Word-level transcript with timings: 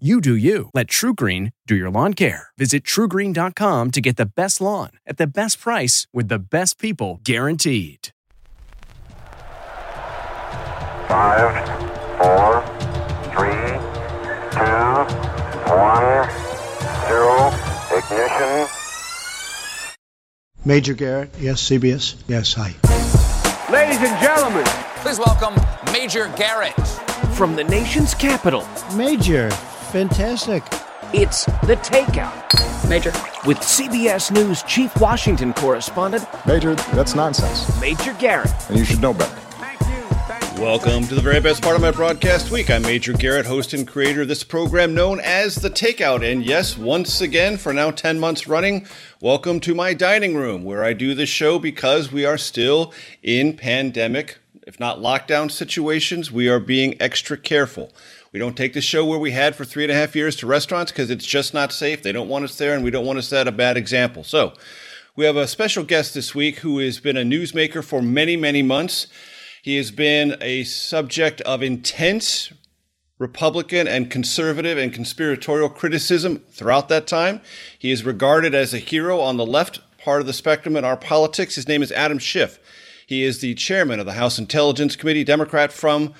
You 0.00 0.20
do 0.20 0.34
you. 0.34 0.70
Let 0.74 0.88
TruGreen 0.88 1.52
do 1.68 1.76
your 1.76 1.88
lawn 1.88 2.14
care. 2.14 2.48
Visit 2.58 2.82
trugreen.com 2.82 3.92
to 3.92 4.00
get 4.00 4.16
the 4.16 4.26
best 4.26 4.60
lawn 4.60 4.90
at 5.06 5.18
the 5.18 5.26
best 5.28 5.60
price 5.60 6.08
with 6.12 6.26
the 6.26 6.40
best 6.40 6.80
people 6.80 7.20
guaranteed. 7.22 8.08
Five, 11.06 11.54
four, 12.18 12.66
three, 13.30 13.70
two, 14.50 15.04
one, 15.70 16.28
zero, 17.06 17.54
ignition. 17.96 18.66
Major 20.64 20.94
Garrett, 20.94 21.30
yes, 21.38 21.62
CBS, 21.70 22.16
yes, 22.26 22.52
hi. 22.52 22.74
Ladies 23.72 23.98
and 24.00 24.20
gentlemen, 24.20 24.64
Please 25.04 25.20
welcome 25.20 25.54
Major 25.92 26.32
Garrett. 26.36 26.74
from 27.36 27.54
the 27.54 27.62
nation's 27.62 28.12
capital, 28.12 28.66
Major, 28.96 29.50
fantastic. 29.94 30.64
it's 31.12 31.44
The 31.68 31.76
Takeout. 31.76 32.88
Major. 32.88 33.12
With 33.46 33.58
CBS 33.58 34.32
News 34.32 34.64
Chief 34.64 34.90
Washington 35.00 35.52
Correspondent, 35.52 36.26
Major, 36.44 36.74
that's 36.74 37.14
nonsense, 37.14 37.80
Major 37.80 38.12
Garrett. 38.14 38.50
and 38.68 38.76
you 38.76 38.84
should 38.84 39.00
know 39.00 39.14
better. 39.14 39.36
Thank 39.36 39.80
you. 39.82 40.02
Thank 40.26 40.58
Welcome 40.58 41.04
to 41.04 41.14
the 41.14 41.20
very 41.20 41.38
best 41.38 41.62
part 41.62 41.76
of 41.76 41.80
my 41.80 41.92
broadcast 41.92 42.50
week. 42.50 42.70
I'm 42.70 42.82
Major 42.82 43.12
Garrett, 43.12 43.46
host 43.46 43.72
and 43.72 43.86
creator 43.86 44.22
of 44.22 44.28
this 44.28 44.42
program 44.42 44.94
known 44.94 45.20
as 45.20 45.54
The 45.54 45.70
Takeout. 45.70 46.28
And 46.28 46.44
yes, 46.44 46.76
once 46.76 47.20
again, 47.20 47.56
for 47.56 47.72
now 47.72 47.92
10 47.92 48.18
months 48.18 48.48
running, 48.48 48.88
welcome 49.20 49.60
to 49.60 49.76
my 49.76 49.94
dining 49.94 50.34
room 50.34 50.64
where 50.64 50.82
I 50.82 50.92
do 50.92 51.14
this 51.14 51.28
show 51.28 51.60
because 51.60 52.10
we 52.10 52.26
are 52.26 52.36
still 52.36 52.92
in 53.22 53.56
pandemic, 53.56 54.38
if 54.66 54.80
not 54.80 54.98
lockdown 54.98 55.52
situations. 55.52 56.32
We 56.32 56.48
are 56.48 56.58
being 56.58 57.00
extra 57.00 57.36
careful. 57.36 57.92
We 58.34 58.40
don't 58.40 58.56
take 58.56 58.72
the 58.72 58.80
show 58.80 59.06
where 59.06 59.20
we 59.20 59.30
had 59.30 59.54
for 59.54 59.64
three 59.64 59.84
and 59.84 59.92
a 59.92 59.94
half 59.94 60.16
years 60.16 60.34
to 60.36 60.48
restaurants 60.48 60.90
because 60.90 61.08
it's 61.08 61.24
just 61.24 61.54
not 61.54 61.70
safe. 61.70 62.02
They 62.02 62.10
don't 62.10 62.28
want 62.28 62.44
us 62.44 62.58
there, 62.58 62.74
and 62.74 62.82
we 62.82 62.90
don't 62.90 63.06
want 63.06 63.16
to 63.16 63.22
set 63.22 63.46
a 63.46 63.52
bad 63.52 63.76
example. 63.76 64.24
So, 64.24 64.54
we 65.14 65.24
have 65.24 65.36
a 65.36 65.46
special 65.46 65.84
guest 65.84 66.14
this 66.14 66.34
week 66.34 66.58
who 66.58 66.80
has 66.80 66.98
been 66.98 67.16
a 67.16 67.22
newsmaker 67.22 67.84
for 67.84 68.02
many, 68.02 68.36
many 68.36 68.60
months. 68.60 69.06
He 69.62 69.76
has 69.76 69.92
been 69.92 70.36
a 70.40 70.64
subject 70.64 71.42
of 71.42 71.62
intense 71.62 72.52
Republican 73.20 73.86
and 73.86 74.10
conservative 74.10 74.78
and 74.78 74.92
conspiratorial 74.92 75.68
criticism 75.68 76.38
throughout 76.50 76.88
that 76.88 77.06
time. 77.06 77.40
He 77.78 77.92
is 77.92 78.04
regarded 78.04 78.52
as 78.52 78.74
a 78.74 78.78
hero 78.78 79.20
on 79.20 79.36
the 79.36 79.46
left 79.46 79.78
part 79.98 80.20
of 80.20 80.26
the 80.26 80.32
spectrum 80.32 80.74
in 80.74 80.84
our 80.84 80.96
politics. 80.96 81.54
His 81.54 81.68
name 81.68 81.84
is 81.84 81.92
Adam 81.92 82.18
Schiff. 82.18 82.58
He 83.06 83.22
is 83.22 83.40
the 83.40 83.54
chairman 83.54 84.00
of 84.00 84.06
the 84.06 84.14
House 84.14 84.40
Intelligence 84.40 84.96
Committee, 84.96 85.22
Democrat 85.22 85.72
from 85.72 86.14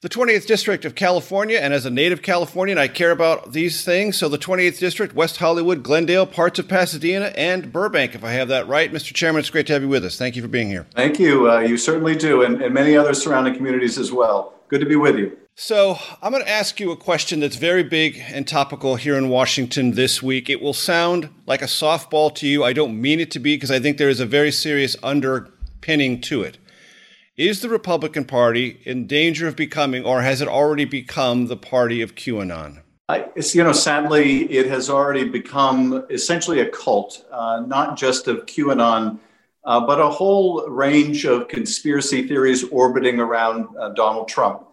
the 0.00 0.08
20th 0.08 0.46
District 0.46 0.84
of 0.84 0.94
California, 0.94 1.58
and 1.58 1.74
as 1.74 1.84
a 1.84 1.90
native 1.90 2.22
Californian, 2.22 2.78
I 2.78 2.86
care 2.86 3.10
about 3.10 3.52
these 3.52 3.84
things. 3.84 4.16
So, 4.16 4.28
the 4.28 4.38
20th 4.38 4.78
District, 4.78 5.12
West 5.12 5.38
Hollywood, 5.38 5.82
Glendale, 5.82 6.24
parts 6.24 6.60
of 6.60 6.68
Pasadena, 6.68 7.32
and 7.36 7.72
Burbank, 7.72 8.14
if 8.14 8.22
I 8.22 8.30
have 8.30 8.46
that 8.46 8.68
right. 8.68 8.92
Mr. 8.92 9.12
Chairman, 9.12 9.40
it's 9.40 9.50
great 9.50 9.66
to 9.66 9.72
have 9.72 9.82
you 9.82 9.88
with 9.88 10.04
us. 10.04 10.16
Thank 10.16 10.36
you 10.36 10.42
for 10.42 10.46
being 10.46 10.68
here. 10.68 10.86
Thank 10.94 11.18
you. 11.18 11.50
Uh, 11.50 11.58
you 11.58 11.76
certainly 11.76 12.14
do, 12.14 12.42
and, 12.42 12.62
and 12.62 12.72
many 12.72 12.96
other 12.96 13.12
surrounding 13.12 13.56
communities 13.56 13.98
as 13.98 14.12
well. 14.12 14.54
Good 14.68 14.78
to 14.80 14.86
be 14.86 14.94
with 14.94 15.16
you. 15.16 15.36
So, 15.56 15.98
I'm 16.22 16.30
going 16.30 16.44
to 16.44 16.50
ask 16.50 16.78
you 16.78 16.92
a 16.92 16.96
question 16.96 17.40
that's 17.40 17.56
very 17.56 17.82
big 17.82 18.22
and 18.28 18.46
topical 18.46 18.94
here 18.94 19.18
in 19.18 19.28
Washington 19.28 19.92
this 19.92 20.22
week. 20.22 20.48
It 20.48 20.62
will 20.62 20.74
sound 20.74 21.28
like 21.44 21.60
a 21.60 21.66
softball 21.66 22.32
to 22.36 22.46
you. 22.46 22.62
I 22.62 22.72
don't 22.72 23.00
mean 23.00 23.18
it 23.18 23.32
to 23.32 23.40
be 23.40 23.56
because 23.56 23.72
I 23.72 23.80
think 23.80 23.98
there 23.98 24.08
is 24.08 24.20
a 24.20 24.26
very 24.26 24.52
serious 24.52 24.94
underpinning 25.02 26.20
to 26.20 26.42
it. 26.42 26.58
Is 27.38 27.60
the 27.60 27.68
Republican 27.68 28.24
Party 28.24 28.80
in 28.84 29.06
danger 29.06 29.46
of 29.46 29.54
becoming, 29.54 30.04
or 30.04 30.22
has 30.22 30.40
it 30.40 30.48
already 30.48 30.84
become, 30.84 31.46
the 31.46 31.56
party 31.56 32.02
of 32.02 32.16
QAnon? 32.16 32.82
I, 33.08 33.26
it's, 33.36 33.54
you 33.54 33.62
know, 33.62 33.70
sadly, 33.70 34.50
it 34.50 34.66
has 34.66 34.90
already 34.90 35.22
become 35.22 36.04
essentially 36.10 36.58
a 36.58 36.68
cult, 36.68 37.24
uh, 37.30 37.62
not 37.64 37.96
just 37.96 38.26
of 38.26 38.44
QAnon, 38.46 39.20
uh, 39.64 39.86
but 39.86 40.00
a 40.00 40.08
whole 40.08 40.66
range 40.66 41.26
of 41.26 41.46
conspiracy 41.46 42.26
theories 42.26 42.64
orbiting 42.70 43.20
around 43.20 43.68
uh, 43.78 43.90
Donald 43.90 44.26
Trump, 44.26 44.64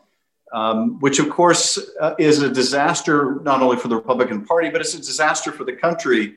um, 0.52 1.00
which, 1.02 1.20
of 1.20 1.30
course, 1.30 1.78
uh, 2.02 2.16
is 2.18 2.42
a 2.42 2.50
disaster 2.50 3.42
not 3.44 3.62
only 3.62 3.78
for 3.78 3.90
the 3.90 3.96
Republican 3.96 4.44
Party, 4.44 4.72
but 4.72 4.82
it's 4.82 4.96
a 4.96 4.98
disaster 4.98 5.52
for 5.52 5.66
the 5.66 5.74
country. 5.74 6.36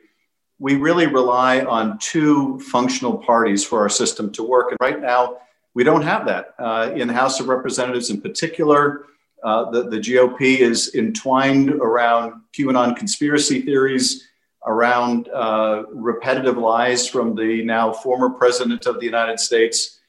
We 0.59 0.75
really 0.75 1.07
rely 1.07 1.63
on 1.63 1.99
two 2.01 2.61
functional 2.61 3.17
parties 3.17 3.65
for 3.65 3.81
our 3.81 3.89
system 3.89 4.31
to 4.33 4.43
work. 4.43 4.73
And 4.73 4.77
right 4.83 5.01
now, 5.01 5.39
we 5.79 5.85
don't 5.85 6.03
have 6.03 6.27
that. 6.27 6.55
Uh, 6.59 6.91
in 6.97 7.07
the 7.07 7.15
House 7.15 7.39
of 7.39 7.47
Representatives, 7.47 8.11
in 8.11 8.21
particular, 8.21 9.05
uh, 9.45 9.71
the, 9.71 9.85
the 9.85 9.99
GOP 9.99 10.59
is 10.59 10.93
entwined 10.97 11.71
around 11.71 12.33
QAnon 12.53 12.97
conspiracy 12.97 13.63
theories, 13.63 14.27
around 14.67 15.29
uh, 15.29 15.85
repetitive 15.93 16.59
lies 16.59 17.09
from 17.09 17.37
the 17.37 17.63
now 17.63 17.93
former 17.93 18.29
president 18.29 18.87
of 18.87 18.99
the 18.99 19.07
United 19.07 19.39
States. 19.39 20.01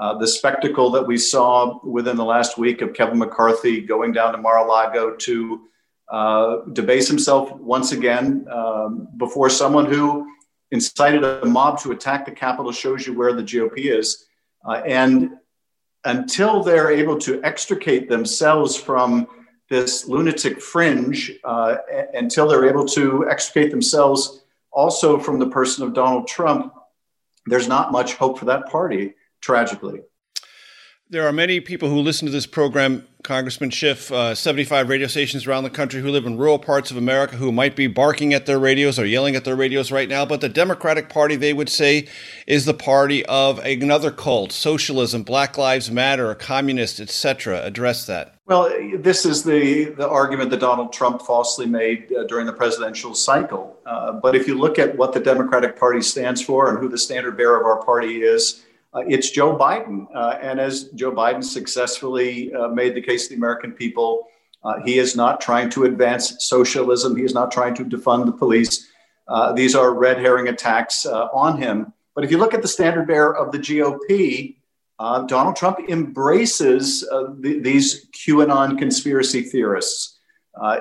Uh, 0.00 0.16
the 0.16 0.28
spectacle 0.28 0.92
that 0.92 1.04
we 1.04 1.18
saw 1.18 1.80
within 1.84 2.16
the 2.16 2.24
last 2.24 2.56
week 2.56 2.80
of 2.80 2.94
Kevin 2.94 3.18
McCarthy 3.18 3.80
going 3.80 4.12
down 4.12 4.30
to 4.30 4.38
Mar 4.38 4.58
a 4.58 4.64
Lago 4.64 5.16
to 5.16 5.62
uh, 6.08 6.58
debase 6.72 7.08
himself 7.08 7.50
once 7.56 7.90
again 7.90 8.46
um, 8.48 9.08
before 9.16 9.50
someone 9.50 9.86
who 9.86 10.24
incited 10.70 11.24
a 11.24 11.44
mob 11.44 11.80
to 11.80 11.90
attack 11.90 12.24
the 12.24 12.30
Capitol 12.30 12.70
shows 12.70 13.08
you 13.08 13.18
where 13.18 13.32
the 13.32 13.42
GOP 13.42 13.86
is. 13.86 14.25
Uh, 14.66 14.82
and 14.84 15.30
until 16.04 16.62
they're 16.62 16.90
able 16.90 17.18
to 17.18 17.42
extricate 17.44 18.08
themselves 18.08 18.76
from 18.76 19.26
this 19.68 20.06
lunatic 20.06 20.60
fringe, 20.60 21.32
uh, 21.44 21.76
until 22.14 22.46
they're 22.48 22.68
able 22.68 22.86
to 22.86 23.28
extricate 23.28 23.70
themselves 23.70 24.42
also 24.72 25.18
from 25.18 25.38
the 25.38 25.48
person 25.48 25.84
of 25.84 25.94
Donald 25.94 26.28
Trump, 26.28 26.72
there's 27.46 27.68
not 27.68 27.92
much 27.92 28.14
hope 28.14 28.38
for 28.38 28.44
that 28.46 28.66
party, 28.68 29.14
tragically. 29.40 30.00
There 31.08 31.24
are 31.28 31.32
many 31.32 31.60
people 31.60 31.88
who 31.88 32.00
listen 32.00 32.26
to 32.26 32.32
this 32.32 32.46
program, 32.46 33.06
Congressman 33.22 33.70
Schiff, 33.70 34.10
uh, 34.10 34.34
75 34.34 34.88
radio 34.88 35.06
stations 35.06 35.46
around 35.46 35.62
the 35.62 35.70
country 35.70 36.00
who 36.00 36.08
live 36.10 36.26
in 36.26 36.36
rural 36.36 36.58
parts 36.58 36.90
of 36.90 36.96
America 36.96 37.36
who 37.36 37.52
might 37.52 37.76
be 37.76 37.86
barking 37.86 38.34
at 38.34 38.46
their 38.46 38.58
radios 38.58 38.98
or 38.98 39.06
yelling 39.06 39.36
at 39.36 39.44
their 39.44 39.54
radios 39.54 39.92
right 39.92 40.08
now. 40.08 40.26
But 40.26 40.40
the 40.40 40.48
Democratic 40.48 41.08
Party, 41.08 41.36
they 41.36 41.52
would 41.52 41.68
say, 41.68 42.08
is 42.48 42.64
the 42.64 42.74
party 42.74 43.24
of 43.26 43.60
another 43.60 44.10
cult, 44.10 44.50
socialism, 44.50 45.22
Black 45.22 45.56
Lives 45.56 45.92
Matter, 45.92 46.34
communist, 46.34 46.98
etc. 46.98 47.64
Address 47.64 48.04
that. 48.06 48.34
Well, 48.46 48.68
this 48.98 49.24
is 49.24 49.44
the, 49.44 49.84
the 49.84 50.08
argument 50.08 50.50
that 50.50 50.58
Donald 50.58 50.92
Trump 50.92 51.22
falsely 51.22 51.66
made 51.66 52.12
uh, 52.12 52.24
during 52.24 52.46
the 52.46 52.52
presidential 52.52 53.14
cycle. 53.14 53.78
Uh, 53.86 54.14
but 54.14 54.34
if 54.34 54.48
you 54.48 54.58
look 54.58 54.76
at 54.80 54.96
what 54.96 55.12
the 55.12 55.20
Democratic 55.20 55.78
Party 55.78 56.02
stands 56.02 56.42
for 56.42 56.68
and 56.68 56.80
who 56.80 56.88
the 56.88 56.98
standard 56.98 57.36
bearer 57.36 57.60
of 57.60 57.64
our 57.64 57.84
party 57.84 58.22
is, 58.22 58.65
uh, 58.94 59.02
it's 59.06 59.30
Joe 59.30 59.56
Biden. 59.56 60.06
Uh, 60.14 60.38
and 60.40 60.58
as 60.58 60.84
Joe 60.90 61.12
Biden 61.12 61.44
successfully 61.44 62.52
uh, 62.54 62.68
made 62.68 62.94
the 62.94 63.02
case 63.02 63.24
to 63.24 63.30
the 63.30 63.36
American 63.36 63.72
people, 63.72 64.28
uh, 64.64 64.80
he 64.84 64.98
is 64.98 65.14
not 65.14 65.40
trying 65.40 65.70
to 65.70 65.84
advance 65.84 66.36
socialism. 66.40 67.16
He 67.16 67.22
is 67.22 67.34
not 67.34 67.50
trying 67.50 67.74
to 67.74 67.84
defund 67.84 68.26
the 68.26 68.32
police. 68.32 68.88
Uh, 69.28 69.52
these 69.52 69.74
are 69.74 69.94
red 69.94 70.18
herring 70.18 70.48
attacks 70.48 71.04
uh, 71.04 71.26
on 71.26 71.58
him. 71.58 71.92
But 72.14 72.24
if 72.24 72.30
you 72.30 72.38
look 72.38 72.54
at 72.54 72.62
the 72.62 72.68
standard 72.68 73.06
bearer 73.06 73.36
of 73.36 73.52
the 73.52 73.58
GOP, 73.58 74.56
Donald 75.28 75.56
Trump 75.56 75.78
embraces 75.88 77.06
th- 77.42 77.62
these 77.62 78.06
QAnon 78.12 78.78
conspiracy 78.78 79.42
theorists. 79.42 80.18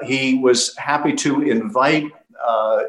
He 0.05 0.39
was 0.39 0.75
happy 0.77 1.13
to 1.13 1.41
invite 1.41 2.05
a 2.39 2.85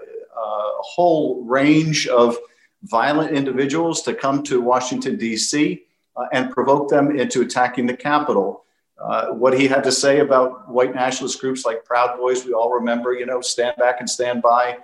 whole 0.83 1.43
range 1.43 2.07
of 2.07 2.39
violent 2.87 3.33
individuals 3.33 4.03
to 4.03 4.15
come 4.15 4.43
to 4.44 4.61
Washington, 4.61 5.17
D.C., 5.17 5.83
uh, 6.17 6.25
and 6.33 6.50
provoke 6.50 6.88
them 6.88 7.19
into 7.19 7.43
attacking 7.43 7.87
the 7.87 7.97
Capitol. 7.97 8.65
Uh, 8.99 9.27
what 9.29 9.59
he 9.59 9.69
had 9.69 9.85
to 9.85 9.93
say 9.93 10.21
about 10.21 10.69
white 10.71 10.94
nationalist 10.94 11.41
groups 11.41 11.67
like 11.67 11.85
Proud 11.85 12.17
Boys, 12.17 12.47
we 12.47 12.53
all 12.53 12.73
remember, 12.73 13.12
you 13.12 13.27
know, 13.27 13.41
stand 13.43 13.77
back 13.77 13.97
and 14.00 14.09
stand 14.09 14.41
by. 14.41 14.79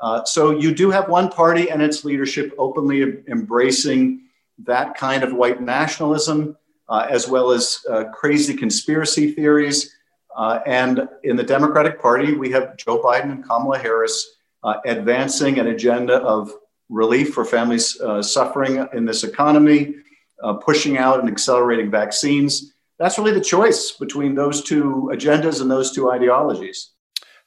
Uh, 0.00 0.24
so 0.24 0.50
you 0.50 0.74
do 0.74 0.90
have 0.90 1.08
one 1.08 1.28
party 1.28 1.70
and 1.70 1.82
its 1.82 2.04
leadership 2.04 2.54
openly 2.56 3.22
embracing 3.28 4.22
that 4.64 4.94
kind 4.96 5.22
of 5.22 5.34
white 5.34 5.60
nationalism, 5.60 6.56
uh, 6.88 7.06
as 7.10 7.28
well 7.28 7.50
as 7.50 7.84
uh, 7.90 8.04
crazy 8.04 8.54
conspiracy 8.54 9.32
theories. 9.32 9.94
Uh, 10.34 10.60
and 10.64 11.06
in 11.24 11.36
the 11.36 11.42
Democratic 11.42 12.00
Party, 12.00 12.32
we 12.34 12.50
have 12.50 12.76
Joe 12.76 13.02
Biden 13.02 13.32
and 13.32 13.46
Kamala 13.46 13.78
Harris 13.78 14.36
advancing 14.84 15.58
an 15.58 15.68
agenda 15.68 16.16
of 16.16 16.52
relief 16.88 17.34
for 17.34 17.44
families 17.44 18.00
uh, 18.00 18.22
suffering 18.22 18.86
in 18.92 19.04
this 19.04 19.24
economy, 19.24 19.94
uh, 20.42 20.54
pushing 20.54 20.98
out 20.98 21.20
and 21.20 21.28
accelerating 21.28 21.90
vaccines. 21.90 22.72
That's 22.98 23.18
really 23.18 23.32
the 23.32 23.40
choice 23.40 23.92
between 23.92 24.34
those 24.34 24.62
two 24.62 25.10
agendas 25.12 25.60
and 25.60 25.70
those 25.70 25.92
two 25.92 26.10
ideologies. 26.10 26.90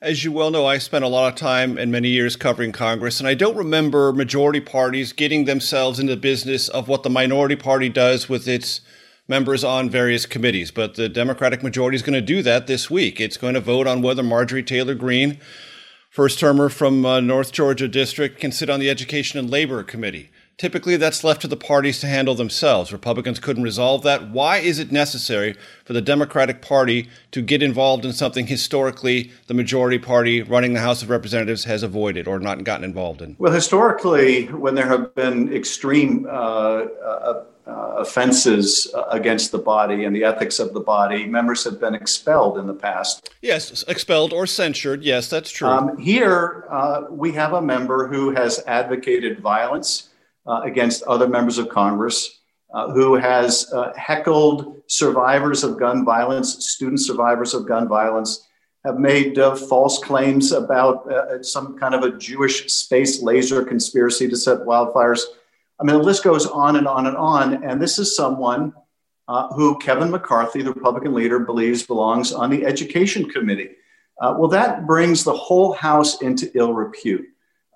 As 0.02 0.24
you 0.24 0.32
well 0.32 0.50
know, 0.50 0.66
I 0.66 0.80
spent 0.80 1.06
a 1.06 1.08
lot 1.08 1.32
of 1.32 1.38
time 1.38 1.78
and 1.78 1.92
many 1.92 2.10
years 2.10 2.36
covering 2.36 2.72
Congress, 2.72 3.20
and 3.20 3.28
I 3.28 3.36
don't 3.36 3.56
remember 3.56 4.12
majority 4.12 4.60
parties 4.60 5.14
getting 5.14 5.46
themselves 5.46 6.00
into 6.00 6.16
the 6.16 6.22
business 6.22 6.70
of 6.70 6.88
what 6.88 7.04
the 7.04 7.10
minority 7.10 7.56
party 7.56 7.88
does 7.88 8.28
with 8.28 8.48
its 8.48 8.82
members 9.28 9.64
on 9.64 9.92
various 9.92 10.26
committees. 10.26 10.72
But 10.72 10.96
the 10.96 11.08
Democratic 11.08 11.62
majority 11.62 11.98
is 11.98 12.02
going 12.02 12.16
to 12.16 12.22
do 12.22 12.42
that 12.42 12.66
this 12.66 12.90
week. 12.90 13.22
It's 13.22 13.38
going 13.38 13.54
to 13.54 13.60
vote 13.60 13.86
on 13.86 14.02
whether 14.02 14.24
Marjorie 14.24 14.64
Taylor 14.64 14.96
Greene, 14.96 15.40
first 16.12 16.40
termer 16.40 16.68
from 16.68 17.06
uh, 17.06 17.22
North 17.22 17.54
Georgia 17.54 17.88
District, 17.88 18.38
can 18.38 18.52
sit 18.52 18.70
on 18.70 18.82
the 18.82 18.90
Education 18.90 19.40
and 19.40 19.50
Labor 19.50 19.82
Committee. 19.82 20.30
Typically, 20.58 20.96
that's 20.96 21.24
left 21.24 21.42
to 21.42 21.48
the 21.48 21.58
parties 21.58 22.00
to 22.00 22.06
handle 22.06 22.36
themselves. 22.36 22.94
Republicans 22.94 23.40
couldn't 23.40 23.64
resolve 23.64 24.04
that. 24.04 24.30
Why 24.30 24.58
is 24.58 24.78
it 24.78 24.92
necessary 24.92 25.56
for 25.86 25.94
the 25.94 26.02
Democratic 26.02 26.62
Party 26.62 27.10
to 27.32 27.42
get 27.42 27.64
involved 27.64 28.06
in 28.06 28.14
something 28.14 28.46
historically 28.46 29.32
the 29.48 29.56
majority 29.56 29.98
party 29.98 30.44
running 30.44 30.74
the 30.74 30.80
House 30.80 31.02
of 31.02 31.10
Representatives 31.10 31.64
has 31.64 31.82
avoided 31.82 32.28
or 32.28 32.40
not 32.40 32.64
gotten 32.64 32.84
involved 32.84 33.24
in? 33.24 33.36
Well, 33.40 33.52
historically, 33.52 34.46
when 34.48 34.76
there 34.76 34.88
have 34.88 35.16
been 35.16 35.52
extreme 35.52 36.28
uh, 36.28 36.30
uh, 36.30 37.44
uh, 37.66 37.72
offenses 37.98 38.94
against 39.10 39.52
the 39.52 39.58
body 39.58 40.04
and 40.04 40.16
the 40.16 40.24
ethics 40.24 40.60
of 40.60 40.74
the 40.74 40.80
body, 40.80 41.26
members 41.26 41.64
have 41.64 41.80
been 41.80 41.96
expelled 41.96 42.60
in 42.60 42.68
the 42.68 42.74
past. 42.74 43.32
Yes, 43.42 43.84
expelled 43.88 44.32
or 44.32 44.46
censured. 44.46 45.04
Yes, 45.04 45.28
that's 45.28 45.50
true. 45.50 45.68
Um, 45.68 45.98
here, 45.98 46.66
uh, 46.70 47.06
we 47.10 47.32
have 47.32 47.54
a 47.54 47.62
member 47.62 48.08
who 48.08 48.30
has 48.36 48.64
advocated 48.68 49.40
violence 49.40 50.10
uh, 50.48 50.62
against 50.64 51.04
other 51.04 51.28
members 51.28 51.58
of 51.58 51.70
Congress, 51.70 52.40
uh, 52.74 52.90
who 52.92 53.16
has 53.16 53.72
uh, 53.74 53.94
heckled 53.96 54.82
survivors 54.88 55.64
of 55.64 55.78
gun 55.78 56.06
violence, 56.06 56.66
student 56.66 57.00
survivors 57.00 57.54
of 57.54 57.68
gun 57.68 57.88
violence, 57.88 58.48
have 58.86 58.98
made 58.98 59.38
uh, 59.38 59.56
false 59.56 60.00
claims 60.00 60.52
about 60.52 61.10
uh, 61.12 61.44
some 61.44 61.78
kind 61.78 61.94
of 61.94 62.04
a 62.04 62.18
Jewish 62.18 62.72
space 62.72 63.22
laser 63.22 63.64
conspiracy 63.64 64.28
to 64.28 64.36
set 64.36 64.60
wildfires. 64.60 65.22
I 65.80 65.84
mean, 65.84 65.98
the 65.98 66.04
list 66.04 66.24
goes 66.24 66.48
on 66.48 66.78
and 66.78 66.88
on 66.88 67.08
and 67.08 67.18
on. 67.18 67.64
And 67.64 67.82
this 67.82 68.00
is 68.00 68.16
someone 68.16 68.74
uh, 69.28 69.50
who 69.50 69.78
Kevin 69.80 70.10
McCarthy, 70.10 70.62
the 70.62 70.74
Republican 70.74 71.14
leader, 71.14 71.40
believes 71.40 71.84
belongs 71.84 72.34
on 72.34 72.50
the 72.50 72.66
Education 72.66 73.30
Committee. 73.30 73.72
well, 74.20 74.48
that 74.48 74.88
brings 74.88 75.24
the 75.24 75.34
whole 75.34 75.74
House 75.74 76.22
into 76.22 76.50
ill 76.56 76.74
repute. 76.74 77.26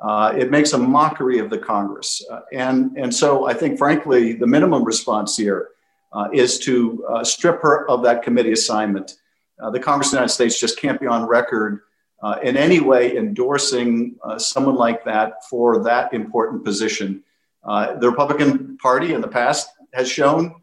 Uh, 0.01 0.33
it 0.37 0.51
makes 0.51 0.73
a 0.73 0.77
mockery 0.77 1.39
of 1.39 1.49
the 1.49 1.57
Congress. 1.57 2.23
Uh, 2.29 2.41
and, 2.51 2.97
and 2.97 3.13
so 3.13 3.47
I 3.47 3.53
think, 3.53 3.77
frankly, 3.77 4.33
the 4.33 4.47
minimum 4.47 4.83
response 4.83 5.37
here 5.37 5.69
uh, 6.13 6.27
is 6.33 6.59
to 6.59 7.05
uh, 7.09 7.23
strip 7.23 7.61
her 7.61 7.89
of 7.89 8.03
that 8.03 8.23
committee 8.23 8.51
assignment. 8.51 9.15
Uh, 9.59 9.69
the 9.69 9.79
Congress 9.79 10.07
of 10.07 10.11
the 10.11 10.17
United 10.17 10.33
States 10.33 10.59
just 10.59 10.79
can't 10.79 10.99
be 10.99 11.07
on 11.07 11.25
record 11.25 11.81
uh, 12.21 12.37
in 12.43 12.57
any 12.57 12.79
way 12.79 13.15
endorsing 13.15 14.15
someone 14.37 14.75
like 14.75 15.03
that 15.05 15.45
for 15.49 15.83
that 15.83 16.13
important 16.13 16.63
position. 16.63 17.23
the 17.63 18.09
Republican 18.09 18.77
Party 18.77 19.13
in 19.13 19.21
the 19.21 19.27
past 19.27 19.69
has 19.93 20.09
shown 20.09 20.55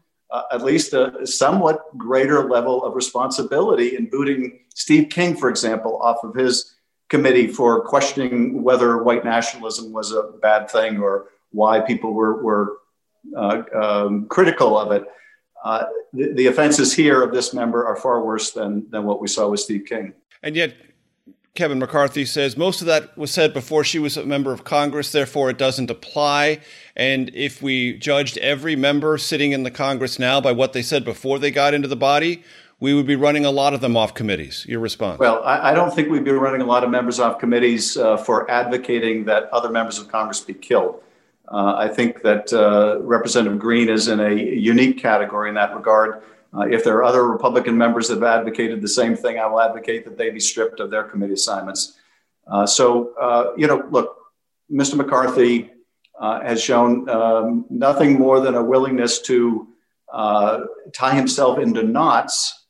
at 0.51 0.63
least 0.63 0.93
a 0.93 1.25
somewhat 1.25 1.95
greater 1.97 2.49
level 2.49 2.83
of 2.83 2.95
responsibility 2.95 3.95
in 3.95 4.09
booting 4.09 4.59
Steve 4.73 5.09
King, 5.09 5.35
for 5.37 5.49
example, 5.49 5.97
off 6.01 6.23
of 6.23 6.35
his 6.35 6.75
committee 7.09 7.47
for 7.47 7.81
questioning 7.85 8.63
whether 8.63 9.03
white 9.03 9.23
nationalism 9.23 9.91
was 9.91 10.11
a 10.11 10.23
bad 10.41 10.69
thing 10.69 10.99
or 10.99 11.27
why 11.51 11.79
people 11.79 12.13
were, 12.13 12.41
were 12.43 12.77
uh, 13.37 13.63
um, 13.75 14.25
critical 14.27 14.77
of 14.77 14.91
it. 14.91 15.05
Uh, 15.63 15.85
the, 16.11 16.33
the, 16.33 16.47
offenses 16.47 16.93
here 16.93 17.21
of 17.21 17.31
this 17.31 17.53
member 17.53 17.85
are 17.85 17.95
far 17.95 18.23
worse 18.23 18.51
than, 18.51 18.89
than 18.89 19.05
what 19.05 19.21
we 19.21 19.27
saw 19.27 19.47
with 19.47 19.61
Steve 19.61 19.85
King. 19.87 20.13
And 20.41 20.57
yet, 20.57 20.75
Kevin 21.55 21.77
McCarthy 21.77 22.25
says 22.25 22.57
most 22.57 22.81
of 22.81 22.87
that 22.87 23.15
was 23.15 23.29
said 23.29 23.53
before 23.53 23.83
she 23.83 23.99
was 23.99 24.17
a 24.17 24.25
member 24.25 24.51
of 24.51 24.63
Congress, 24.63 25.11
therefore 25.11 25.51
it 25.51 25.57
doesn't 25.59 25.91
apply. 25.91 26.59
And 26.95 27.29
if 27.35 27.61
we 27.61 27.93
judged 27.93 28.39
every 28.39 28.75
member 28.75 29.19
sitting 29.19 29.51
in 29.51 29.61
the 29.61 29.69
Congress 29.69 30.17
now 30.17 30.41
by 30.41 30.51
what 30.51 30.73
they 30.73 30.81
said 30.81 31.05
before 31.05 31.37
they 31.37 31.51
got 31.51 31.75
into 31.75 31.87
the 31.87 31.95
body, 31.95 32.43
we 32.83 32.93
would 32.93 33.07
be 33.07 33.15
running 33.15 33.45
a 33.45 33.49
lot 33.49 33.73
of 33.73 33.79
them 33.79 33.95
off 33.95 34.13
committees. 34.13 34.65
Your 34.67 34.81
response? 34.81 35.17
Well, 35.17 35.41
I, 35.45 35.71
I 35.71 35.73
don't 35.73 35.95
think 35.95 36.09
we'd 36.09 36.25
be 36.25 36.31
running 36.31 36.59
a 36.59 36.65
lot 36.65 36.83
of 36.83 36.89
members 36.89 37.17
off 37.17 37.39
committees 37.39 37.95
uh, 37.95 38.17
for 38.17 38.51
advocating 38.51 39.23
that 39.23 39.45
other 39.53 39.69
members 39.69 39.99
of 39.99 40.09
Congress 40.09 40.41
be 40.41 40.53
killed. 40.53 41.01
Uh, 41.47 41.75
I 41.77 41.87
think 41.87 42.23
that 42.23 42.51
uh, 42.51 43.01
Representative 43.01 43.57
Greene 43.57 43.87
is 43.87 44.09
in 44.09 44.19
a 44.19 44.33
unique 44.33 44.97
category 44.97 45.47
in 45.47 45.55
that 45.55 45.73
regard. 45.73 46.23
Uh, 46.53 46.67
if 46.67 46.83
there 46.83 46.97
are 46.97 47.05
other 47.05 47.25
Republican 47.25 47.77
members 47.77 48.09
that 48.09 48.15
have 48.15 48.23
advocated 48.39 48.81
the 48.81 48.89
same 48.89 49.15
thing, 49.15 49.39
I 49.39 49.45
will 49.45 49.61
advocate 49.61 50.03
that 50.03 50.17
they 50.17 50.29
be 50.29 50.41
stripped 50.41 50.81
of 50.81 50.91
their 50.91 51.03
committee 51.03 51.35
assignments. 51.35 51.97
Uh, 52.51 52.65
so, 52.65 53.13
uh, 53.15 53.53
you 53.55 53.65
know, 53.65 53.87
look, 53.91 54.17
Mr. 54.69 54.95
McCarthy 54.95 55.71
has 56.19 56.61
shown 56.61 57.07
um, 57.09 57.65
nothing 57.69 58.19
more 58.19 58.41
than 58.41 58.55
a 58.55 58.63
willingness 58.63 59.21
to 59.21 59.69
tie 60.11 61.15
himself 61.15 61.59
into 61.59 61.81
knots 61.81 62.62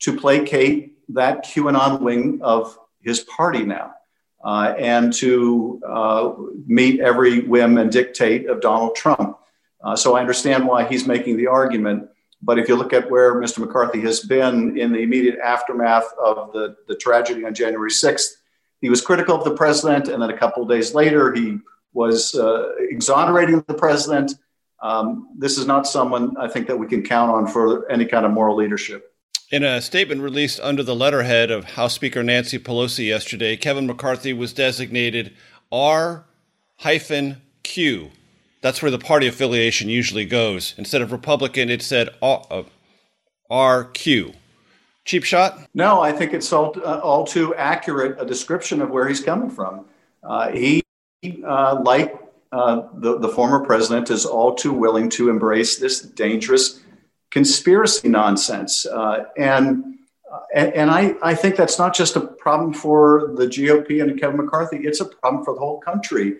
to 0.00 0.16
placate 0.16 0.94
that 1.14 1.44
QAnon 1.44 2.00
wing 2.00 2.40
of 2.42 2.78
his 3.00 3.20
party 3.20 3.64
now 3.64 3.94
uh, 4.44 4.74
and 4.78 5.12
to 5.12 5.80
uh, 5.86 6.32
meet 6.66 7.00
every 7.00 7.40
whim 7.40 7.78
and 7.78 7.90
dictate 7.90 8.48
of 8.48 8.60
Donald 8.60 8.94
Trump. 8.94 9.38
Uh, 9.82 9.96
so 9.96 10.16
I 10.16 10.20
understand 10.20 10.66
why 10.66 10.84
he's 10.84 11.06
making 11.06 11.36
the 11.36 11.46
argument. 11.46 12.08
But 12.42 12.58
if 12.58 12.68
you 12.68 12.76
look 12.76 12.92
at 12.92 13.10
where 13.10 13.34
Mr. 13.34 13.58
McCarthy 13.58 14.00
has 14.02 14.20
been 14.20 14.78
in 14.78 14.92
the 14.92 15.00
immediate 15.00 15.38
aftermath 15.38 16.06
of 16.22 16.52
the, 16.52 16.76
the 16.88 16.96
tragedy 16.96 17.44
on 17.44 17.54
January 17.54 17.90
6th, 17.90 18.28
he 18.80 18.88
was 18.88 19.02
critical 19.02 19.36
of 19.36 19.44
the 19.44 19.54
president. 19.54 20.08
And 20.08 20.22
then 20.22 20.30
a 20.30 20.36
couple 20.36 20.64
days 20.64 20.94
later, 20.94 21.34
he 21.34 21.58
was 21.92 22.34
uh, 22.34 22.70
exonerating 22.78 23.62
the 23.66 23.74
president. 23.74 24.32
Um, 24.82 25.28
this 25.36 25.58
is 25.58 25.66
not 25.66 25.86
someone 25.86 26.34
I 26.38 26.48
think 26.48 26.66
that 26.68 26.78
we 26.78 26.86
can 26.86 27.02
count 27.02 27.30
on 27.30 27.46
for 27.46 27.90
any 27.90 28.06
kind 28.06 28.24
of 28.24 28.32
moral 28.32 28.56
leadership. 28.56 29.09
In 29.50 29.64
a 29.64 29.82
statement 29.82 30.22
released 30.22 30.60
under 30.60 30.84
the 30.84 30.94
letterhead 30.94 31.50
of 31.50 31.64
House 31.64 31.94
Speaker 31.94 32.22
Nancy 32.22 32.56
Pelosi 32.56 33.08
yesterday, 33.08 33.56
Kevin 33.56 33.84
McCarthy 33.84 34.32
was 34.32 34.52
designated 34.52 35.34
R 35.72 36.24
hyphen 36.76 37.42
Q. 37.64 38.12
That's 38.62 38.80
where 38.80 38.92
the 38.92 38.98
party 38.98 39.26
affiliation 39.26 39.88
usually 39.88 40.24
goes. 40.24 40.72
Instead 40.78 41.02
of 41.02 41.10
Republican, 41.10 41.68
it 41.68 41.82
said 41.82 42.10
RQ. 42.22 42.66
Cheap 45.04 45.24
shot? 45.24 45.68
No, 45.74 46.00
I 46.00 46.12
think 46.12 46.32
it's 46.32 46.52
all, 46.52 46.72
uh, 46.84 47.00
all 47.00 47.26
too 47.26 47.52
accurate 47.56 48.20
a 48.20 48.24
description 48.24 48.80
of 48.80 48.90
where 48.90 49.08
he's 49.08 49.20
coming 49.20 49.50
from. 49.50 49.84
Uh, 50.22 50.52
he, 50.52 50.84
uh, 51.44 51.80
like 51.82 52.16
uh, 52.52 52.82
the, 52.94 53.18
the 53.18 53.28
former 53.28 53.64
president, 53.64 54.10
is 54.10 54.24
all 54.24 54.54
too 54.54 54.72
willing 54.72 55.10
to 55.10 55.28
embrace 55.28 55.78
this 55.78 56.02
dangerous 56.02 56.82
conspiracy 57.30 58.08
nonsense. 58.08 58.86
Uh, 58.86 59.24
and, 59.36 59.84
uh, 60.30 60.40
and, 60.54 60.90
I, 60.90 61.14
I 61.22 61.34
think 61.34 61.56
that's 61.56 61.78
not 61.78 61.94
just 61.94 62.16
a 62.16 62.20
problem 62.20 62.72
for 62.72 63.32
the 63.36 63.46
GOP 63.46 64.02
and 64.02 64.18
Kevin 64.20 64.36
McCarthy, 64.36 64.78
it's 64.78 65.00
a 65.00 65.04
problem 65.04 65.44
for 65.44 65.54
the 65.54 65.60
whole 65.60 65.80
country 65.80 66.36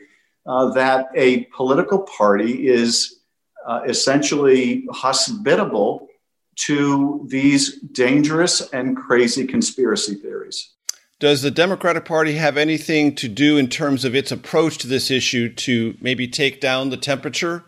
uh, 0.47 0.73
that 0.73 1.09
a 1.15 1.45
political 1.57 2.01
party 2.01 2.69
is 2.69 3.21
uh, 3.67 3.83
essentially 3.87 4.87
hospitable 4.91 6.09
to 6.57 7.27
these 7.31 7.81
dangerous 7.81 8.61
and 8.73 8.97
crazy 8.97 9.47
conspiracy 9.47 10.15
theories. 10.15 10.73
Does 11.19 11.43
the 11.43 11.51
Democratic 11.51 12.07
Party 12.07 12.35
have 12.35 12.57
anything 12.57 13.15
to 13.17 13.29
do 13.29 13.59
in 13.59 13.69
terms 13.69 14.05
of 14.05 14.15
its 14.15 14.33
approach 14.33 14.79
to 14.79 14.87
this 14.87 15.11
issue 15.11 15.53
to 15.55 15.95
maybe 16.01 16.27
take 16.27 16.61
down 16.61 16.89
the 16.89 16.97
temperature 16.97 17.65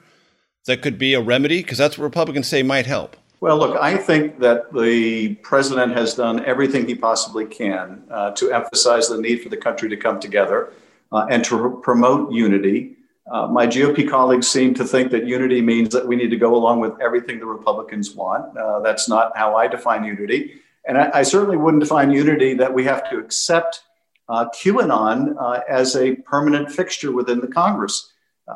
that 0.66 0.82
could 0.82 0.98
be 0.98 1.14
a 1.14 1.20
remedy? 1.20 1.62
Because 1.62 1.78
that's 1.78 1.98
what 1.98 2.04
Republicans 2.04 2.48
say 2.48 2.62
might 2.62 2.86
help. 2.86 3.16
Well, 3.40 3.58
look, 3.58 3.76
I 3.80 3.96
think 3.96 4.38
that 4.38 4.72
the 4.72 5.34
president 5.42 5.96
has 5.96 6.14
done 6.14 6.44
everything 6.44 6.86
he 6.86 6.94
possibly 6.94 7.44
can 7.44 8.04
uh, 8.08 8.30
to 8.32 8.52
emphasize 8.52 9.08
the 9.08 9.18
need 9.18 9.42
for 9.42 9.48
the 9.48 9.56
country 9.56 9.88
to 9.88 9.96
come 9.96 10.20
together 10.20 10.72
uh, 11.10 11.26
and 11.28 11.44
to 11.46 11.80
promote 11.82 12.32
unity. 12.32 12.96
Uh, 13.30 13.48
my 13.48 13.66
GOP 13.66 14.08
colleagues 14.08 14.46
seem 14.46 14.74
to 14.74 14.84
think 14.84 15.10
that 15.10 15.26
unity 15.26 15.60
means 15.60 15.88
that 15.90 16.06
we 16.06 16.14
need 16.14 16.30
to 16.30 16.36
go 16.36 16.54
along 16.54 16.78
with 16.78 16.92
everything 17.00 17.40
the 17.40 17.46
Republicans 17.46 18.14
want. 18.14 18.56
Uh, 18.56 18.78
that's 18.80 19.08
not 19.08 19.36
how 19.36 19.56
I 19.56 19.66
define 19.66 20.04
unity. 20.04 20.54
And 20.86 20.98
I, 20.98 21.10
I, 21.12 21.22
certainly 21.22 21.56
wouldn't 21.56 21.82
define 21.82 22.10
unity 22.10 22.54
that 22.54 22.74
we 22.74 22.84
have 22.84 23.08
to 23.10 23.18
accept 23.18 23.82
uh, 24.28 24.46
QAnon 24.50 25.34
uh, 25.38 25.60
as 25.68 25.94
a 25.96 26.16
permanent 26.16 26.70
fixture 26.70 27.12
within 27.12 27.40
the 27.40 27.46
Congress. 27.46 28.11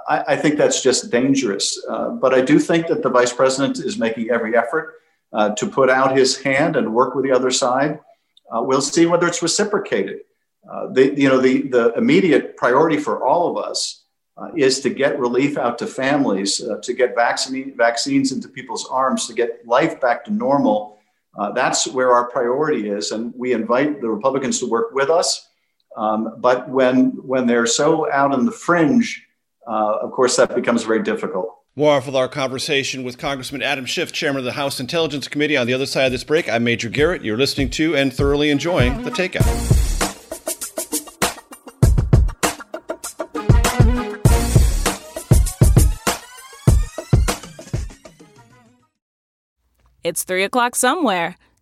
I, 0.08 0.24
I 0.28 0.36
think 0.36 0.56
that's 0.56 0.82
just 0.82 1.10
dangerous. 1.10 1.82
Uh, 1.88 2.10
but 2.10 2.34
I 2.34 2.40
do 2.40 2.58
think 2.58 2.86
that 2.88 3.02
the 3.02 3.10
vice 3.10 3.32
president 3.32 3.78
is 3.78 3.98
making 3.98 4.30
every 4.30 4.56
effort 4.56 4.94
uh, 5.32 5.54
to 5.54 5.68
put 5.68 5.90
out 5.90 6.16
his 6.16 6.40
hand 6.40 6.76
and 6.76 6.94
work 6.94 7.14
with 7.14 7.24
the 7.24 7.32
other 7.32 7.50
side. 7.50 8.00
Uh, 8.50 8.62
we'll 8.62 8.80
see 8.80 9.06
whether 9.06 9.26
it's 9.26 9.42
reciprocated. 9.42 10.20
Uh, 10.70 10.88
the, 10.92 11.14
you 11.20 11.28
know, 11.28 11.40
the, 11.40 11.62
the 11.68 11.92
immediate 11.94 12.56
priority 12.56 12.96
for 12.96 13.24
all 13.24 13.50
of 13.50 13.64
us 13.64 14.04
uh, 14.36 14.48
is 14.56 14.80
to 14.80 14.90
get 14.90 15.18
relief 15.18 15.56
out 15.56 15.78
to 15.78 15.86
families, 15.86 16.62
to 16.82 16.92
get 16.92 17.14
vaccine, 17.14 17.76
vaccines 17.76 18.32
into 18.32 18.48
people's 18.48 18.86
arms, 18.88 19.26
to 19.26 19.34
get 19.34 19.66
life 19.66 20.00
back 20.00 20.24
to 20.24 20.32
normal. 20.32 20.98
that's 21.54 21.86
where 21.86 22.12
our 22.12 22.28
priority 22.30 22.88
is. 22.88 23.12
And 23.12 23.32
we 23.36 23.52
invite 23.52 24.00
the 24.00 24.08
Republicans 24.08 24.58
to 24.60 24.66
work 24.66 24.92
with 24.92 25.10
us. 25.10 25.48
Um, 25.96 26.36
but 26.38 26.68
when, 26.68 27.10
when 27.26 27.46
they're 27.46 27.66
so 27.66 28.10
out 28.12 28.32
on 28.32 28.44
the 28.44 28.52
fringe, 28.52 29.25
uh, 29.66 29.98
of 30.02 30.12
course, 30.12 30.36
that 30.36 30.54
becomes 30.54 30.84
very 30.84 31.02
difficult. 31.02 31.52
More 31.74 31.98
of 31.98 32.14
our 32.14 32.28
conversation 32.28 33.04
with 33.04 33.18
Congressman 33.18 33.60
Adam 33.60 33.84
Schiff, 33.84 34.10
Chairman 34.10 34.38
of 34.38 34.44
the 34.44 34.52
House 34.52 34.80
Intelligence 34.80 35.28
Committee. 35.28 35.58
On 35.58 35.66
the 35.66 35.74
other 35.74 35.84
side 35.84 36.06
of 36.06 36.12
this 36.12 36.24
break, 36.24 36.48
I'm 36.48 36.64
Major 36.64 36.88
Garrett. 36.88 37.22
You're 37.22 37.36
listening 37.36 37.68
to 37.70 37.94
and 37.94 38.12
thoroughly 38.12 38.50
enjoying 38.50 39.02
The 39.02 39.10
Takeout. 39.10 39.82
It's 50.02 50.22
3 50.22 50.44
o'clock 50.44 50.76
somewhere. 50.76 51.36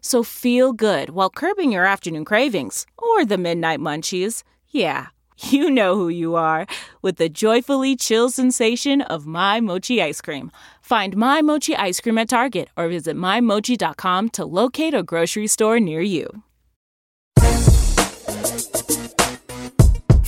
So 0.00 0.22
feel 0.22 0.72
good 0.72 1.10
while 1.10 1.30
curbing 1.30 1.72
your 1.72 1.84
afternoon 1.84 2.24
cravings 2.24 2.86
or 2.98 3.24
the 3.24 3.38
midnight 3.38 3.80
munchies. 3.80 4.42
Yeah, 4.68 5.06
you 5.38 5.70
know 5.70 5.94
who 5.94 6.08
you 6.08 6.34
are 6.34 6.66
with 7.02 7.16
the 7.16 7.28
joyfully 7.28 7.96
chill 7.96 8.30
sensation 8.30 9.02
of 9.02 9.26
My 9.26 9.60
Mochi 9.60 10.02
ice 10.02 10.20
cream. 10.20 10.50
Find 10.80 11.16
My 11.16 11.42
Mochi 11.42 11.76
ice 11.76 12.00
cream 12.00 12.18
at 12.18 12.28
Target 12.28 12.68
or 12.76 12.88
visit 12.88 13.16
MyMochi.com 13.16 14.30
to 14.30 14.44
locate 14.44 14.94
a 14.94 15.02
grocery 15.02 15.46
store 15.46 15.80
near 15.80 16.00
you. 16.00 16.42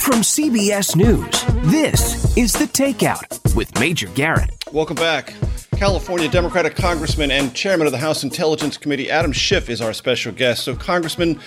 From 0.02 0.22
CBS 0.22 0.96
News, 0.96 1.44
this 1.70 2.36
is 2.36 2.52
The 2.52 2.64
Takeout 2.64 3.54
with 3.54 3.78
Major 3.78 4.08
Garrett. 4.08 4.50
Welcome 4.72 4.96
back. 4.96 5.32
California 5.76 6.28
Democratic 6.28 6.74
Congressman 6.74 7.30
and 7.30 7.54
Chairman 7.54 7.86
of 7.86 7.92
the 7.92 7.98
House 7.98 8.24
Intelligence 8.24 8.76
Committee, 8.76 9.08
Adam 9.08 9.30
Schiff, 9.30 9.70
is 9.70 9.80
our 9.80 9.92
special 9.92 10.32
guest. 10.32 10.64
So, 10.64 10.74
Congressman, 10.74 11.38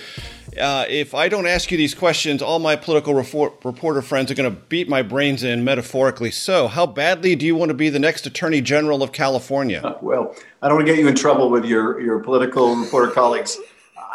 uh, 0.58 0.86
if 0.88 1.14
I 1.14 1.28
don't 1.28 1.46
ask 1.46 1.70
you 1.70 1.76
these 1.76 1.94
questions, 1.94 2.40
all 2.40 2.58
my 2.58 2.76
political 2.76 3.12
reporter 3.12 4.00
friends 4.00 4.30
are 4.30 4.34
going 4.34 4.50
to 4.50 4.58
beat 4.58 4.88
my 4.88 5.02
brains 5.02 5.44
in, 5.44 5.62
metaphorically 5.62 6.30
so. 6.30 6.66
How 6.66 6.86
badly 6.86 7.36
do 7.36 7.44
you 7.44 7.54
want 7.54 7.68
to 7.68 7.74
be 7.74 7.90
the 7.90 7.98
next 7.98 8.24
Attorney 8.24 8.62
General 8.62 9.02
of 9.02 9.12
California? 9.12 9.82
Uh, 9.84 9.98
well, 10.00 10.34
I 10.62 10.68
don't 10.68 10.78
want 10.78 10.86
to 10.86 10.94
get 10.94 10.98
you 10.98 11.08
in 11.08 11.14
trouble 11.14 11.50
with 11.50 11.66
your, 11.66 12.00
your 12.00 12.20
political 12.20 12.74
reporter 12.74 13.12
colleagues. 13.12 13.58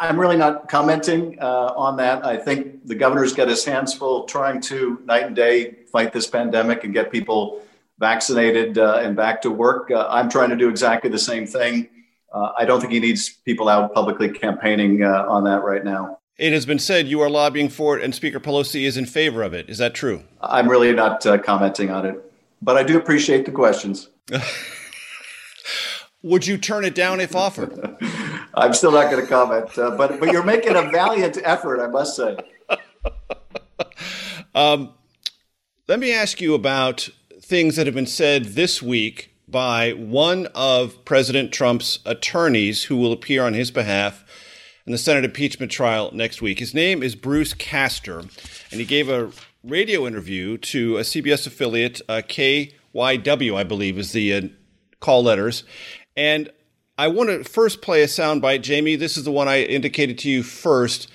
I'm 0.00 0.18
really 0.18 0.36
not 0.36 0.68
commenting 0.68 1.38
uh, 1.40 1.72
on 1.76 1.96
that. 1.96 2.24
I 2.24 2.36
think 2.36 2.86
the 2.86 2.94
governor's 2.94 3.32
got 3.32 3.48
his 3.48 3.64
hands 3.64 3.94
full 3.94 4.24
trying 4.24 4.60
to 4.62 5.00
night 5.04 5.24
and 5.24 5.36
day 5.36 5.76
fight 5.90 6.12
this 6.12 6.26
pandemic 6.26 6.84
and 6.84 6.92
get 6.92 7.10
people 7.12 7.62
vaccinated 7.98 8.78
uh, 8.78 9.00
and 9.02 9.14
back 9.16 9.42
to 9.42 9.50
work. 9.50 9.90
Uh, 9.90 10.06
I'm 10.08 10.28
trying 10.28 10.50
to 10.50 10.56
do 10.56 10.68
exactly 10.68 11.10
the 11.10 11.18
same 11.18 11.46
thing. 11.46 11.88
Uh, 12.32 12.52
I 12.58 12.64
don't 12.64 12.80
think 12.80 12.92
he 12.92 13.00
needs 13.00 13.28
people 13.28 13.68
out 13.68 13.94
publicly 13.94 14.30
campaigning 14.30 15.02
uh, 15.02 15.24
on 15.28 15.44
that 15.44 15.62
right 15.62 15.84
now. 15.84 16.18
It 16.38 16.52
has 16.52 16.66
been 16.66 16.78
said 16.78 17.06
you 17.06 17.20
are 17.20 17.30
lobbying 17.30 17.68
for 17.68 17.98
it, 17.98 18.04
and 18.04 18.14
Speaker 18.14 18.40
Pelosi 18.40 18.84
is 18.84 18.96
in 18.96 19.06
favor 19.06 19.42
of 19.42 19.52
it. 19.52 19.68
Is 19.68 19.78
that 19.78 19.94
true? 19.94 20.24
I'm 20.40 20.68
really 20.68 20.92
not 20.92 21.24
uh, 21.26 21.38
commenting 21.38 21.90
on 21.90 22.06
it, 22.06 22.32
but 22.60 22.76
I 22.76 22.82
do 22.82 22.96
appreciate 22.96 23.44
the 23.44 23.52
questions. 23.52 24.08
Would 26.22 26.46
you 26.46 26.56
turn 26.56 26.84
it 26.84 26.94
down 26.94 27.20
if 27.20 27.36
offered? 27.36 27.96
I'm 28.54 28.74
still 28.74 28.92
not 28.92 29.10
going 29.10 29.22
to 29.22 29.28
comment, 29.28 29.76
uh, 29.78 29.96
but 29.96 30.20
but 30.20 30.32
you're 30.32 30.42
making 30.42 30.76
a 30.76 30.82
valiant 30.90 31.38
effort, 31.42 31.80
I 31.82 31.86
must 31.86 32.16
say. 32.16 32.36
um, 34.54 34.92
let 35.88 35.98
me 35.98 36.12
ask 36.12 36.40
you 36.40 36.54
about 36.54 37.08
things 37.40 37.76
that 37.76 37.86
have 37.86 37.94
been 37.94 38.06
said 38.06 38.44
this 38.44 38.82
week 38.82 39.34
by 39.48 39.92
one 39.92 40.46
of 40.54 41.04
President 41.04 41.52
Trump's 41.52 41.98
attorneys 42.06 42.84
who 42.84 42.96
will 42.96 43.12
appear 43.12 43.44
on 43.44 43.54
his 43.54 43.70
behalf 43.70 44.24
in 44.86 44.92
the 44.92 44.98
Senate 44.98 45.24
impeachment 45.24 45.70
trial 45.70 46.10
next 46.12 46.42
week. 46.42 46.58
His 46.58 46.74
name 46.74 47.02
is 47.02 47.14
Bruce 47.14 47.54
Castor, 47.54 48.20
and 48.20 48.80
he 48.80 48.84
gave 48.84 49.08
a 49.08 49.30
radio 49.64 50.06
interview 50.06 50.58
to 50.58 50.96
a 50.98 51.02
CBS 51.02 51.46
affiliate, 51.46 52.00
uh, 52.08 52.22
KYW, 52.26 53.54
I 53.54 53.64
believe, 53.64 53.98
is 53.98 54.12
the 54.12 54.34
uh, 54.34 54.40
call 55.00 55.22
letters. 55.22 55.64
And 56.16 56.50
I 57.02 57.08
want 57.08 57.30
to 57.30 57.42
first 57.42 57.82
play 57.82 58.04
a 58.04 58.06
soundbite, 58.06 58.62
Jamie. 58.62 58.94
This 58.94 59.16
is 59.16 59.24
the 59.24 59.32
one 59.32 59.48
I 59.48 59.62
indicated 59.62 60.18
to 60.18 60.30
you 60.30 60.44
first, 60.44 61.10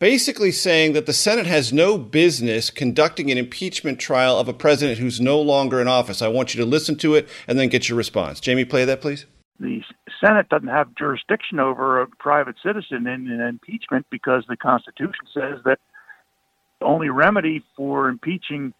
basically 0.00 0.50
saying 0.50 0.94
that 0.94 1.06
the 1.06 1.12
Senate 1.12 1.46
has 1.46 1.72
no 1.72 1.96
business 1.96 2.70
conducting 2.70 3.30
an 3.30 3.38
impeachment 3.38 4.00
trial 4.00 4.36
of 4.36 4.48
a 4.48 4.52
president 4.52 4.98
who's 4.98 5.20
no 5.20 5.40
longer 5.40 5.80
in 5.80 5.86
office. 5.86 6.22
I 6.22 6.26
want 6.26 6.54
you 6.54 6.60
to 6.60 6.66
listen 6.66 6.96
to 6.96 7.14
it 7.14 7.28
and 7.46 7.56
then 7.56 7.68
get 7.68 7.88
your 7.88 7.96
response. 7.96 8.40
Jamie, 8.40 8.64
play 8.64 8.84
that, 8.84 9.00
please. 9.00 9.26
The 9.60 9.80
Senate 10.20 10.48
doesn't 10.48 10.66
have 10.66 10.92
jurisdiction 10.96 11.60
over 11.60 12.02
a 12.02 12.08
private 12.08 12.56
citizen 12.60 13.06
in 13.06 13.30
an 13.30 13.40
impeachment 13.40 14.06
because 14.10 14.42
the 14.48 14.56
Constitution 14.56 15.24
says 15.32 15.60
that 15.64 15.78
the 16.80 16.86
only 16.86 17.10
remedy 17.10 17.62
for 17.76 18.08
impeaching 18.08 18.74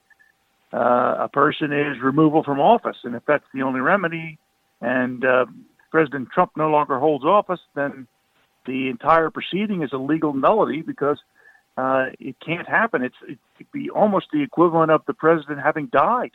uh, 0.73 1.19
a 1.21 1.29
person 1.33 1.73
is 1.73 2.03
removal 2.03 2.43
from 2.43 2.59
office. 2.59 2.97
And 3.05 3.15
if 3.15 3.23
that's 3.29 3.47
the 3.55 3.62
only 3.62 3.79
remedy, 3.79 4.38
and 4.81 5.25
uh, 5.25 5.47
President 5.90 6.28
Trump 6.30 6.52
no 6.57 6.68
longer 6.71 6.99
holds 6.99 7.25
office, 7.25 7.61
then 7.75 8.07
the 8.66 8.88
entire 8.88 9.30
proceeding 9.30 9.83
is 9.83 9.92
a 9.92 9.97
legal 9.97 10.33
nullity 10.35 10.83
because 10.83 11.18
uh, 11.76 12.07
it 12.18 12.37
can't 12.45 12.68
happen. 12.68 13.02
It's 13.02 13.16
it 13.26 13.38
could 13.57 13.71
be 13.73 13.88
almost 13.90 14.26
the 14.33 14.42
equivalent 14.42 14.90
of 14.90 15.02
the 15.07 15.14
president 15.14 15.61
having 15.61 15.87
died. 15.87 16.33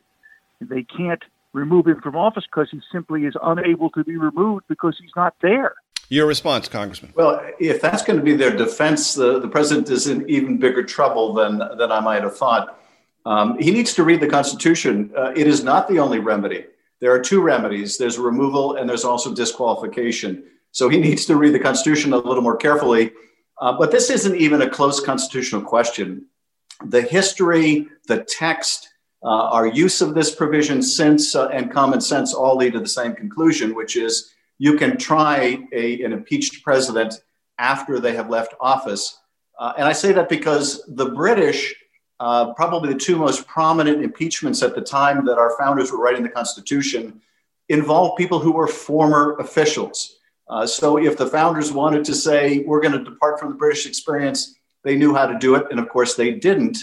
They 0.59 0.83
can't 0.83 1.23
remove 1.51 1.87
him 1.87 2.01
from 2.01 2.15
office 2.15 2.45
because 2.45 2.69
he 2.71 2.81
simply 2.91 3.25
is 3.25 3.35
unable 3.41 3.89
to 3.91 4.03
be 4.03 4.17
removed 4.17 4.65
because 4.67 4.97
he's 4.99 5.11
not 5.15 5.35
there. 5.41 5.75
Your 6.09 6.27
response, 6.27 6.67
Congressman. 6.67 7.13
Well, 7.15 7.41
if 7.59 7.81
that's 7.81 8.03
going 8.03 8.17
to 8.17 8.23
be 8.23 8.35
their 8.35 8.55
defense, 8.55 9.13
the, 9.13 9.39
the 9.39 9.47
president 9.47 9.89
is 9.89 10.07
in 10.07 10.29
even 10.29 10.57
bigger 10.57 10.83
trouble 10.83 11.33
than, 11.33 11.59
than 11.77 11.91
I 11.91 11.99
might 11.99 12.23
have 12.23 12.37
thought. 12.37 12.79
Um, 13.25 13.57
he 13.59 13.71
needs 13.71 13.93
to 13.95 14.03
read 14.03 14.19
the 14.19 14.27
Constitution. 14.27 15.11
Uh, 15.15 15.31
it 15.35 15.47
is 15.47 15.63
not 15.63 15.87
the 15.87 15.99
only 15.99 16.19
remedy 16.19 16.65
there 17.03 17.11
are 17.11 17.19
two 17.19 17.41
remedies 17.41 17.97
there's 17.97 18.17
removal 18.17 18.77
and 18.77 18.89
there's 18.89 19.03
also 19.03 19.35
disqualification. 19.35 20.41
So 20.71 20.87
he 20.87 20.97
needs 21.07 21.25
to 21.25 21.35
read 21.35 21.53
the 21.53 21.59
Constitution 21.59 22.13
a 22.13 22.17
little 22.17 22.41
more 22.41 22.55
carefully. 22.55 23.11
Uh, 23.59 23.73
but 23.73 23.91
this 23.91 24.09
isn't 24.09 24.37
even 24.37 24.61
a 24.61 24.69
close 24.69 25.01
constitutional 25.01 25.61
question. 25.61 26.27
The 26.85 27.01
history, 27.01 27.87
the 28.07 28.23
text, 28.23 28.89
uh, 29.21 29.27
our 29.27 29.67
use 29.67 30.01
of 30.01 30.15
this 30.15 30.33
provision 30.33 30.81
since 30.81 31.35
uh, 31.35 31.47
and 31.49 31.71
common 31.71 31.99
sense 31.99 32.33
all 32.33 32.55
lead 32.55 32.71
to 32.73 32.79
the 32.79 32.87
same 32.87 33.13
conclusion, 33.13 33.75
which 33.75 33.97
is 33.97 34.31
you 34.57 34.77
can 34.77 34.95
try 34.95 35.59
a, 35.73 36.01
an 36.03 36.13
impeached 36.13 36.63
president 36.63 37.21
after 37.57 37.99
they 37.99 38.15
have 38.15 38.29
left 38.29 38.53
office. 38.61 39.19
Uh, 39.59 39.73
and 39.77 39.85
I 39.85 39.91
say 39.91 40.13
that 40.13 40.29
because 40.29 40.83
the 40.87 41.09
British 41.09 41.75
uh, 42.19 42.53
probably 42.53 42.93
the 42.93 42.99
two 42.99 43.17
most 43.17 43.47
prominent 43.47 44.03
impeachments 44.03 44.61
at 44.63 44.75
the 44.75 44.81
time 44.81 45.25
that 45.25 45.37
our 45.37 45.57
founders 45.57 45.91
were 45.91 45.97
writing 45.97 46.23
the 46.23 46.29
Constitution 46.29 47.21
involved 47.69 48.17
people 48.17 48.39
who 48.39 48.53
were 48.53 48.67
former 48.67 49.35
officials. 49.39 50.17
Uh, 50.49 50.67
so 50.67 50.97
if 50.97 51.17
the 51.17 51.27
founders 51.27 51.71
wanted 51.71 52.03
to 52.05 52.13
say, 52.13 52.59
we're 52.59 52.81
going 52.81 52.97
to 52.97 53.03
depart 53.03 53.39
from 53.39 53.49
the 53.49 53.55
British 53.55 53.85
experience, 53.85 54.55
they 54.83 54.95
knew 54.95 55.15
how 55.15 55.25
to 55.25 55.37
do 55.39 55.55
it. 55.55 55.67
And 55.71 55.79
of 55.79 55.89
course, 55.89 56.15
they 56.15 56.31
didn't. 56.31 56.77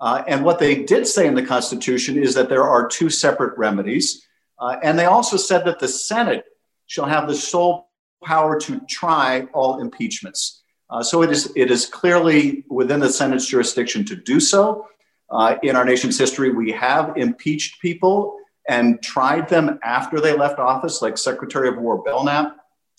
Uh, 0.00 0.24
and 0.26 0.44
what 0.44 0.58
they 0.58 0.82
did 0.82 1.06
say 1.06 1.26
in 1.26 1.34
the 1.34 1.44
Constitution 1.44 2.16
is 2.16 2.34
that 2.34 2.48
there 2.48 2.64
are 2.64 2.88
two 2.88 3.10
separate 3.10 3.56
remedies. 3.56 4.26
Uh, 4.58 4.76
and 4.82 4.98
they 4.98 5.04
also 5.04 5.36
said 5.36 5.64
that 5.64 5.78
the 5.78 5.88
Senate 5.88 6.44
shall 6.86 7.06
have 7.06 7.28
the 7.28 7.34
sole 7.34 7.90
power 8.24 8.58
to 8.60 8.80
try 8.88 9.46
all 9.52 9.80
impeachments. 9.80 10.61
Uh, 10.92 11.02
so 11.02 11.22
it 11.22 11.30
is, 11.30 11.50
it 11.56 11.70
is 11.70 11.86
clearly 11.86 12.64
within 12.68 13.00
the 13.00 13.08
Senate's 13.08 13.46
jurisdiction 13.46 14.04
to 14.04 14.14
do 14.14 14.38
so. 14.38 14.86
Uh, 15.30 15.56
in 15.62 15.74
our 15.74 15.86
nation's 15.86 16.18
history, 16.18 16.50
we 16.50 16.70
have 16.70 17.16
impeached 17.16 17.80
people 17.80 18.36
and 18.68 19.02
tried 19.02 19.48
them 19.48 19.78
after 19.82 20.20
they 20.20 20.36
left 20.36 20.58
office, 20.58 21.00
like 21.00 21.16
Secretary 21.16 21.68
of 21.68 21.78
War 21.78 22.02
Belknap. 22.02 22.58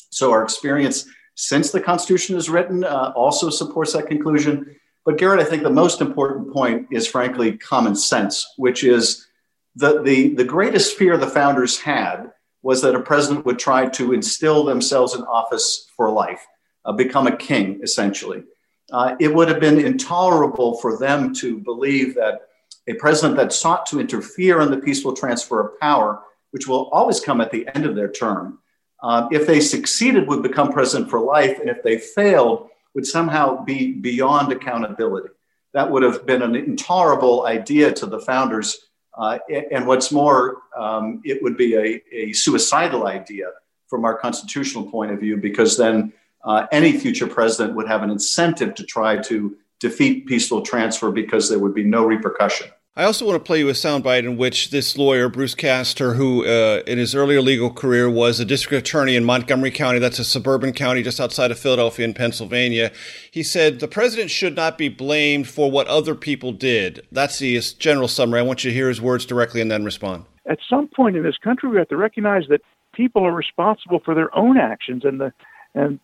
So 0.09 0.31
our 0.31 0.43
experience 0.43 1.05
since 1.35 1.71
the 1.71 1.79
Constitution 1.79 2.35
is 2.35 2.49
written 2.49 2.83
uh, 2.83 3.13
also 3.15 3.51
supports 3.51 3.93
that 3.93 4.07
conclusion. 4.07 4.75
But 5.05 5.19
Garrett, 5.19 5.39
I 5.39 5.49
think 5.49 5.61
the 5.61 5.69
most 5.69 6.01
important 6.01 6.51
point 6.51 6.87
is 6.91 7.07
frankly 7.07 7.57
common 7.57 7.95
sense, 7.95 8.45
which 8.57 8.83
is 8.83 9.27
the, 9.75 10.01
the, 10.01 10.33
the 10.33 10.43
greatest 10.43 10.97
fear 10.97 11.17
the 11.17 11.27
founders 11.27 11.79
had 11.79 12.31
was 12.63 12.81
that 12.81 12.95
a 12.95 13.01
president 13.01 13.45
would 13.45 13.59
try 13.59 13.87
to 13.89 14.13
instill 14.13 14.63
themselves 14.63 15.13
in 15.13 15.21
office 15.23 15.89
for 15.95 16.09
life, 16.09 16.45
uh, 16.85 16.91
become 16.91 17.27
a 17.27 17.35
king, 17.35 17.79
essentially. 17.83 18.43
Uh, 18.91 19.15
it 19.19 19.33
would 19.33 19.47
have 19.47 19.59
been 19.59 19.79
intolerable 19.79 20.77
for 20.77 20.97
them 20.97 21.33
to 21.33 21.59
believe 21.59 22.15
that 22.15 22.41
a 22.87 22.93
president 22.95 23.37
that 23.37 23.53
sought 23.53 23.85
to 23.85 23.99
interfere 23.99 24.61
in 24.61 24.69
the 24.69 24.77
peaceful 24.77 25.13
transfer 25.13 25.61
of 25.61 25.79
power, 25.79 26.21
which 26.51 26.67
will 26.67 26.89
always 26.89 27.19
come 27.19 27.39
at 27.39 27.51
the 27.51 27.67
end 27.73 27.85
of 27.85 27.95
their 27.95 28.11
term, 28.11 28.59
um, 29.01 29.27
if 29.31 29.45
they 29.45 29.59
succeeded, 29.59 30.27
would 30.27 30.43
become 30.43 30.71
president 30.71 31.09
for 31.09 31.19
life, 31.19 31.59
and 31.59 31.69
if 31.69 31.83
they 31.83 31.97
failed, 31.97 32.69
would 32.95 33.05
somehow 33.05 33.63
be 33.63 33.93
beyond 33.93 34.51
accountability. 34.51 35.29
That 35.73 35.89
would 35.89 36.03
have 36.03 36.25
been 36.25 36.41
an 36.41 36.55
intolerable 36.55 37.45
idea 37.45 37.91
to 37.93 38.05
the 38.05 38.19
founders. 38.19 38.87
Uh, 39.17 39.39
and 39.71 39.85
what's 39.85 40.11
more, 40.11 40.57
um, 40.77 41.21
it 41.23 41.41
would 41.43 41.57
be 41.57 41.75
a, 41.75 42.01
a, 42.11 42.33
suicidal 42.33 43.05
idea 43.05 43.45
from 43.87 44.05
our 44.05 44.17
constitutional 44.17 44.89
point 44.89 45.11
of 45.11 45.19
view, 45.19 45.37
because 45.37 45.77
then 45.77 46.11
uh, 46.43 46.67
any 46.71 46.97
future 46.97 47.27
president 47.27 47.75
would 47.75 47.87
have 47.87 48.03
an 48.03 48.09
incentive 48.09 48.75
to 48.75 48.83
try 48.83 49.17
to 49.17 49.55
defeat 49.79 50.25
peaceful 50.25 50.61
transfer 50.61 51.11
because 51.11 51.49
there 51.49 51.59
would 51.59 51.73
be 51.73 51.83
no 51.83 52.05
repercussion. 52.05 52.67
I 52.95 53.05
also 53.05 53.25
want 53.25 53.43
to 53.43 53.43
play 53.43 53.57
you 53.57 53.69
a 53.69 53.73
soundbite 53.73 54.19
in 54.19 54.37
which 54.37 54.69
this 54.69 54.99
lawyer, 54.99 55.27
Bruce 55.27 55.55
Castor, 55.55 56.13
who 56.13 56.45
uh, 56.45 56.83
in 56.85 56.99
his 56.99 57.15
earlier 57.15 57.41
legal 57.41 57.73
career 57.73 58.07
was 58.07 58.39
a 58.39 58.45
district 58.45 58.87
attorney 58.87 59.15
in 59.15 59.25
Montgomery 59.25 59.71
County, 59.71 59.97
that's 59.97 60.19
a 60.19 60.23
suburban 60.23 60.73
county 60.73 61.01
just 61.01 61.19
outside 61.19 61.49
of 61.49 61.57
Philadelphia 61.57 62.05
in 62.05 62.13
Pennsylvania, 62.13 62.91
he 63.31 63.41
said 63.41 63.79
the 63.79 63.87
president 63.87 64.29
should 64.29 64.55
not 64.55 64.77
be 64.77 64.89
blamed 64.89 65.47
for 65.47 65.71
what 65.71 65.87
other 65.87 66.13
people 66.13 66.51
did. 66.51 67.03
That's 67.11 67.39
the 67.39 67.59
general 67.79 68.07
summary. 68.07 68.41
I 68.41 68.43
want 68.43 68.63
you 68.63 68.69
to 68.69 68.75
hear 68.75 68.89
his 68.89 69.01
words 69.01 69.25
directly 69.25 69.59
and 69.59 69.71
then 69.71 69.83
respond. 69.83 70.25
At 70.47 70.59
some 70.69 70.87
point 70.87 71.17
in 71.17 71.23
this 71.23 71.37
country, 71.43 71.69
we 71.69 71.77
have 71.77 71.89
to 71.89 71.97
recognize 71.97 72.43
that 72.49 72.61
people 72.93 73.25
are 73.25 73.33
responsible 73.33 74.01
for 74.05 74.13
their 74.13 74.33
own 74.37 74.55
actions, 74.57 75.03
and 75.03 75.19
the 75.19 75.33
and 75.73 75.99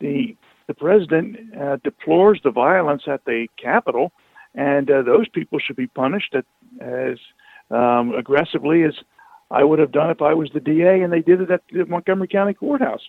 the 0.00 0.36
the 0.66 0.74
president 0.74 1.36
uh, 1.60 1.76
deplores 1.82 2.40
the 2.44 2.50
violence 2.50 3.02
at 3.06 3.24
the 3.24 3.48
Capitol 3.60 4.12
and 4.54 4.90
uh, 4.90 5.02
those 5.02 5.28
people 5.28 5.58
should 5.58 5.76
be 5.76 5.86
punished 5.86 6.34
at, 6.34 6.44
as 6.80 7.18
um, 7.70 8.14
aggressively 8.14 8.82
as 8.82 8.94
I 9.50 9.64
would 9.64 9.78
have 9.78 9.92
done 9.92 10.10
if 10.10 10.22
I 10.22 10.34
was 10.34 10.50
the 10.52 10.60
DA 10.60 11.00
and 11.02 11.12
they 11.12 11.20
did 11.20 11.40
it 11.40 11.50
at 11.50 11.62
the 11.72 11.86
Montgomery 11.86 12.28
County 12.28 12.54
Courthouse. 12.54 13.02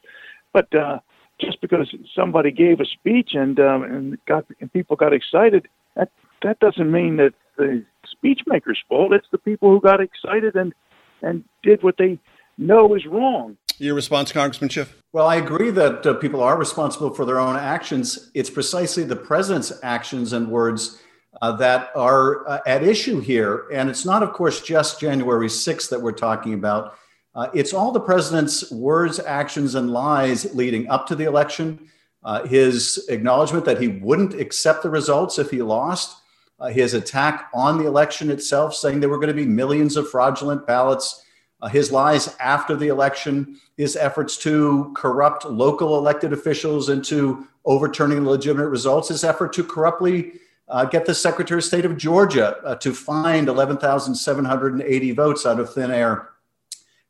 But 0.54 0.74
uh, 0.76 1.00
just 1.40 1.62
because 1.62 1.94
somebody 2.16 2.52
gave 2.52 2.80
a 2.80 2.86
speech 2.86 3.32
and 3.34 3.60
um, 3.60 3.84
and 3.84 4.26
got 4.26 4.46
and 4.60 4.72
people 4.72 4.96
got 4.96 5.14
excited, 5.14 5.68
that 5.96 6.10
that 6.44 6.60
doesn't 6.60 6.92
mean 6.92 7.18
that 7.18 7.34
the 7.58 7.84
speechmaker's 8.06 8.80
fault. 8.90 9.14
It's 9.14 9.28
the 9.32 9.38
people 9.38 9.70
who 9.70 9.80
got 9.80 10.02
excited 10.02 10.56
and 10.56 10.74
and 11.22 11.44
did 11.64 11.84
what 11.84 11.98
they 11.98 12.20
know 12.58 12.96
is 12.96 13.06
wrong. 13.06 13.58
Your 13.82 13.96
response, 13.96 14.32
Congressman 14.32 14.70
Schiff? 14.70 14.96
Well, 15.12 15.26
I 15.26 15.38
agree 15.38 15.72
that 15.72 16.06
uh, 16.06 16.14
people 16.14 16.44
are 16.44 16.56
responsible 16.56 17.16
for 17.16 17.26
their 17.26 17.40
own 17.40 17.56
actions. 17.56 18.30
It's 18.36 18.50
precisely 18.52 19.04
the 19.04 19.16
president's 19.16 19.74
actions 19.82 20.34
and 20.34 20.50
words 20.50 21.02
uh, 21.42 21.54
that 21.54 21.90
are 21.96 22.48
uh, 22.48 22.60
at 22.68 22.84
issue 22.84 23.20
here. 23.20 23.66
And 23.74 23.90
it's 23.90 24.06
not, 24.06 24.22
of 24.22 24.34
course, 24.34 24.62
just 24.62 25.00
January 25.00 25.48
6th 25.48 25.90
that 25.90 26.00
we're 26.00 26.12
talking 26.12 26.54
about. 26.54 26.96
Uh, 27.34 27.48
it's 27.56 27.74
all 27.74 27.92
the 27.92 28.00
president's 28.00 28.70
words, 28.72 29.20
actions, 29.20 29.74
and 29.74 29.90
lies 29.90 30.54
leading 30.54 30.88
up 30.88 31.08
to 31.08 31.16
the 31.16 31.24
election. 31.24 31.90
Uh, 32.24 32.46
his 32.46 33.08
acknowledgement 33.10 33.66
that 33.66 33.82
he 33.82 33.88
wouldn't 33.88 34.36
accept 34.36 34.84
the 34.84 34.92
results 34.92 35.40
if 35.40 35.50
he 35.50 35.64
lost. 35.64 36.22
Uh, 36.60 36.68
his 36.68 36.94
attack 36.94 37.50
on 37.52 37.80
the 37.80 37.88
election 37.88 38.30
itself, 38.30 38.76
saying 38.76 39.00
there 39.00 39.10
were 39.10 39.18
going 39.18 39.28
to 39.28 39.34
be 39.34 39.48
millions 39.48 39.98
of 39.98 40.08
fraudulent 40.08 40.68
ballots. 40.68 41.26
Uh, 41.62 41.68
his 41.68 41.92
lies 41.92 42.36
after 42.40 42.76
the 42.76 42.88
election, 42.88 43.60
his 43.78 43.96
efforts 43.96 44.38
to 44.38 44.92
corrupt 44.96 45.46
local 45.46 45.98
elected 45.98 46.34
officials 46.34 46.90
into 46.90 47.46
overturning 47.66 48.26
legitimate 48.26 48.68
results, 48.68 49.10
his 49.10 49.24
effort 49.24 49.54
to 49.54 49.64
corruptly 49.64 50.34
uh, 50.70 50.86
get 50.86 51.06
the 51.06 51.14
Secretary 51.14 51.60
of 51.60 51.64
State 51.64 51.86
of 51.86 51.98
Georgia 51.98 52.58
uh, 52.64 52.76
to 52.76 52.94
find 52.94 53.48
11,780 53.48 55.12
votes 55.12 55.46
out 55.46 55.60
of 55.60 55.72
thin 55.74 55.92
air, 55.92 56.30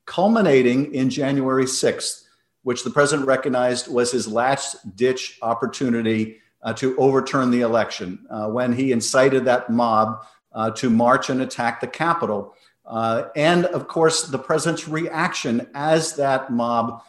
culminating 0.06 0.94
in 0.94 1.10
January 1.10 1.66
6th, 1.66 2.24
which 2.64 2.84
the 2.84 2.90
president 2.90 3.28
recognized 3.28 3.88
was 3.88 4.12
his 4.12 4.28
last 4.28 4.96
ditch 4.96 5.38
opportunity 5.42 6.40
uh, 6.64 6.74
to 6.74 6.98
overturn 6.98 7.52
the 7.52 7.62
election 7.62 8.26
uh, 8.30 8.48
when 8.48 8.74
he 8.74 8.92
incited 8.92 9.46
that 9.46 9.70
mob 9.70 10.26
uh, 10.54 10.70
to 10.72 10.90
march 10.90 11.30
and 11.30 11.42
attack 11.42 11.80
the 11.80 11.88
Capitol. 11.88 12.56
Uh, 12.92 13.30
and 13.36 13.66
of 13.68 13.88
course, 13.88 14.24
the 14.24 14.38
president's 14.38 14.88
reaction 14.88 15.68
as 15.74 16.16
that 16.18 16.52
mob 16.52 17.02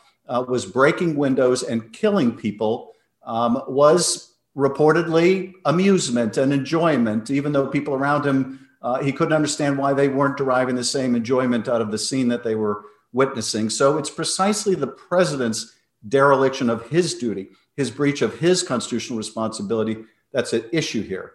was 0.49 0.65
breaking 0.65 1.17
windows 1.17 1.63
and 1.63 1.93
killing 1.93 2.35
people 2.35 2.95
um, 3.25 3.63
was 3.69 4.35
reportedly 4.57 5.53
amusement 5.65 6.37
and 6.37 6.53
enjoyment, 6.53 7.31
even 7.31 7.53
though 7.53 7.67
people 7.67 7.95
around 7.95 8.25
him, 8.25 8.69
uh, 8.83 9.03
he 9.03 9.13
couldn't 9.13 9.33
understand 9.33 9.79
why 9.79 9.93
they 9.93 10.09
weren't 10.09 10.37
deriving 10.37 10.75
the 10.75 10.85
same 10.85 11.15
enjoyment 11.15 11.69
out 11.69 11.81
of 11.81 11.91
the 11.91 11.99
scene 11.99 12.29
that 12.29 12.45
they 12.45 12.55
were 12.55 12.85
witnessing. 13.13 13.71
So 13.71 13.99
it's 13.99 14.11
precisely 14.11 14.75
the 14.75 14.87
president's 14.87 15.75
dereliction 16.09 16.69
of 16.69 16.89
his 16.89 17.15
duty, 17.15 17.51
his 17.77 17.91
breach 17.91 18.23
of 18.23 18.39
his 18.39 18.63
constitutional 18.63 19.19
responsibility, 19.19 20.05
that's 20.33 20.53
at 20.55 20.65
issue 20.73 21.03
here. 21.03 21.35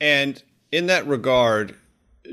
And 0.00 0.42
in 0.70 0.86
that 0.86 1.06
regard, 1.06 1.76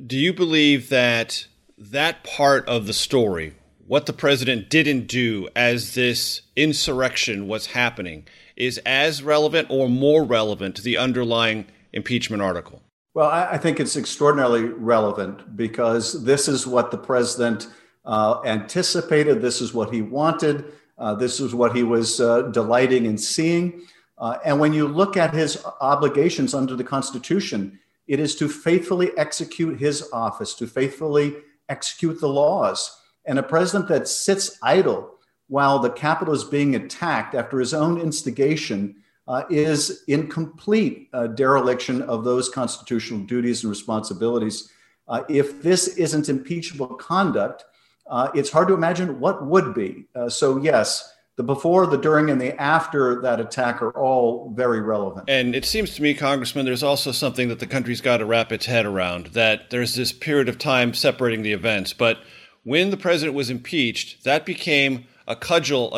do 0.05 0.17
you 0.17 0.33
believe 0.33 0.89
that 0.89 1.47
that 1.77 2.23
part 2.23 2.67
of 2.67 2.87
the 2.87 2.93
story, 2.93 3.53
what 3.87 4.05
the 4.05 4.13
president 4.13 4.69
didn't 4.69 5.07
do 5.07 5.47
as 5.55 5.95
this 5.95 6.41
insurrection 6.55 7.47
was 7.47 7.67
happening, 7.67 8.27
is 8.55 8.77
as 8.85 9.23
relevant 9.23 9.67
or 9.69 9.89
more 9.89 10.23
relevant 10.23 10.75
to 10.75 10.81
the 10.81 10.97
underlying 10.97 11.65
impeachment 11.93 12.41
article? 12.41 12.81
Well, 13.13 13.29
I, 13.29 13.57
think 13.57 13.79
it's 13.79 13.97
extraordinarily 13.97 14.65
relevant 14.65 15.55
because 15.57 16.23
this 16.23 16.47
is 16.47 16.67
what 16.67 16.91
the 16.91 16.97
president 16.97 17.67
uh, 18.05 18.41
anticipated. 18.45 19.41
This 19.41 19.61
is 19.61 19.73
what 19.73 19.91
he 19.91 20.01
wanted. 20.01 20.65
Uh, 20.97 21.15
this 21.15 21.39
is 21.39 21.55
what 21.55 21.75
he 21.75 21.81
was 21.81 22.21
uh, 22.21 22.43
delighting 22.43 23.05
in 23.05 23.17
seeing. 23.17 23.81
Uh, 24.17 24.37
and 24.45 24.59
when 24.59 24.73
you 24.73 24.87
look 24.87 25.17
at 25.17 25.33
his 25.33 25.65
obligations 25.81 26.53
under 26.53 26.75
the 26.75 26.83
Constitution, 26.83 27.79
it 28.09 28.19
is 28.19 28.35
to 28.35 28.49
faithfully 28.49 29.11
execute 29.17 29.79
his 29.79 30.09
office, 30.11 30.55
to 30.55 30.65
faithfully 30.65 31.35
execute 31.69 32.19
the 32.19 32.27
laws. 32.27 32.99
And 33.25 33.37
a 33.37 33.43
president 33.43 33.87
that 33.89 34.07
sits 34.07 34.57
idle 34.63 35.11
while 35.47 35.77
the 35.77 35.91
Capitol 35.91 36.33
is 36.33 36.43
being 36.43 36.75
attacked 36.75 37.35
after 37.35 37.59
his 37.59 37.73
own 37.73 38.01
instigation 38.01 38.95
uh, 39.27 39.43
is 39.51 40.03
in 40.07 40.27
complete 40.27 41.07
uh, 41.13 41.27
dereliction 41.27 42.01
of 42.01 42.23
those 42.23 42.49
constitutional 42.49 43.19
duties 43.19 43.63
and 43.63 43.69
responsibilities. 43.69 44.71
Uh, 45.07 45.21
if 45.29 45.61
this 45.61 45.89
isn't 45.89 46.29
impeachable 46.29 46.95
conduct, 46.95 47.63
uh, 48.09 48.31
it's 48.33 48.49
hard 48.49 48.67
to 48.67 48.73
imagine 48.73 49.19
what 49.19 49.45
would 49.45 49.75
be. 49.75 50.05
Uh, 50.15 50.27
so, 50.27 50.57
yes, 50.57 51.13
the 51.39 51.43
before, 51.43 51.87
the 51.87 51.97
during, 51.97 52.29
and 52.29 52.41
the 52.41 52.61
after 52.61 53.21
that 53.21 53.39
attack 53.39 53.81
are 53.81 53.91
all 53.91 54.51
very 54.53 54.81
relevant. 54.81 55.29
And 55.29 55.55
it 55.55 55.63
seems 55.63 55.95
to 55.95 56.01
me, 56.01 56.13
Congressman, 56.13 56.65
there's 56.65 56.83
also 56.83 57.13
something 57.13 57.47
that 57.47 57.59
the 57.59 57.65
country's 57.65 58.01
got 58.01 58.17
to 58.17 58.25
wrap 58.25 58.51
its 58.51 58.65
head 58.65 58.85
around 58.85 59.27
that 59.27 59.69
there's 59.69 59.95
this 59.95 60.11
period 60.11 60.49
of 60.49 60.59
time 60.59 60.93
separating 60.93 61.41
the 61.41 61.53
events. 61.53 61.93
But 61.93 62.17
when 62.65 62.89
the 62.89 62.97
president 62.97 63.37
was 63.37 63.49
impeached, 63.49 64.25
that 64.25 64.45
became 64.45 65.05
a 65.29 65.35
cudgel 65.37 65.97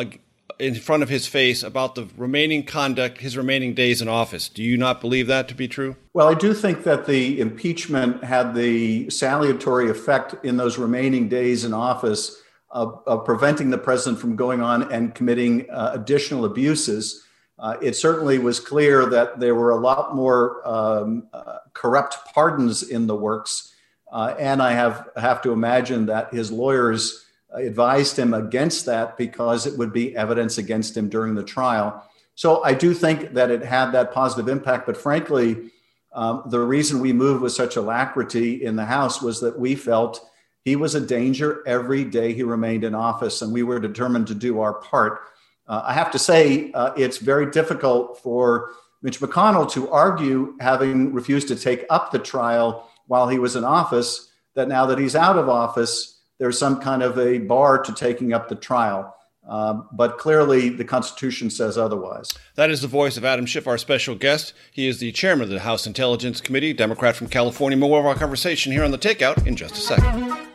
in 0.60 0.76
front 0.76 1.02
of 1.02 1.08
his 1.08 1.26
face 1.26 1.64
about 1.64 1.96
the 1.96 2.06
remaining 2.16 2.62
conduct, 2.64 3.18
his 3.18 3.36
remaining 3.36 3.74
days 3.74 4.00
in 4.00 4.06
office. 4.06 4.48
Do 4.48 4.62
you 4.62 4.76
not 4.76 5.00
believe 5.00 5.26
that 5.26 5.48
to 5.48 5.56
be 5.56 5.66
true? 5.66 5.96
Well, 6.14 6.28
I 6.28 6.34
do 6.34 6.54
think 6.54 6.84
that 6.84 7.06
the 7.06 7.40
impeachment 7.40 8.22
had 8.22 8.54
the 8.54 9.10
salutary 9.10 9.90
effect 9.90 10.36
in 10.44 10.56
those 10.56 10.78
remaining 10.78 11.28
days 11.28 11.64
in 11.64 11.74
office 11.74 12.41
of, 12.72 13.02
of 13.06 13.24
preventing 13.24 13.70
the 13.70 13.78
president 13.78 14.20
from 14.20 14.34
going 14.34 14.60
on 14.60 14.90
and 14.92 15.14
committing 15.14 15.70
uh, 15.70 15.92
additional 15.94 16.44
abuses. 16.44 17.24
Uh, 17.58 17.76
it 17.80 17.94
certainly 17.94 18.38
was 18.38 18.58
clear 18.58 19.06
that 19.06 19.38
there 19.38 19.54
were 19.54 19.70
a 19.70 19.76
lot 19.76 20.16
more 20.16 20.66
um, 20.66 21.28
uh, 21.32 21.58
corrupt 21.74 22.16
pardons 22.34 22.82
in 22.82 23.06
the 23.06 23.14
works. 23.14 23.74
Uh, 24.10 24.34
and 24.38 24.62
I 24.62 24.72
have, 24.72 25.08
have 25.16 25.42
to 25.42 25.52
imagine 25.52 26.06
that 26.06 26.32
his 26.32 26.50
lawyers 26.50 27.26
advised 27.52 28.18
him 28.18 28.32
against 28.34 28.86
that 28.86 29.16
because 29.16 29.66
it 29.66 29.76
would 29.78 29.92
be 29.92 30.16
evidence 30.16 30.58
against 30.58 30.96
him 30.96 31.08
during 31.08 31.34
the 31.34 31.44
trial. 31.44 32.04
So 32.34 32.64
I 32.64 32.72
do 32.72 32.94
think 32.94 33.34
that 33.34 33.50
it 33.50 33.62
had 33.62 33.92
that 33.92 34.12
positive 34.12 34.48
impact. 34.48 34.86
But 34.86 34.96
frankly, 34.96 35.70
um, 36.14 36.44
the 36.46 36.60
reason 36.60 37.00
we 37.00 37.12
moved 37.12 37.42
with 37.42 37.52
such 37.52 37.76
alacrity 37.76 38.64
in 38.64 38.76
the 38.76 38.84
House 38.84 39.20
was 39.20 39.40
that 39.40 39.58
we 39.58 39.74
felt 39.74 40.26
He 40.64 40.76
was 40.76 40.94
a 40.94 41.00
danger 41.00 41.62
every 41.66 42.04
day 42.04 42.32
he 42.32 42.42
remained 42.44 42.84
in 42.84 42.94
office, 42.94 43.42
and 43.42 43.52
we 43.52 43.62
were 43.62 43.80
determined 43.80 44.28
to 44.28 44.34
do 44.34 44.60
our 44.60 44.74
part. 44.74 45.20
Uh, 45.66 45.82
I 45.84 45.92
have 45.92 46.10
to 46.12 46.18
say, 46.18 46.70
uh, 46.72 46.92
it's 46.96 47.18
very 47.18 47.50
difficult 47.50 48.20
for 48.20 48.70
Mitch 49.02 49.20
McConnell 49.20 49.70
to 49.72 49.90
argue, 49.90 50.54
having 50.60 51.12
refused 51.12 51.48
to 51.48 51.56
take 51.56 51.84
up 51.90 52.12
the 52.12 52.18
trial 52.18 52.88
while 53.06 53.28
he 53.28 53.38
was 53.38 53.56
in 53.56 53.64
office, 53.64 54.30
that 54.54 54.68
now 54.68 54.86
that 54.86 54.98
he's 54.98 55.16
out 55.16 55.36
of 55.36 55.48
office, 55.48 56.20
there's 56.38 56.58
some 56.58 56.80
kind 56.80 57.02
of 57.02 57.18
a 57.18 57.38
bar 57.38 57.82
to 57.82 57.92
taking 57.92 58.32
up 58.32 58.48
the 58.48 58.54
trial. 58.54 59.14
Um, 59.48 59.88
but 59.92 60.18
clearly, 60.18 60.68
the 60.68 60.84
Constitution 60.84 61.50
says 61.50 61.76
otherwise. 61.76 62.30
That 62.54 62.70
is 62.70 62.80
the 62.80 62.86
voice 62.86 63.16
of 63.16 63.24
Adam 63.24 63.44
Schiff, 63.44 63.66
our 63.66 63.78
special 63.78 64.14
guest. 64.14 64.54
He 64.70 64.86
is 64.86 65.00
the 65.00 65.10
chairman 65.10 65.44
of 65.44 65.50
the 65.50 65.60
House 65.60 65.84
Intelligence 65.84 66.40
Committee, 66.40 66.72
Democrat 66.72 67.16
from 67.16 67.26
California. 67.26 67.76
More 67.76 67.98
of 67.98 68.06
our 68.06 68.14
conversation 68.14 68.70
here 68.70 68.84
on 68.84 68.92
the 68.92 68.98
Takeout 68.98 69.44
in 69.44 69.56
just 69.56 69.74
a 69.74 69.80
second. 69.80 70.51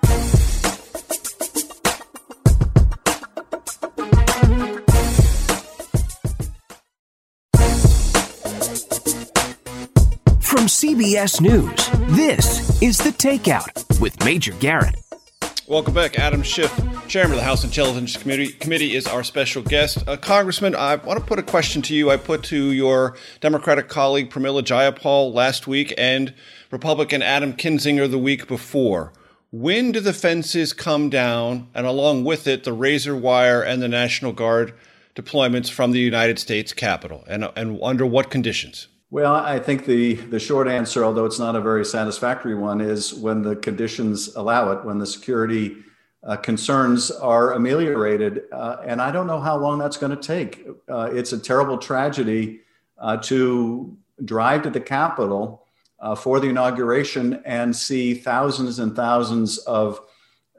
CBS 10.98 11.40
News, 11.42 12.18
this 12.18 12.82
is 12.82 12.98
The 12.98 13.12
Takeout 13.12 14.02
with 14.02 14.26
Major 14.26 14.54
Garrett. 14.54 14.96
Welcome 15.68 15.94
back. 15.94 16.18
Adam 16.18 16.42
Schiff, 16.42 16.74
Chairman 17.08 17.34
of 17.34 17.38
the 17.38 17.44
House 17.44 17.64
Intelligence 17.64 18.18
Committee, 18.18 18.48
Committee 18.54 18.96
is 18.96 19.06
our 19.06 19.24
special 19.24 19.62
guest. 19.62 20.04
Uh, 20.08 20.18
Congressman, 20.18 20.74
I 20.74 20.96
want 20.96 21.20
to 21.20 21.26
put 21.26 21.38
a 21.38 21.44
question 21.44 21.84
to 21.84 21.94
you. 21.94 22.10
I 22.10 22.18
put 22.18 22.42
to 22.46 22.72
your 22.72 23.16
Democratic 23.42 23.90
colleague 23.90 24.32
Pramila 24.32 24.64
Jayapal 24.64 25.36
last 25.36 25.68
week 25.68 25.94
and 26.00 26.34
Republican 26.72 27.22
Adam 27.22 27.54
Kinzinger 27.54 28.10
the 28.10 28.18
week 28.18 28.48
before. 28.48 29.14
When 29.52 29.92
do 29.92 30.00
the 30.00 30.14
fences 30.14 30.74
come 30.74 31.12
down, 31.12 31.68
and 31.76 31.86
along 31.86 32.24
with 32.24 32.48
it, 32.48 32.64
the 32.64 32.74
razor 32.74 33.16
wire 33.16 33.62
and 33.62 33.84
the 33.84 33.88
National 33.88 34.34
Guard 34.34 34.74
deployments 35.16 35.70
from 35.70 35.92
the 35.92 36.00
United 36.00 36.40
States 36.40 36.74
Capitol, 36.74 37.24
and, 37.28 37.48
and 37.56 37.80
under 37.84 38.08
what 38.08 38.32
conditions? 38.32 38.88
Well, 39.10 39.36
I 39.36 39.60
think 39.60 39.86
the, 39.86 40.16
the 40.16 40.40
short 40.40 40.68
answer, 40.68 41.06
although 41.06 41.24
it's 41.24 41.40
not 41.40 41.56
a 41.56 41.62
very 41.62 41.86
satisfactory 41.86 42.56
one, 42.56 42.82
is 42.82 43.14
when 43.14 43.42
the 43.42 43.56
conditions 43.56 44.36
allow 44.36 44.72
it, 44.72 44.84
when 44.84 45.00
the 45.00 45.06
security 45.06 45.78
uh, 46.26 46.36
concerns 46.36 47.10
are 47.10 47.54
ameliorated. 47.54 48.44
Uh, 48.52 48.78
and 48.86 49.02
I 49.02 49.12
don't 49.12 49.28
know 49.28 49.40
how 49.40 49.56
long 49.56 49.80
that's 49.80 49.96
going 49.96 50.16
to 50.16 50.22
take. 50.22 50.68
Uh, 50.90 51.10
it's 51.14 51.32
a 51.32 51.40
terrible 51.40 51.78
tragedy 51.78 52.62
uh, 52.98 53.16
to 53.18 53.96
drive 54.26 54.64
to 54.64 54.70
the 54.70 54.82
Capitol 54.82 55.66
uh, 56.02 56.14
for 56.14 56.42
the 56.42 56.50
inauguration 56.50 57.42
and 57.46 57.74
see 57.74 58.14
thousands 58.14 58.80
and 58.80 58.94
thousands 58.94 59.58
of 59.60 60.02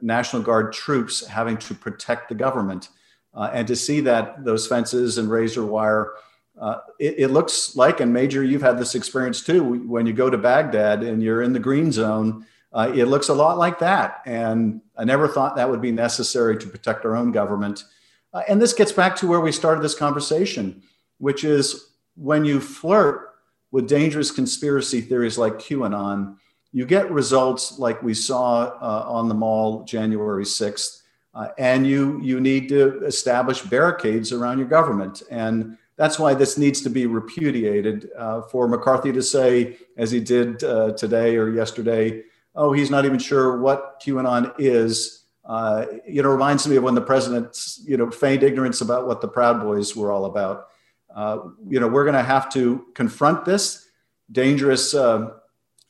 National 0.01 0.41
Guard 0.41 0.73
troops 0.73 1.23
having 1.27 1.57
to 1.57 1.75
protect 1.75 2.29
the 2.29 2.35
government. 2.35 2.89
Uh, 3.31 3.51
and 3.53 3.67
to 3.67 3.75
see 3.75 3.99
that 4.01 4.43
those 4.43 4.65
fences 4.65 5.19
and 5.19 5.29
razor 5.29 5.63
wire 5.63 6.13
uh, 6.59 6.79
it, 6.99 7.15
it, 7.19 7.27
looks 7.29 7.75
like, 7.75 8.01
and 8.01 8.11
Major, 8.11 8.43
you've 8.43 8.61
had 8.61 8.77
this 8.77 8.93
experience 8.93 9.41
too, 9.41 9.87
when 9.87 10.05
you 10.05 10.13
go 10.13 10.29
to 10.29 10.37
Baghdad 10.37 11.03
and 11.03 11.23
you're 11.23 11.41
in 11.41 11.53
the 11.53 11.59
green 11.59 11.91
zone, 11.91 12.45
uh, 12.73 12.91
it 12.93 13.05
looks 13.05 13.29
a 13.29 13.33
lot 13.33 13.57
like 13.57 13.79
that. 13.79 14.21
And 14.25 14.81
I 14.97 15.05
never 15.05 15.27
thought 15.27 15.55
that 15.55 15.69
would 15.69 15.81
be 15.81 15.91
necessary 15.91 16.57
to 16.57 16.67
protect 16.67 17.05
our 17.05 17.15
own 17.15 17.31
government. 17.31 17.85
Uh, 18.33 18.43
and 18.47 18.61
this 18.61 18.73
gets 18.73 18.91
back 18.91 19.15
to 19.17 19.27
where 19.27 19.39
we 19.39 19.51
started 19.51 19.83
this 19.83 19.95
conversation, 19.95 20.83
which 21.17 21.43
is 21.43 21.91
when 22.15 22.43
you 22.43 22.59
flirt 22.59 23.35
with 23.71 23.87
dangerous 23.87 24.29
conspiracy 24.29 25.01
theories 25.01 25.37
like 25.37 25.53
QAnon, 25.53 26.35
you 26.71 26.85
get 26.85 27.09
results 27.09 27.79
like 27.79 28.03
we 28.03 28.13
saw 28.13 28.63
uh, 28.81 29.05
on 29.07 29.29
the 29.29 29.33
mall 29.33 29.83
January 29.85 30.43
6th. 30.43 31.03
Uh, 31.33 31.47
and 31.57 31.87
you, 31.87 32.19
you 32.21 32.41
need 32.41 32.67
to 32.69 33.03
establish 33.05 33.61
barricades 33.61 34.31
around 34.31 34.57
your 34.57 34.67
government. 34.67 35.23
And 35.31 35.77
that's 35.99 36.17
why 36.17 36.33
this 36.33 36.57
needs 36.57 36.79
to 36.79 36.89
be 36.89 37.05
repudiated. 37.07 38.09
Uh, 38.17 38.41
for 38.43 38.69
McCarthy 38.69 39.11
to 39.11 39.21
say, 39.21 39.75
as 39.97 40.09
he 40.09 40.21
did 40.21 40.63
uh, 40.63 40.93
today 40.93 41.35
or 41.35 41.49
yesterday, 41.49 42.23
oh, 42.55 42.71
he's 42.71 42.89
not 42.89 43.03
even 43.03 43.19
sure 43.19 43.59
what 43.59 44.01
QAnon 44.01 44.55
is, 44.57 45.25
uh, 45.43 45.85
you 46.07 46.23
know, 46.23 46.29
reminds 46.29 46.65
me 46.65 46.77
of 46.77 46.83
when 46.83 46.95
the 46.95 47.01
president, 47.01 47.75
you 47.83 47.97
know, 47.97 48.09
feigned 48.09 48.43
ignorance 48.43 48.79
about 48.79 49.07
what 49.07 49.19
the 49.19 49.27
Proud 49.27 49.59
Boys 49.59 49.93
were 49.93 50.09
all 50.09 50.23
about. 50.23 50.69
Uh, 51.13 51.39
you 51.67 51.81
know, 51.81 51.87
we're 51.89 52.05
going 52.05 52.15
to 52.15 52.23
have 52.23 52.49
to 52.53 52.85
confront 52.93 53.43
this 53.43 53.85
dangerous 54.31 54.93
uh, 54.93 55.31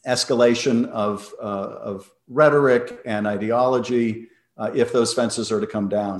escalation 0.08 0.90
of, 0.90 1.32
uh, 1.40 1.44
of 1.44 2.10
rhetoric 2.28 3.00
and 3.06 3.28
ideology 3.28 4.28
if 4.74 4.92
those 4.92 5.14
fences 5.14 5.52
are 5.52 5.62
to 5.62 5.68
come 5.68 5.88
down. 5.88 6.20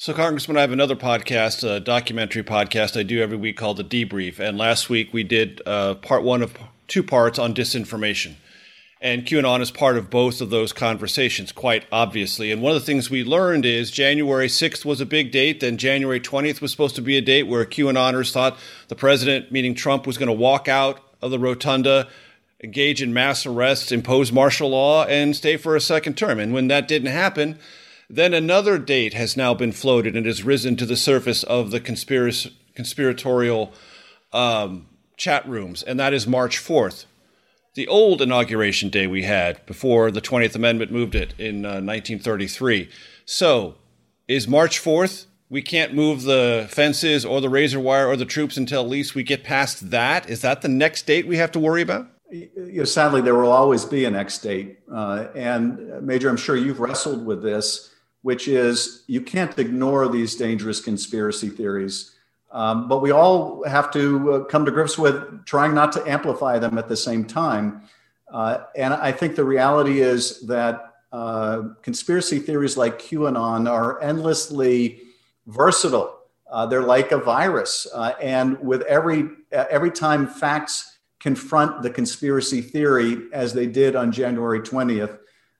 So, 0.00 0.14
Congressman, 0.14 0.56
I 0.56 0.60
have 0.60 0.70
another 0.70 0.94
podcast, 0.94 1.68
a 1.68 1.80
documentary 1.80 2.44
podcast 2.44 2.96
I 2.96 3.02
do 3.02 3.20
every 3.20 3.36
week 3.36 3.56
called 3.56 3.78
The 3.78 3.82
Debrief. 3.82 4.38
And 4.38 4.56
last 4.56 4.88
week 4.88 5.12
we 5.12 5.24
did 5.24 5.60
uh, 5.66 5.96
part 5.96 6.22
one 6.22 6.40
of 6.40 6.56
two 6.86 7.02
parts 7.02 7.36
on 7.36 7.52
disinformation. 7.52 8.34
And 9.00 9.26
QAnon 9.26 9.60
is 9.60 9.72
part 9.72 9.96
of 9.96 10.08
both 10.08 10.40
of 10.40 10.50
those 10.50 10.72
conversations, 10.72 11.50
quite 11.50 11.84
obviously. 11.90 12.52
And 12.52 12.62
one 12.62 12.76
of 12.76 12.80
the 12.80 12.86
things 12.86 13.10
we 13.10 13.24
learned 13.24 13.66
is 13.66 13.90
January 13.90 14.46
6th 14.46 14.84
was 14.84 15.00
a 15.00 15.06
big 15.06 15.32
date. 15.32 15.58
Then 15.58 15.78
January 15.78 16.20
20th 16.20 16.60
was 16.60 16.70
supposed 16.70 16.94
to 16.94 17.02
be 17.02 17.16
a 17.16 17.20
date 17.20 17.48
where 17.48 17.64
QAnoners 17.64 18.30
thought 18.30 18.56
the 18.86 18.94
president, 18.94 19.50
meaning 19.50 19.74
Trump, 19.74 20.06
was 20.06 20.16
going 20.16 20.28
to 20.28 20.32
walk 20.32 20.68
out 20.68 21.02
of 21.20 21.32
the 21.32 21.40
rotunda, 21.40 22.06
engage 22.62 23.02
in 23.02 23.12
mass 23.12 23.44
arrests, 23.44 23.90
impose 23.90 24.30
martial 24.30 24.70
law, 24.70 25.04
and 25.06 25.34
stay 25.34 25.56
for 25.56 25.74
a 25.74 25.80
second 25.80 26.16
term. 26.16 26.38
And 26.38 26.52
when 26.52 26.68
that 26.68 26.86
didn't 26.86 27.10
happen, 27.10 27.58
then 28.10 28.32
another 28.32 28.78
date 28.78 29.14
has 29.14 29.36
now 29.36 29.52
been 29.52 29.72
floated 29.72 30.16
and 30.16 30.24
has 30.24 30.42
risen 30.42 30.76
to 30.76 30.86
the 30.86 30.96
surface 30.96 31.42
of 31.42 31.70
the 31.70 31.80
conspiratorial 32.74 33.72
um, 34.32 34.86
chat 35.16 35.46
rooms, 35.46 35.82
and 35.82 36.00
that 36.00 36.14
is 36.14 36.26
March 36.26 36.58
4th. 36.58 37.04
The 37.74 37.86
old 37.86 38.22
inauguration 38.22 38.88
day 38.88 39.06
we 39.06 39.24
had 39.24 39.64
before 39.66 40.10
the 40.10 40.22
20th 40.22 40.56
Amendment 40.56 40.90
moved 40.90 41.14
it 41.14 41.34
in 41.38 41.64
uh, 41.66 41.80
1933. 41.80 42.88
So, 43.24 43.76
is 44.26 44.48
March 44.48 44.80
4th? 44.82 45.26
We 45.50 45.62
can't 45.62 45.94
move 45.94 46.22
the 46.22 46.66
fences 46.70 47.24
or 47.24 47.40
the 47.40 47.48
razor 47.48 47.80
wire 47.80 48.06
or 48.06 48.16
the 48.16 48.24
troops 48.24 48.56
until 48.56 48.82
at 48.82 48.88
least 48.88 49.14
we 49.14 49.22
get 49.22 49.44
past 49.44 49.90
that. 49.90 50.28
Is 50.28 50.40
that 50.42 50.62
the 50.62 50.68
next 50.68 51.06
date 51.06 51.26
we 51.26 51.36
have 51.36 51.52
to 51.52 51.58
worry 51.58 51.82
about? 51.82 52.06
You 52.30 52.50
know, 52.54 52.84
sadly, 52.84 53.22
there 53.22 53.34
will 53.34 53.52
always 53.52 53.84
be 53.84 54.04
a 54.04 54.10
next 54.10 54.38
date. 54.38 54.78
Uh, 54.92 55.28
and, 55.34 56.02
Major, 56.02 56.28
I'm 56.28 56.36
sure 56.36 56.56
you've 56.56 56.80
wrestled 56.80 57.24
with 57.24 57.42
this 57.42 57.94
which 58.22 58.48
is 58.48 59.04
you 59.06 59.20
can't 59.20 59.58
ignore 59.58 60.08
these 60.08 60.36
dangerous 60.36 60.80
conspiracy 60.80 61.48
theories. 61.48 62.14
Um, 62.50 62.88
but 62.88 63.00
we 63.00 63.10
all 63.10 63.62
have 63.64 63.90
to 63.92 64.32
uh, 64.32 64.44
come 64.44 64.64
to 64.64 64.70
grips 64.70 64.96
with 64.96 65.44
trying 65.44 65.74
not 65.74 65.92
to 65.92 66.10
amplify 66.10 66.58
them 66.58 66.78
at 66.78 66.88
the 66.88 66.96
same 66.96 67.24
time. 67.24 67.82
Uh, 68.32 68.64
and 68.76 68.94
I 68.94 69.12
think 69.12 69.36
the 69.36 69.44
reality 69.44 70.00
is 70.00 70.46
that 70.46 70.94
uh, 71.12 71.62
conspiracy 71.82 72.38
theories 72.38 72.76
like 72.76 72.98
QAnon 72.98 73.70
are 73.70 74.00
endlessly 74.02 75.02
versatile. 75.46 76.18
Uh, 76.50 76.66
they're 76.66 76.82
like 76.82 77.12
a 77.12 77.18
virus, 77.18 77.86
uh, 77.94 78.12
and 78.22 78.58
with 78.60 78.82
every 78.82 79.28
every 79.52 79.90
time 79.90 80.26
facts 80.26 80.98
confront 81.20 81.82
the 81.82 81.90
conspiracy 81.90 82.62
theory, 82.62 83.18
as 83.32 83.52
they 83.52 83.66
did 83.66 83.94
on 83.96 84.10
January 84.10 84.60
twentieth, 84.60 85.18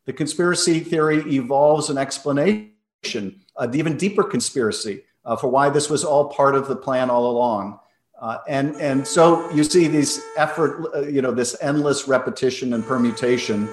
the 0.08 0.14
conspiracy 0.14 0.80
theory 0.80 1.18
evolves 1.34 1.90
an 1.90 1.98
explanation, 1.98 2.72
an 3.58 3.74
even 3.74 3.98
deeper 3.98 4.24
conspiracy 4.24 5.02
uh, 5.26 5.36
for 5.36 5.48
why 5.48 5.68
this 5.68 5.90
was 5.90 6.02
all 6.02 6.30
part 6.30 6.54
of 6.54 6.66
the 6.66 6.74
plan 6.74 7.10
all 7.10 7.30
along. 7.30 7.78
Uh, 8.18 8.38
and, 8.48 8.74
and 8.76 9.06
so 9.06 9.50
you 9.50 9.62
see 9.62 9.86
these 9.86 10.24
effort, 10.38 10.90
uh, 10.94 11.02
you 11.02 11.20
know, 11.20 11.30
this 11.30 11.54
endless 11.60 12.08
repetition 12.08 12.72
and 12.72 12.86
permutation. 12.86 13.68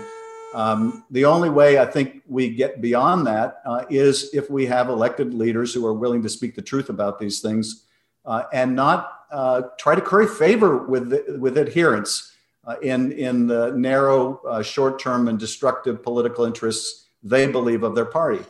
Um, 0.53 1.05
the 1.09 1.23
only 1.23 1.49
way 1.49 1.79
I 1.79 1.85
think 1.85 2.21
we 2.27 2.49
get 2.49 2.81
beyond 2.81 3.25
that 3.27 3.61
uh, 3.65 3.85
is 3.89 4.31
if 4.33 4.49
we 4.49 4.65
have 4.65 4.89
elected 4.89 5.33
leaders 5.33 5.73
who 5.73 5.85
are 5.85 5.93
willing 5.93 6.21
to 6.23 6.29
speak 6.29 6.53
the 6.53 6.61
truth 6.61 6.89
about 6.89 7.17
these 7.17 7.39
things 7.39 7.85
uh, 8.25 8.43
and 8.51 8.75
not 8.75 9.21
uh, 9.31 9.61
try 9.79 9.95
to 9.95 10.01
curry 10.01 10.27
favor 10.27 10.85
with, 10.85 11.17
with 11.39 11.57
adherents 11.57 12.34
in, 12.81 13.11
in 13.11 13.47
the 13.47 13.71
narrow, 13.71 14.41
uh, 14.47 14.61
short 14.61 14.99
term, 14.99 15.27
and 15.27 15.39
destructive 15.39 16.03
political 16.03 16.45
interests 16.45 17.09
they 17.23 17.47
believe 17.47 17.83
of 17.83 17.95
their 17.95 18.05
party. 18.05 18.43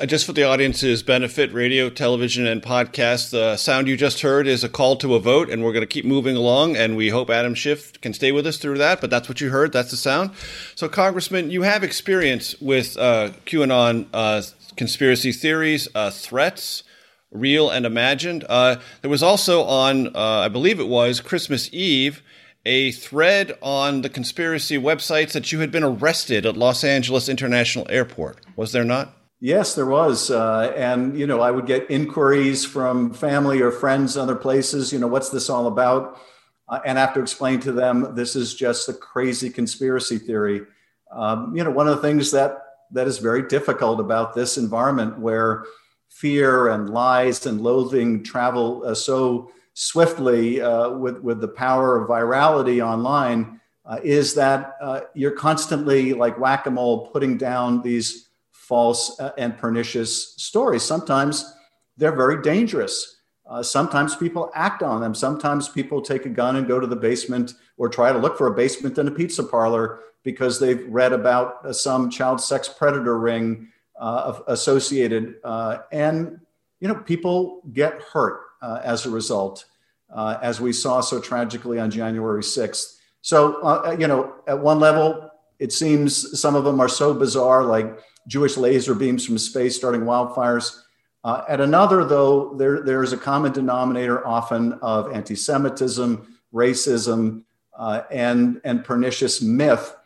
Uh, 0.00 0.06
just 0.06 0.24
for 0.24 0.32
the 0.32 0.44
audience's 0.44 1.02
benefit, 1.02 1.52
radio, 1.52 1.90
television, 1.90 2.46
and 2.46 2.62
podcast, 2.62 3.30
the 3.30 3.56
sound 3.56 3.88
you 3.88 3.96
just 3.96 4.20
heard 4.20 4.46
is 4.46 4.62
a 4.62 4.68
call 4.68 4.94
to 4.94 5.16
a 5.16 5.18
vote, 5.18 5.50
and 5.50 5.64
we're 5.64 5.72
going 5.72 5.82
to 5.82 5.88
keep 5.88 6.04
moving 6.04 6.36
along. 6.36 6.76
And 6.76 6.96
we 6.96 7.08
hope 7.08 7.30
Adam 7.30 7.52
Schiff 7.54 8.00
can 8.00 8.12
stay 8.14 8.30
with 8.30 8.46
us 8.46 8.58
through 8.58 8.78
that. 8.78 9.00
But 9.00 9.10
that's 9.10 9.28
what 9.28 9.40
you 9.40 9.50
heard. 9.50 9.72
That's 9.72 9.90
the 9.90 9.96
sound. 9.96 10.30
So, 10.76 10.88
Congressman, 10.88 11.50
you 11.50 11.62
have 11.62 11.82
experience 11.82 12.54
with 12.60 12.96
uh, 12.96 13.30
QAnon 13.44 14.06
uh, 14.12 14.42
conspiracy 14.76 15.32
theories, 15.32 15.88
uh, 15.96 16.10
threats, 16.10 16.84
real 17.32 17.68
and 17.68 17.84
imagined. 17.84 18.44
Uh, 18.48 18.76
there 19.02 19.10
was 19.10 19.22
also 19.22 19.64
on, 19.64 20.14
uh, 20.14 20.40
I 20.40 20.48
believe 20.48 20.78
it 20.78 20.88
was 20.88 21.20
Christmas 21.20 21.68
Eve, 21.72 22.22
a 22.64 22.92
thread 22.92 23.56
on 23.62 24.02
the 24.02 24.08
conspiracy 24.08 24.78
websites 24.78 25.32
that 25.32 25.52
you 25.52 25.60
had 25.60 25.70
been 25.70 25.84
arrested 25.84 26.44
at 26.44 26.56
Los 26.56 26.84
Angeles 26.84 27.28
International 27.28 27.86
Airport. 27.88 28.40
Was 28.56 28.72
there 28.72 28.84
not? 28.84 29.14
Yes, 29.40 29.74
there 29.74 29.86
was. 29.86 30.30
Uh, 30.30 30.72
and, 30.76 31.18
you 31.18 31.26
know, 31.26 31.40
I 31.40 31.50
would 31.50 31.66
get 31.66 31.90
inquiries 31.90 32.64
from 32.64 33.14
family 33.14 33.62
or 33.62 33.70
friends, 33.70 34.16
other 34.16 34.34
places, 34.34 34.92
you 34.92 34.98
know, 34.98 35.06
what's 35.06 35.30
this 35.30 35.48
all 35.48 35.66
about? 35.66 36.20
Uh, 36.68 36.80
and 36.84 36.98
have 36.98 37.14
to 37.14 37.20
explain 37.20 37.60
to 37.60 37.72
them 37.72 38.14
this 38.14 38.36
is 38.36 38.54
just 38.54 38.88
a 38.88 38.92
crazy 38.92 39.48
conspiracy 39.48 40.18
theory. 40.18 40.62
Um, 41.10 41.56
you 41.56 41.64
know, 41.64 41.70
one 41.70 41.88
of 41.88 41.96
the 41.96 42.02
things 42.02 42.32
that 42.32 42.58
that 42.90 43.06
is 43.06 43.18
very 43.18 43.46
difficult 43.46 44.00
about 44.00 44.34
this 44.34 44.56
environment 44.56 45.18
where 45.18 45.64
fear 46.08 46.68
and 46.68 46.90
lies 46.90 47.44
and 47.46 47.60
loathing 47.60 48.22
travel 48.22 48.82
uh, 48.86 48.94
so 48.94 49.50
swiftly 49.80 50.60
uh, 50.60 50.90
with, 50.90 51.20
with 51.20 51.40
the 51.40 51.46
power 51.46 52.02
of 52.02 52.08
virality 52.08 52.84
online 52.84 53.60
uh, 53.86 54.00
is 54.02 54.34
that 54.34 54.74
uh, 54.82 55.02
you're 55.14 55.30
constantly 55.30 56.12
like 56.12 56.36
whack-a-mole 56.36 57.06
putting 57.10 57.38
down 57.38 57.80
these 57.80 58.28
false 58.50 59.20
uh, 59.20 59.30
and 59.38 59.56
pernicious 59.56 60.34
stories 60.34 60.82
sometimes 60.82 61.54
they're 61.96 62.16
very 62.16 62.42
dangerous 62.42 63.20
uh, 63.48 63.62
sometimes 63.62 64.16
people 64.16 64.50
act 64.56 64.82
on 64.82 65.00
them 65.00 65.14
sometimes 65.14 65.68
people 65.68 66.02
take 66.02 66.26
a 66.26 66.28
gun 66.28 66.56
and 66.56 66.66
go 66.66 66.80
to 66.80 66.88
the 66.88 66.96
basement 66.96 67.54
or 67.76 67.88
try 67.88 68.10
to 68.10 68.18
look 68.18 68.36
for 68.36 68.48
a 68.48 68.54
basement 68.56 68.98
in 68.98 69.06
a 69.06 69.12
pizza 69.12 69.44
parlor 69.44 70.00
because 70.24 70.58
they've 70.58 70.88
read 70.88 71.12
about 71.12 71.64
uh, 71.64 71.72
some 71.72 72.10
child 72.10 72.40
sex 72.40 72.68
predator 72.68 73.16
ring 73.16 73.68
associated. 74.48 75.36
And, 75.92 76.40
you 76.80 76.88
know, 76.88 76.94
people 76.94 77.62
get 77.72 78.00
hurt 78.02 78.40
uh, 78.62 78.80
as 78.82 79.06
a 79.06 79.10
result, 79.10 79.64
uh, 80.14 80.38
as 80.42 80.60
we 80.60 80.72
saw 80.72 81.00
so 81.00 81.20
tragically 81.20 81.78
on 81.78 81.90
January 81.90 82.42
6th. 82.42 82.96
So, 83.20 83.60
uh, 83.62 83.96
you 83.98 84.06
know, 84.06 84.34
at 84.46 84.58
one 84.58 84.78
level, 84.78 85.30
it 85.58 85.72
seems 85.72 86.40
some 86.40 86.54
of 86.54 86.64
them 86.64 86.80
are 86.80 86.88
so 86.88 87.12
bizarre, 87.12 87.64
like 87.64 87.98
Jewish 88.26 88.56
laser 88.56 88.94
beams 88.94 89.26
from 89.26 89.38
space 89.38 89.74
starting 89.76 90.02
wildfires. 90.02 90.82
at 91.24 91.60
another, 91.60 92.04
though, 92.04 92.54
there, 92.54 92.82
there 92.82 93.02
is 93.02 93.12
a 93.12 93.16
common 93.16 93.52
denominator 93.52 94.26
often 94.26 94.74
of 94.74 95.12
anti 95.12 95.34
Semitism, 95.34 96.36
racism, 96.54 97.42
and, 98.10 98.60
and 98.64 98.84
pernicious 98.84 99.42
myth 99.42 99.96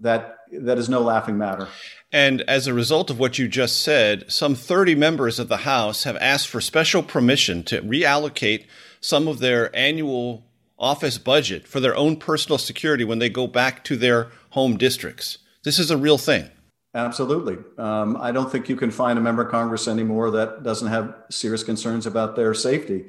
that 0.00 0.38
that 0.60 0.78
is 0.78 0.88
no 0.88 1.00
laughing 1.00 1.36
matter. 1.36 1.68
And 2.14 2.42
as 2.42 2.68
a 2.68 2.72
result 2.72 3.10
of 3.10 3.18
what 3.18 3.40
you 3.40 3.48
just 3.48 3.82
said, 3.82 4.30
some 4.30 4.54
30 4.54 4.94
members 4.94 5.40
of 5.40 5.48
the 5.48 5.56
House 5.58 6.04
have 6.04 6.16
asked 6.18 6.46
for 6.46 6.60
special 6.60 7.02
permission 7.02 7.64
to 7.64 7.82
reallocate 7.82 8.66
some 9.00 9.26
of 9.26 9.40
their 9.40 9.74
annual 9.74 10.46
office 10.78 11.18
budget 11.18 11.66
for 11.66 11.80
their 11.80 11.96
own 11.96 12.14
personal 12.14 12.56
security 12.56 13.02
when 13.02 13.18
they 13.18 13.28
go 13.28 13.48
back 13.48 13.82
to 13.82 13.96
their 13.96 14.28
home 14.50 14.76
districts. 14.76 15.38
This 15.64 15.80
is 15.80 15.90
a 15.90 15.96
real 15.96 16.16
thing. 16.16 16.48
Absolutely. 16.94 17.58
Um, 17.78 18.16
I 18.20 18.30
don't 18.30 18.50
think 18.50 18.68
you 18.68 18.76
can 18.76 18.92
find 18.92 19.18
a 19.18 19.22
member 19.22 19.42
of 19.42 19.50
Congress 19.50 19.88
anymore 19.88 20.30
that 20.30 20.62
doesn't 20.62 20.86
have 20.86 21.16
serious 21.32 21.64
concerns 21.64 22.06
about 22.06 22.36
their 22.36 22.54
safety. 22.54 23.06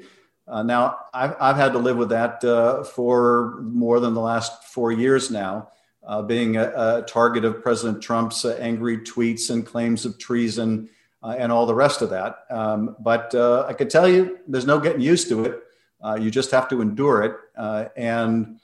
Uh, 0.48 0.64
now, 0.64 0.98
I've, 1.14 1.36
I've 1.40 1.56
had 1.56 1.74
to 1.74 1.78
live 1.78 1.96
with 1.96 2.08
that 2.08 2.42
uh, 2.42 2.82
for 2.82 3.60
more 3.60 4.00
than 4.00 4.14
the 4.14 4.20
last 4.20 4.64
four 4.64 4.90
years 4.90 5.30
now 5.30 5.68
uh, 6.06 6.22
being 6.22 6.56
a, 6.56 6.72
a, 6.74 7.02
target 7.02 7.44
of 7.44 7.62
President 7.62 8.02
Trump's 8.02 8.44
uh, 8.44 8.56
angry 8.60 8.98
tweets 8.98 9.50
and 9.50 9.66
claims 9.66 10.04
of 10.04 10.18
treason 10.18 10.88
uh, 11.22 11.34
and 11.38 11.50
all 11.50 11.66
the 11.66 11.74
rest 11.74 12.00
of 12.00 12.10
that. 12.10 12.44
Um, 12.48 12.96
but 13.00 13.34
uh, 13.34 13.66
I 13.68 13.72
could 13.72 13.90
tell 13.90 14.08
you, 14.08 14.38
there's 14.46 14.66
no 14.66 14.78
getting 14.78 15.00
used 15.00 15.28
to 15.30 15.44
it. 15.44 15.62
Uh, 16.02 16.16
you 16.20 16.30
just 16.30 16.50
have 16.52 16.68
to 16.68 16.80
endure 16.80 17.22
it. 17.22 17.36
Uh, 17.56 17.86
and 17.96 18.60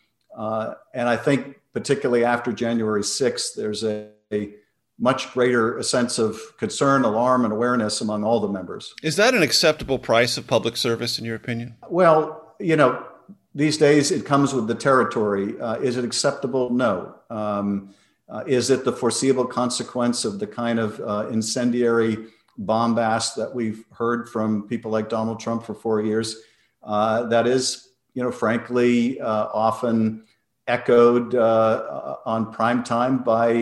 and 0.94 1.08
I 1.08 1.16
think 1.16 1.60
particularly 1.72 2.24
after 2.24 2.52
January 2.52 3.02
6th, 3.02 3.54
there's 3.54 3.82
a, 3.82 4.08
a 4.32 4.54
much 4.98 5.32
greater 5.32 5.82
sense 5.82 6.18
of 6.18 6.38
concern, 6.58 7.02
alarm, 7.04 7.44
and 7.44 7.52
awareness 7.52 8.00
among 8.00 8.24
all 8.24 8.40
the 8.40 8.48
members. 8.48 8.94
Is 9.02 9.16
that 9.16 9.34
an 9.34 9.42
acceptable 9.42 9.98
price 9.98 10.38
of 10.38 10.46
public 10.46 10.76
service, 10.76 11.18
in 11.18 11.24
your 11.24 11.34
opinion? 11.34 11.76
Well, 11.88 12.54
you 12.60 12.76
know, 12.76 13.04
these 13.54 13.76
days 13.76 14.10
it 14.10 14.24
comes 14.24 14.54
with 14.54 14.66
the 14.66 14.74
territory. 14.74 15.60
Uh, 15.60 15.74
is 15.74 15.96
it 15.96 16.04
acceptable? 16.04 16.70
No. 16.70 17.16
Um, 17.30 17.94
uh, 18.28 18.44
is 18.46 18.70
it 18.70 18.84
the 18.84 18.92
foreseeable 18.92 19.46
consequence 19.46 20.24
of 20.24 20.38
the 20.38 20.46
kind 20.46 20.78
of 20.78 20.98
uh, 21.00 21.28
incendiary 21.30 22.16
bombast 22.56 23.36
that 23.36 23.54
we've 23.54 23.84
heard 23.92 24.28
from 24.28 24.66
people 24.68 24.90
like 24.90 25.08
Donald 25.08 25.38
Trump 25.38 25.64
for 25.64 25.74
four 25.74 26.00
years? 26.00 26.36
Uh, 26.82 27.24
that 27.24 27.46
is, 27.46 27.88
you 28.14 28.22
know, 28.22 28.32
frankly, 28.32 29.20
uh, 29.20 29.48
often 29.52 30.24
echoed 30.66 31.34
uh, 31.34 32.16
on 32.24 32.52
prime 32.52 32.82
time 32.82 33.22
by 33.22 33.52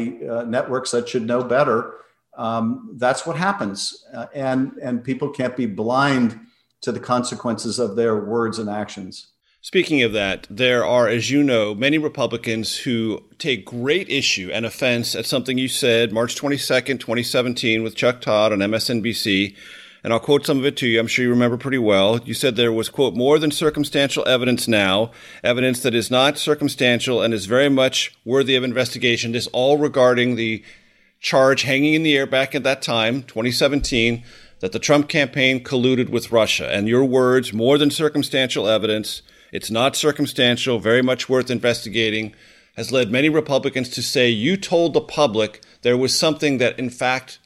networks 0.46 0.90
that 0.92 1.08
should 1.08 1.26
know 1.26 1.42
better. 1.42 1.94
Um, 2.36 2.92
that's 2.96 3.26
what 3.26 3.36
happens, 3.36 4.06
and 4.34 4.72
and 4.80 5.02
people 5.02 5.30
can't 5.30 5.56
be 5.56 5.66
blind 5.66 6.38
to 6.82 6.92
the 6.92 7.00
consequences 7.00 7.78
of 7.78 7.96
their 7.96 8.24
words 8.24 8.58
and 8.58 8.70
actions. 8.70 9.28
Speaking 9.62 10.02
of 10.02 10.14
that, 10.14 10.46
there 10.48 10.86
are, 10.86 11.06
as 11.06 11.30
you 11.30 11.42
know, 11.42 11.74
many 11.74 11.98
Republicans 11.98 12.78
who 12.78 13.22
take 13.36 13.66
great 13.66 14.08
issue 14.08 14.48
and 14.50 14.64
offense 14.64 15.14
at 15.14 15.26
something 15.26 15.58
you 15.58 15.68
said 15.68 16.14
March 16.14 16.34
22nd, 16.34 16.98
2017, 16.98 17.82
with 17.82 17.94
Chuck 17.94 18.22
Todd 18.22 18.54
on 18.54 18.60
MSNBC. 18.60 19.54
And 20.02 20.14
I'll 20.14 20.18
quote 20.18 20.46
some 20.46 20.58
of 20.58 20.64
it 20.64 20.78
to 20.78 20.86
you. 20.86 20.98
I'm 20.98 21.06
sure 21.06 21.26
you 21.26 21.30
remember 21.30 21.58
pretty 21.58 21.76
well. 21.76 22.20
You 22.20 22.32
said 22.32 22.56
there 22.56 22.72
was, 22.72 22.88
quote, 22.88 23.14
more 23.14 23.38
than 23.38 23.50
circumstantial 23.50 24.26
evidence 24.26 24.66
now, 24.66 25.10
evidence 25.44 25.82
that 25.82 25.94
is 25.94 26.10
not 26.10 26.38
circumstantial 26.38 27.20
and 27.20 27.34
is 27.34 27.44
very 27.44 27.68
much 27.68 28.16
worthy 28.24 28.56
of 28.56 28.64
investigation. 28.64 29.32
This 29.32 29.46
all 29.48 29.76
regarding 29.76 30.36
the 30.36 30.64
charge 31.20 31.62
hanging 31.64 31.92
in 31.92 32.02
the 32.02 32.16
air 32.16 32.24
back 32.24 32.54
at 32.54 32.62
that 32.62 32.80
time, 32.80 33.24
2017, 33.24 34.24
that 34.60 34.72
the 34.72 34.78
Trump 34.78 35.10
campaign 35.10 35.62
colluded 35.62 36.08
with 36.08 36.32
Russia. 36.32 36.66
And 36.72 36.88
your 36.88 37.04
words, 37.04 37.52
more 37.52 37.76
than 37.76 37.90
circumstantial 37.90 38.66
evidence, 38.66 39.20
it's 39.52 39.70
not 39.70 39.96
circumstantial, 39.96 40.78
very 40.78 41.02
much 41.02 41.28
worth 41.28 41.50
investigating, 41.50 42.34
has 42.76 42.92
led 42.92 43.10
many 43.10 43.28
Republicans 43.28 43.88
to 43.90 44.02
say 44.02 44.28
you 44.28 44.56
told 44.56 44.94
the 44.94 45.00
public 45.00 45.62
there 45.82 45.96
was 45.96 46.16
something 46.16 46.58
that, 46.58 46.78
in 46.78 46.90
fact, 46.90 47.38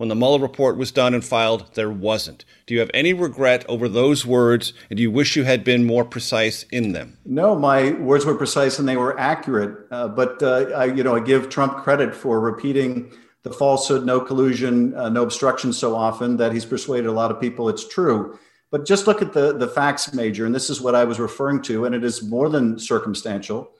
when 0.00 0.08
the 0.08 0.14
Mueller 0.14 0.38
report 0.38 0.78
was 0.78 0.90
done 0.90 1.12
and 1.12 1.22
filed, 1.22 1.74
there 1.74 1.90
wasn't. 1.90 2.46
Do 2.64 2.72
you 2.72 2.80
have 2.80 2.90
any 2.94 3.12
regret 3.12 3.66
over 3.68 3.86
those 3.86 4.24
words, 4.24 4.72
and 4.88 4.96
do 4.96 5.02
you 5.02 5.10
wish 5.10 5.36
you 5.36 5.44
had 5.44 5.62
been 5.62 5.84
more 5.84 6.06
precise 6.06 6.62
in 6.72 6.92
them? 6.92 7.18
No, 7.26 7.54
my 7.54 7.92
words 7.92 8.24
were 8.24 8.34
precise 8.34 8.78
and 8.78 8.88
they 8.88 8.96
were 8.96 9.20
accurate. 9.20 9.86
Uh, 9.90 10.08
but 10.08 10.42
uh, 10.42 10.70
I, 10.74 10.86
you 10.86 11.04
know, 11.04 11.16
I 11.16 11.20
give 11.20 11.50
Trump 11.50 11.84
credit 11.84 12.14
for 12.14 12.40
repeating 12.40 13.12
the 13.42 13.52
falsehood, 13.52 14.06
no 14.06 14.20
collusion, 14.20 14.94
uh, 14.94 15.10
no 15.10 15.22
obstruction 15.22 15.70
so 15.70 15.94
often 15.94 16.38
that 16.38 16.52
he's 16.52 16.64
persuaded 16.64 17.06
a 17.06 17.12
lot 17.12 17.30
of 17.30 17.38
people 17.38 17.68
it's 17.68 17.86
true. 17.86 18.38
But 18.70 18.86
just 18.86 19.06
look 19.06 19.20
at 19.20 19.32
the, 19.32 19.56
the 19.56 19.66
facts, 19.66 20.12
Major, 20.12 20.46
and 20.46 20.54
this 20.54 20.70
is 20.70 20.80
what 20.80 20.94
I 20.94 21.04
was 21.04 21.18
referring 21.18 21.62
to, 21.62 21.86
and 21.86 21.94
it 21.94 22.04
is 22.04 22.22
more 22.22 22.48
than 22.48 22.78
circumstantial. 22.78 23.70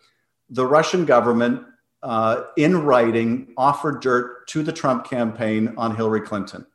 The 0.48 0.66
Russian 0.66 1.04
government, 1.04 1.62
uh, 2.02 2.44
in 2.56 2.82
writing, 2.84 3.52
offered 3.56 4.00
dirt 4.00 4.48
to 4.48 4.62
the 4.62 4.72
Trump 4.72 5.08
campaign 5.08 5.74
on 5.76 5.94
Hillary 5.94 6.22
Clinton 6.22 6.66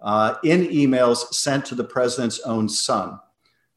uh, 0.00 0.34
in 0.44 0.66
emails 0.68 1.34
sent 1.34 1.64
to 1.66 1.74
the 1.74 1.84
president's 1.84 2.40
own 2.40 2.68
son. 2.68 3.18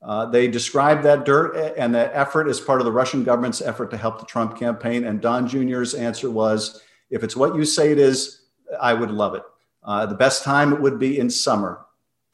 Uh, 0.01 0.25
they 0.25 0.47
described 0.47 1.03
that 1.03 1.25
dirt 1.25 1.73
and 1.77 1.93
that 1.93 2.11
effort 2.13 2.47
as 2.47 2.59
part 2.59 2.79
of 2.79 2.85
the 2.85 2.91
Russian 2.91 3.23
government's 3.23 3.61
effort 3.61 3.91
to 3.91 3.97
help 3.97 4.19
the 4.19 4.25
Trump 4.25 4.57
campaign. 4.57 5.05
And 5.05 5.19
Don 5.19 5.47
Jr.'s 5.47 5.93
answer 5.93 6.29
was 6.29 6.81
if 7.09 7.23
it's 7.23 7.35
what 7.35 7.55
you 7.55 7.65
say 7.65 7.91
it 7.91 7.99
is, 7.99 8.43
I 8.79 8.93
would 8.93 9.11
love 9.11 9.35
it. 9.35 9.43
Uh, 9.83 10.05
the 10.05 10.15
best 10.15 10.43
time 10.43 10.81
would 10.81 10.99
be 10.99 11.19
in 11.19 11.29
summer. 11.29 11.85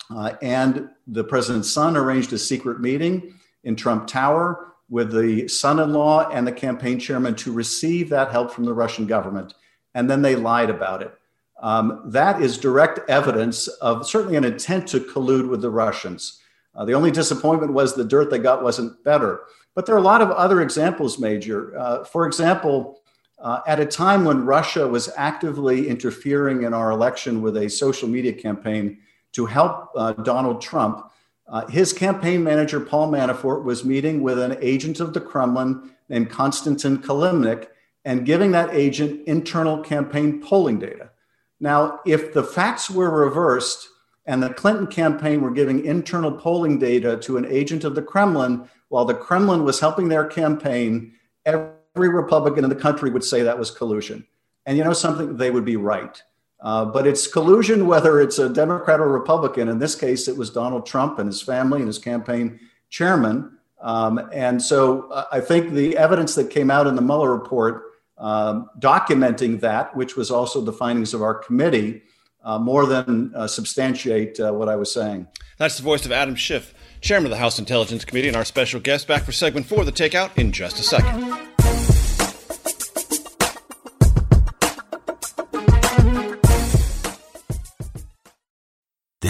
Uh, 0.10 0.34
and 0.42 0.90
the 1.08 1.24
president's 1.24 1.72
son 1.72 1.98
arranged 1.98 2.32
a 2.34 2.38
secret 2.38 2.80
meeting 2.80 3.34
in 3.64 3.76
Trump 3.76 4.08
Tower 4.08 4.74
with 4.90 5.12
the 5.12 5.48
son 5.48 5.80
in 5.80 5.94
law 5.94 6.30
and 6.30 6.46
the 6.46 6.52
campaign 6.52 7.00
chairman 7.00 7.36
to 7.36 7.52
receive 7.52 8.10
that 8.10 8.32
help 8.32 8.52
from 8.52 8.66
the 8.66 8.74
Russian 8.74 9.08
government. 9.08 9.54
And 9.96 10.10
then 10.10 10.22
they 10.22 10.36
lied 10.36 10.70
about 10.70 11.02
it. 11.02 11.14
Um, 11.62 12.04
that 12.08 12.42
is 12.42 12.58
direct 12.58 13.10
evidence 13.10 13.68
of 13.68 14.06
certainly 14.06 14.36
an 14.36 14.44
intent 14.44 14.88
to 14.90 15.00
collude 15.00 15.50
with 15.50 15.62
the 15.62 15.70
Russians. 15.70 16.42
Uh, 16.76 16.86
the 16.86 16.94
only 16.94 17.12
disappointment 17.12 17.74
was 17.74 17.96
the 17.96 18.04
dirt 18.04 18.30
they 18.30 18.38
got 18.38 18.62
wasn't 18.62 19.04
better. 19.04 19.44
But 19.74 19.86
there 19.86 19.96
are 19.96 20.00
a 20.00 20.02
lot 20.02 20.22
of 20.22 20.32
other 20.32 20.62
examples, 20.62 21.18
Major. 21.18 21.78
Uh, 21.78 22.04
for 22.04 22.28
example, 22.28 23.02
uh, 23.40 23.62
at 23.68 23.80
a 23.80 23.86
time 23.86 24.26
when 24.26 24.46
Russia 24.46 24.88
was 24.88 25.10
actively 25.18 25.88
interfering 25.88 26.64
in 26.64 26.74
our 26.74 26.92
election 26.92 27.42
with 27.42 27.58
a 27.58 27.70
social 27.70 28.08
media 28.08 28.34
campaign 28.34 28.98
to 29.36 29.46
help 29.46 29.92
uh, 29.96 30.14
Donald 30.14 30.62
Trump. 30.62 31.12
Uh, 31.48 31.68
his 31.68 31.94
campaign 31.94 32.44
manager, 32.44 32.80
Paul 32.80 33.12
Manafort, 33.12 33.64
was 33.64 33.86
meeting 33.86 34.22
with 34.22 34.40
an 34.40 34.58
agent 34.62 35.00
of 35.00 35.14
the 35.14 35.22
Kremlin 35.22 35.92
named 36.10 36.30
Konstantin 36.30 36.98
Kilimnik 36.98 37.68
and 38.04 38.26
giving 38.26 38.52
that 38.52 38.74
agent 38.74 39.28
internal 39.28 39.82
campaign 39.82 40.42
polling 40.42 40.80
data. 40.80 41.12
Now, 41.60 42.00
if 42.06 42.34
the 42.34 42.44
facts 42.44 42.90
were 42.90 43.10
reversed 43.10 43.88
and 44.26 44.42
the 44.42 44.54
Clinton 44.54 44.88
campaign 44.88 45.42
were 45.42 45.52
giving 45.52 45.86
internal 45.86 46.32
polling 46.32 46.80
data 46.80 47.18
to 47.18 47.38
an 47.38 47.46
agent 47.46 47.84
of 47.84 47.96
the 47.96 48.02
Kremlin 48.02 48.68
while 48.90 49.06
the 49.06 49.14
Kremlin 49.14 49.64
was 49.64 49.80
helping 49.80 50.08
their 50.08 50.26
campaign, 50.26 51.14
every 51.46 52.10
Republican 52.10 52.64
in 52.64 52.70
the 52.70 52.76
country 52.76 53.10
would 53.12 53.24
say 53.24 53.44
that 53.44 53.60
was 53.60 53.70
collusion. 53.70 54.26
And 54.66 54.78
you 54.78 54.84
know 54.84 54.94
something? 54.94 55.38
They 55.38 55.52
would 55.52 55.66
be 55.66 55.76
right. 55.76 56.22
Uh, 56.62 56.86
but 56.86 57.06
it's 57.06 57.28
collusion, 57.28 57.86
whether 57.86 58.20
it's 58.20 58.40
a 58.40 58.50
Democrat 58.50 59.00
or 59.00 59.10
Republican. 59.10 59.68
In 59.68 59.80
this 59.80 59.96
case, 59.96 60.28
it 60.28 60.36
was 60.36 60.50
Donald 60.50 60.86
Trump 60.86 61.20
and 61.20 61.28
his 61.28 61.42
family 61.42 61.80
and 61.80 61.88
his 61.88 62.00
campaign 62.00 62.60
chairman. 62.90 63.58
Um, 63.82 64.30
and 64.34 64.62
so 64.62 65.10
uh, 65.12 65.26
I 65.32 65.42
think 65.42 65.74
the 65.74 65.98
evidence 65.98 66.34
that 66.36 66.50
came 66.50 66.72
out 66.72 66.88
in 66.88 66.96
the 66.96 67.02
Mueller 67.02 67.32
report 67.32 67.84
um, 68.18 68.70
documenting 68.80 69.60
that, 69.60 69.96
which 69.96 70.16
was 70.16 70.32
also 70.32 70.62
the 70.62 70.74
findings 70.74 71.14
of 71.14 71.22
our 71.22 71.36
committee, 71.36 72.02
uh, 72.44 72.58
more 72.58 72.86
than 72.86 73.34
uh, 73.36 73.48
substantiate 73.48 74.38
what 74.40 74.70
I 74.70 74.76
was 74.76 74.92
saying. 74.92 75.28
That's 75.58 75.78
the 75.78 75.84
voice 75.84 76.06
of 76.06 76.12
Adam 76.12 76.36
Schiff, 76.36 76.74
chairman 77.02 77.28
of 77.28 77.32
the 77.32 77.38
House 77.38 77.60
Intelligence 77.60 78.06
Committee, 78.06 78.28
and 78.28 78.38
our 78.38 78.46
special 78.46 78.80
guest 78.80 79.08
back 79.08 79.24
for 79.24 79.32
segment 79.32 79.66
four, 79.66 79.84
the 79.84 79.92
takeout, 79.92 80.38
in 80.38 80.52
just 80.52 80.80
a 80.80 80.84
second. 80.84 81.55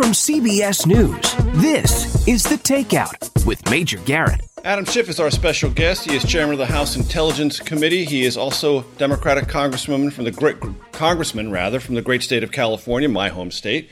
From 0.00 0.12
CBS 0.12 0.86
News, 0.86 1.34
this 1.60 2.26
is 2.26 2.42
The 2.42 2.54
Takeout 2.54 3.44
with 3.44 3.70
Major 3.70 3.98
Garrett. 3.98 4.40
Adam 4.64 4.86
Schiff 4.86 5.10
is 5.10 5.20
our 5.20 5.30
special 5.30 5.68
guest. 5.68 6.08
He 6.08 6.16
is 6.16 6.24
chairman 6.24 6.54
of 6.54 6.58
the 6.58 6.72
House 6.72 6.96
Intelligence 6.96 7.60
Committee. 7.60 8.06
He 8.06 8.24
is 8.24 8.38
also 8.38 8.80
Democratic 8.96 9.46
congressman 9.46 10.10
from 10.10 10.24
the 10.24 10.30
great 10.30 10.56
congressman 10.92 11.50
rather 11.50 11.80
from 11.80 11.96
the 11.96 12.00
great 12.00 12.22
state 12.22 12.42
of 12.42 12.50
California, 12.50 13.10
my 13.10 13.28
home 13.28 13.50
state. 13.50 13.90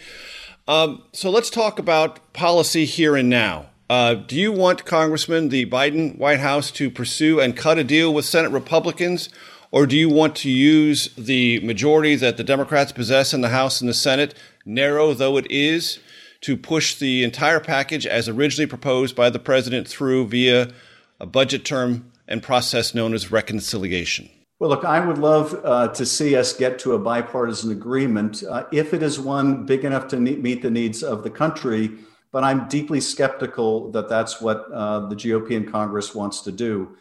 Um, 0.67 1.03
so 1.13 1.29
let's 1.29 1.51
talk 1.51 1.79
about 1.79 2.33
policy 2.33 2.87
here 2.87 3.15
and 3.15 3.29
now. 3.29 3.67
Uh, 3.91 4.15
do 4.15 4.35
you 4.35 4.51
want, 4.51 4.87
Congressman, 4.87 5.51
the 5.51 5.67
Biden 5.67 6.17
White 6.17 6.41
House 6.41 6.71
to 6.71 6.91
pursue 6.91 7.39
and 7.39 7.55
cut 7.55 7.77
a 7.77 7.85
deal 7.85 8.15
with 8.15 8.25
Senate 8.25 8.51
Republicans, 8.51 9.29
or 9.71 9.87
do 9.87 9.95
you 9.95 10.09
want 10.09 10.37
to 10.37 10.49
use 10.49 11.15
the 11.17 11.61
majority 11.61 12.17
that 12.17 12.39
the 12.39 12.45
Democrats 12.45 12.93
possess 12.93 13.35
in 13.35 13.43
the 13.43 13.51
House 13.51 13.83
and 13.83 13.91
the 13.91 13.95
Senate 13.95 14.35
narrow 14.69 15.15
though 15.15 15.37
it 15.37 15.51
is, 15.51 15.99
to 16.43 16.57
push 16.57 16.95
the 16.95 17.25
entire 17.25 17.61
package 17.61 18.07
as 18.07 18.29
originally 18.29 18.67
proposed 18.67 19.17
by 19.17 19.31
the 19.31 19.39
president 19.39 19.89
through 19.89 20.27
via 20.29 20.71
a 21.19 21.27
budget 21.27 21.65
term 21.65 22.13
and 22.29 22.43
process 22.43 22.95
known 22.95 23.15
as 23.15 23.33
reconciliation? 23.33 24.29
Well, 24.61 24.71
look, 24.71 24.85
I 24.85 25.05
would 25.05 25.19
love 25.19 25.59
uh, 25.65 25.89
to 25.89 26.05
see 26.05 26.35
us 26.35 26.53
get 26.53 26.79
to 26.81 26.95
a 26.95 26.99
bipartisan 26.99 27.71
agreement 27.71 28.43
uh, 28.43 28.65
if 28.73 28.93
it 28.93 29.03
is 29.03 29.19
one 29.19 29.67
big 29.67 29.85
enough 29.85 30.09
to 30.09 30.17
meet 30.17 30.63
the 30.63 30.71
needs 30.71 31.03
of 31.03 31.23
the 31.23 31.31
country. 31.31 31.91
But 32.33 32.45
I'm 32.45 32.69
deeply 32.69 33.01
skeptical 33.01 33.91
that 33.93 34.09
that's 34.09 34.41
what 34.41 34.67
uh, 34.73 35.07
the 35.07 35.17
GOP 35.17 35.53
in 35.53 35.71
Congress 35.71 36.15
wants 36.15 36.43
to 36.43 36.53
do. 36.53 36.97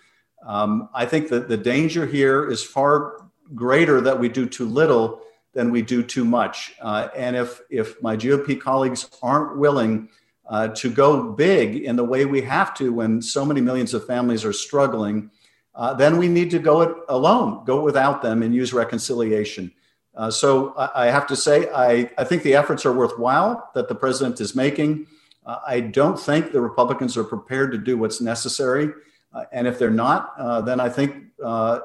Um, 0.46 0.90
I 0.94 1.06
think 1.06 1.30
that 1.30 1.50
the 1.50 1.58
danger 1.58 2.06
here 2.06 2.50
is 2.50 2.64
far 2.64 3.28
greater 3.54 4.02
that 4.02 4.20
we 4.20 4.30
do 4.30 4.46
too 4.46 4.66
little 4.66 5.22
than 5.58 5.72
we 5.72 5.82
do 5.82 6.04
too 6.04 6.24
much. 6.24 6.76
Uh, 6.80 7.08
and 7.15 7.36
if, 7.36 7.62
if 7.72 8.00
my 8.04 8.15
GOP 8.15 8.62
colleagues 8.62 9.10
aren't 9.24 9.58
willing 9.58 10.08
uh, 10.48 10.67
to 10.67 10.88
go 10.88 11.32
big 11.32 11.78
in 11.78 11.96
the 11.96 12.04
way 12.04 12.26
we 12.26 12.41
have 12.41 12.76
to 12.76 12.93
when 12.93 13.20
so 13.24 13.43
many 13.43 13.60
millions 13.60 13.96
of 13.96 14.06
families 14.06 14.46
are 14.46 14.54
struggling, 14.54 15.32
uh, 15.74 15.96
then 15.96 16.17
we 16.17 16.28
need 16.28 16.52
to 16.52 16.60
go 16.60 16.82
it 16.82 16.96
alone, 17.10 17.65
go 17.65 17.82
without 17.82 18.22
them, 18.22 18.43
and 18.43 18.54
use 18.54 18.72
reconciliation. 18.72 19.72
Uh, 20.15 20.30
so 20.30 20.76
I, 20.78 21.06
I, 21.06 21.06
have 21.08 21.26
to 21.26 21.36
say, 21.36 21.67
I, 21.74 22.12
I 22.20 22.24
think 22.24 22.43
the 22.43 22.54
efforts 22.54 22.86
are 22.86 22.93
worthwhile 22.93 23.72
that 23.74 23.88
the 23.88 23.96
president 23.96 24.39
is 24.39 24.56
making. 24.56 25.08
Uh, 25.43 25.58
I 25.65 25.80
don't 25.80 26.20
think 26.20 26.52
the 26.52 26.62
Republicans 26.62 27.17
are 27.17 27.24
prepared 27.24 27.72
to 27.72 27.80
do 27.80 27.98
what's 27.98 28.22
necessary. 28.22 28.91
Uh, 29.34 29.46
and 29.52 29.65
if 29.65 29.80
they're 29.80 29.89
not, 29.89 30.38
then 30.67 30.80
I 30.80 30.89
think 30.89 31.15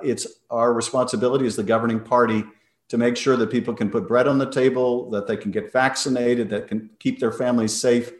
it's 0.02 0.26
our 0.50 0.74
responsibility 0.74 1.46
as 1.46 1.56
the 1.56 1.64
governing 1.64 2.00
party 2.00 2.44
to 2.92 2.98
make 2.98 3.16
sure 3.16 3.38
that 3.38 3.50
people 3.50 3.72
can 3.72 3.88
put 3.88 4.06
bread 4.06 4.28
on 4.28 4.36
the 4.36 4.50
table, 4.50 5.08
that 5.08 5.26
they 5.26 5.34
can 5.34 5.50
get 5.50 5.72
vaccinated, 5.72 6.50
that 6.50 6.68
can 6.68 6.90
keep 6.98 7.20
their 7.20 7.32
families 7.32 7.72
safe. 7.72 8.12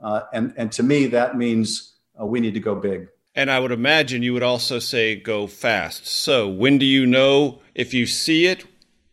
Uh, 0.00 0.20
and, 0.32 0.54
and 0.56 0.70
to 0.70 0.84
me, 0.84 1.06
that 1.06 1.36
means 1.36 1.94
uh, 2.20 2.24
we 2.24 2.38
need 2.38 2.54
to 2.54 2.60
go 2.60 2.76
big. 2.76 3.08
And 3.34 3.50
I 3.50 3.58
would 3.58 3.72
imagine 3.72 4.22
you 4.22 4.32
would 4.32 4.44
also 4.44 4.78
say 4.78 5.16
go 5.16 5.48
fast. 5.48 6.06
So, 6.06 6.48
when 6.48 6.78
do 6.78 6.86
you 6.86 7.06
know 7.06 7.60
if 7.74 7.92
you 7.92 8.06
see 8.06 8.46
it? 8.46 8.64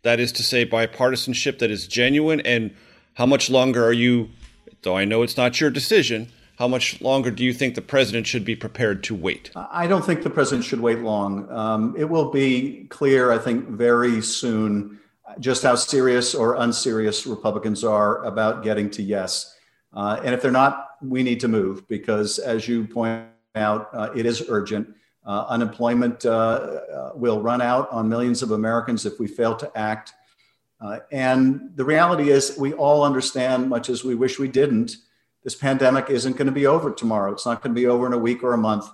That 0.03 0.19
is 0.19 0.32
to 0.34 0.43
say, 0.43 0.67
bipartisanship 0.67 1.58
that 1.58 1.71
is 1.71 1.88
genuine. 1.88 2.39
And 2.41 2.75
how 3.15 3.25
much 3.25 3.49
longer 3.49 3.84
are 3.84 3.91
you, 3.91 4.30
though 4.84 4.97
I 4.97 5.06
know 5.06 5.23
it's 5.23 5.36
not 5.36 5.60
your 5.60 5.71
decision, 5.71 6.32
how 6.60 6.67
much 6.67 7.01
longer 7.01 7.32
do 7.32 7.43
you 7.43 7.53
think 7.53 7.73
the 7.73 7.82
president 7.82 8.27
should 8.27 8.45
be 8.45 8.56
prepared 8.56 9.03
to 9.06 9.15
wait? 9.15 9.49
I 9.56 9.88
don't 9.88 10.06
think 10.06 10.21
the 10.21 10.30
president 10.30 10.63
should 10.63 10.82
wait 10.82 10.99
long. 10.99 11.51
Um, 11.51 11.95
it 11.97 12.08
will 12.08 12.30
be 12.30 12.86
clear, 12.89 13.32
I 13.32 13.39
think, 13.39 13.67
very 13.67 14.21
soon 14.21 14.99
just 15.39 15.63
how 15.63 15.75
serious 15.75 16.33
or 16.33 16.55
unserious 16.55 17.27
Republicans 17.27 17.83
are 17.83 18.23
about 18.23 18.63
getting 18.63 18.89
to 18.91 19.03
yes. 19.03 19.55
Uh, 19.93 20.19
and 20.23 20.33
if 20.33 20.41
they're 20.41 20.51
not, 20.51 20.89
we 21.01 21.23
need 21.23 21.39
to 21.39 21.47
move 21.47 21.87
because, 21.87 22.39
as 22.39 22.67
you 22.67 22.85
point 22.85 23.25
out, 23.55 23.89
uh, 23.93 24.09
it 24.15 24.25
is 24.25 24.45
urgent. 24.49 24.87
Uh, 25.25 25.45
unemployment 25.49 26.25
uh, 26.25 26.29
uh, 26.29 27.11
will 27.15 27.41
run 27.41 27.61
out 27.61 27.91
on 27.91 28.07
millions 28.07 28.41
of 28.41 28.51
Americans 28.51 29.05
if 29.05 29.19
we 29.19 29.27
fail 29.27 29.55
to 29.55 29.69
act. 29.77 30.13
Uh, 30.79 30.99
and 31.11 31.71
the 31.75 31.83
reality 31.83 32.29
is, 32.29 32.55
we 32.57 32.73
all 32.73 33.03
understand, 33.03 33.67
much 33.67 33.89
as 33.89 34.03
we 34.03 34.15
wish 34.15 34.39
we 34.39 34.47
didn't, 34.47 34.95
this 35.43 35.55
pandemic 35.55 36.09
isn't 36.09 36.37
going 36.37 36.45
to 36.45 36.51
be 36.51 36.67
over 36.67 36.91
tomorrow. 36.91 37.31
It's 37.31 37.45
not 37.45 37.61
going 37.61 37.73
to 37.73 37.79
be 37.79 37.87
over 37.87 38.05
in 38.05 38.13
a 38.13 38.17
week 38.17 38.43
or 38.43 38.53
a 38.53 38.57
month. 38.57 38.85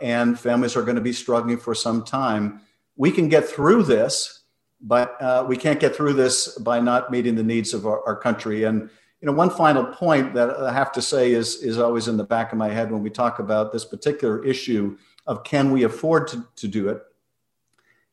and 0.00 0.38
families 0.38 0.76
are 0.76 0.82
going 0.82 0.96
to 0.96 1.02
be 1.02 1.12
struggling 1.12 1.58
for 1.58 1.74
some 1.74 2.04
time. 2.04 2.60
We 2.96 3.10
can 3.10 3.28
get 3.28 3.46
through 3.46 3.84
this 3.84 4.33
but 4.84 5.20
uh, 5.20 5.44
we 5.48 5.56
can't 5.56 5.80
get 5.80 5.96
through 5.96 6.12
this 6.12 6.58
by 6.58 6.78
not 6.78 7.10
meeting 7.10 7.34
the 7.34 7.42
needs 7.42 7.72
of 7.72 7.86
our, 7.86 8.06
our, 8.06 8.14
country. 8.14 8.64
And 8.64 8.90
you 9.22 9.26
know, 9.26 9.32
one 9.32 9.48
final 9.48 9.86
point 9.86 10.34
that 10.34 10.50
I 10.50 10.72
have 10.72 10.92
to 10.92 11.02
say 11.02 11.32
is 11.32 11.56
is 11.62 11.78
always 11.78 12.06
in 12.06 12.18
the 12.18 12.24
back 12.24 12.52
of 12.52 12.58
my 12.58 12.68
head 12.68 12.92
when 12.92 13.02
we 13.02 13.08
talk 13.08 13.38
about 13.38 13.72
this 13.72 13.84
particular 13.84 14.44
issue 14.44 14.98
of 15.26 15.42
can 15.42 15.72
we 15.72 15.84
afford 15.84 16.28
to, 16.28 16.46
to 16.56 16.68
do 16.68 16.90
it. 16.90 17.02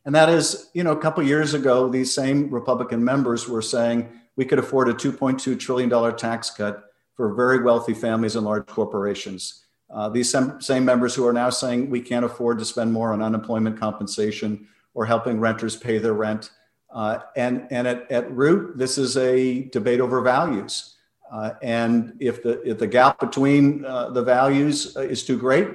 And 0.05 0.15
that 0.15 0.29
is, 0.29 0.69
you 0.73 0.83
know, 0.83 0.93
a 0.93 0.99
couple 0.99 1.21
years 1.23 1.53
ago, 1.53 1.89
these 1.89 2.13
same 2.13 2.49
Republican 2.49 3.03
members 3.03 3.49
were 3.49 3.61
saying 3.61 4.09
we 4.37 4.45
could 4.45 4.57
afford 4.57 4.87
a 4.87 4.93
$2.2 4.93 5.59
trillion 5.59 6.17
tax 6.17 6.49
cut 6.49 6.85
for 7.13 7.33
very 7.33 7.61
wealthy 7.61 7.93
families 7.93 8.37
and 8.37 8.45
large 8.45 8.65
corporations. 8.65 9.65
Uh, 9.89 10.07
these 10.07 10.33
same 10.59 10.85
members 10.85 11.13
who 11.13 11.27
are 11.27 11.33
now 11.33 11.49
saying 11.49 11.89
we 11.89 11.99
can't 11.99 12.23
afford 12.23 12.57
to 12.57 12.65
spend 12.65 12.93
more 12.93 13.11
on 13.11 13.21
unemployment 13.21 13.77
compensation 13.77 14.67
or 14.93 15.05
helping 15.05 15.39
renters 15.39 15.75
pay 15.75 15.97
their 15.97 16.13
rent. 16.13 16.49
Uh, 16.93 17.19
and 17.35 17.67
and 17.71 17.87
at, 17.87 18.11
at 18.11 18.31
root, 18.31 18.77
this 18.77 18.97
is 18.97 19.17
a 19.17 19.63
debate 19.69 20.01
over 20.01 20.21
values. 20.21 20.97
Uh, 21.31 21.53
and 21.61 22.13
if 22.19 22.43
the 22.43 22.61
if 22.69 22.77
the 22.77 22.87
gap 22.87 23.19
between 23.19 23.85
uh, 23.85 24.09
the 24.09 24.21
values 24.21 24.97
uh, 24.97 25.01
is 25.01 25.23
too 25.23 25.37
great, 25.37 25.67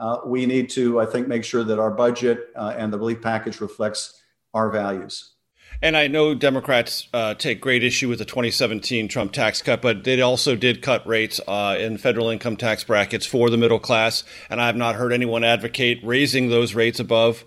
uh, 0.00 0.18
we 0.26 0.46
need 0.46 0.68
to, 0.70 1.00
I 1.00 1.06
think, 1.06 1.28
make 1.28 1.44
sure 1.44 1.64
that 1.64 1.78
our 1.78 1.90
budget 1.90 2.48
uh, 2.56 2.74
and 2.76 2.92
the 2.92 2.98
relief 2.98 3.22
package 3.22 3.60
reflects 3.60 4.20
our 4.52 4.70
values. 4.70 5.32
And 5.82 5.96
I 5.96 6.08
know 6.08 6.34
Democrats 6.34 7.08
uh, 7.12 7.34
take 7.34 7.60
great 7.60 7.84
issue 7.84 8.08
with 8.08 8.18
the 8.18 8.24
2017 8.24 9.08
Trump 9.08 9.32
tax 9.32 9.60
cut, 9.60 9.82
but 9.82 10.04
they 10.04 10.20
also 10.20 10.56
did 10.56 10.80
cut 10.80 11.06
rates 11.06 11.40
uh, 11.46 11.76
in 11.78 11.98
federal 11.98 12.30
income 12.30 12.56
tax 12.56 12.82
brackets 12.82 13.26
for 13.26 13.50
the 13.50 13.58
middle 13.58 13.78
class. 13.78 14.24
And 14.48 14.60
I 14.60 14.66
have 14.66 14.76
not 14.76 14.94
heard 14.94 15.12
anyone 15.12 15.44
advocate 15.44 16.00
raising 16.02 16.48
those 16.48 16.74
rates 16.74 16.98
above 16.98 17.44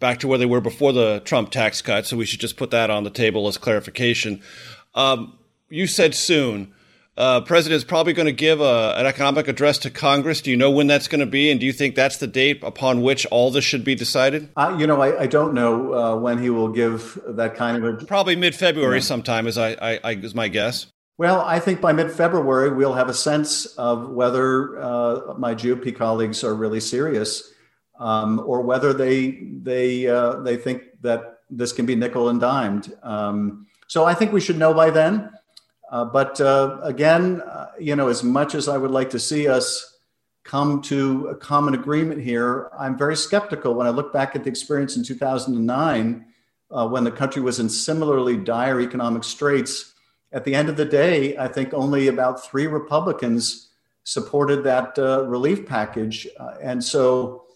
back 0.00 0.18
to 0.20 0.28
where 0.28 0.38
they 0.38 0.46
were 0.46 0.60
before 0.60 0.92
the 0.92 1.20
Trump 1.24 1.50
tax 1.50 1.80
cut. 1.80 2.06
So 2.06 2.16
we 2.16 2.26
should 2.26 2.40
just 2.40 2.56
put 2.56 2.70
that 2.72 2.90
on 2.90 3.04
the 3.04 3.10
table 3.10 3.46
as 3.46 3.56
clarification. 3.56 4.42
Um, 4.94 5.38
you 5.68 5.86
said 5.86 6.14
soon 6.14 6.74
uh, 7.20 7.40
president 7.42 7.76
is 7.76 7.84
probably 7.84 8.14
going 8.14 8.26
to 8.26 8.32
give 8.32 8.62
a, 8.62 8.94
an 8.96 9.04
economic 9.04 9.46
address 9.46 9.76
to 9.76 9.90
Congress. 9.90 10.40
Do 10.40 10.50
you 10.50 10.56
know 10.56 10.70
when 10.70 10.86
that's 10.86 11.06
going 11.06 11.20
to 11.20 11.26
be, 11.26 11.50
and 11.50 11.60
do 11.60 11.66
you 11.66 11.72
think 11.72 11.94
that's 11.94 12.16
the 12.16 12.26
date 12.26 12.62
upon 12.62 13.02
which 13.02 13.26
all 13.26 13.50
this 13.50 13.62
should 13.62 13.84
be 13.84 13.94
decided? 13.94 14.48
Uh, 14.56 14.74
you 14.78 14.86
know, 14.86 15.02
I, 15.02 15.22
I 15.22 15.26
don't 15.26 15.52
know 15.52 15.92
uh, 15.92 16.16
when 16.16 16.38
he 16.38 16.48
will 16.48 16.68
give 16.68 17.20
that 17.26 17.56
kind 17.56 17.76
of 17.76 18.02
a 18.02 18.04
probably 18.06 18.36
mid 18.36 18.54
February 18.54 18.96
yeah. 18.96 19.02
sometime, 19.02 19.46
is 19.46 19.58
I, 19.58 19.72
I, 19.72 20.00
I, 20.02 20.12
is 20.12 20.34
my 20.34 20.48
guess. 20.48 20.86
Well, 21.18 21.42
I 21.42 21.60
think 21.60 21.82
by 21.82 21.92
mid 21.92 22.10
February 22.10 22.70
we'll 22.74 22.94
have 22.94 23.10
a 23.10 23.14
sense 23.14 23.66
of 23.76 24.08
whether 24.08 24.80
uh, 24.80 25.34
my 25.36 25.54
GOP 25.54 25.94
colleagues 25.94 26.42
are 26.42 26.54
really 26.54 26.80
serious, 26.80 27.52
um, 28.00 28.42
or 28.46 28.62
whether 28.62 28.92
they 28.92 29.38
they 29.62 30.08
uh, 30.08 30.40
they 30.40 30.56
think 30.56 30.82
that 31.02 31.40
this 31.50 31.72
can 31.72 31.86
be 31.86 31.94
nickel 31.94 32.28
and 32.30 32.40
dimed. 32.40 32.92
Um, 33.02 33.66
so 33.86 34.04
I 34.04 34.14
think 34.14 34.32
we 34.32 34.40
should 34.40 34.58
know 34.58 34.72
by 34.72 34.90
then. 34.90 35.30
Uh, 35.90 36.04
but 36.04 36.40
uh, 36.40 36.78
again, 36.82 37.40
uh, 37.42 37.72
you 37.78 37.94
know, 37.96 38.08
as 38.08 38.22
much 38.22 38.54
as 38.54 38.68
I 38.68 38.78
would 38.78 38.92
like 38.92 39.10
to 39.10 39.18
see 39.18 39.48
us 39.48 39.98
come 40.44 40.80
to 40.82 41.26
a 41.28 41.34
common 41.34 41.74
agreement 41.74 42.22
here, 42.22 42.70
I'm 42.78 42.96
very 42.96 43.16
skeptical 43.16 43.74
when 43.74 43.86
I 43.86 43.90
look 43.90 44.12
back 44.12 44.34
at 44.34 44.44
the 44.44 44.50
experience 44.50 44.96
in 44.96 45.04
2009 45.04 46.24
uh, 46.70 46.88
when 46.88 47.04
the 47.04 47.10
country 47.10 47.42
was 47.42 47.58
in 47.58 47.68
similarly 47.68 48.36
dire 48.36 48.80
economic 48.80 49.24
straits. 49.24 49.92
At 50.32 50.44
the 50.44 50.54
end 50.54 50.68
of 50.68 50.76
the 50.76 50.84
day, 50.84 51.36
I 51.36 51.48
think 51.48 51.74
only 51.74 52.06
about 52.06 52.44
three 52.44 52.68
Republicans 52.68 53.70
supported 54.04 54.62
that 54.62 54.96
uh, 54.96 55.24
relief 55.26 55.66
package. 55.66 56.28
And 56.62 56.82
so 56.82 57.46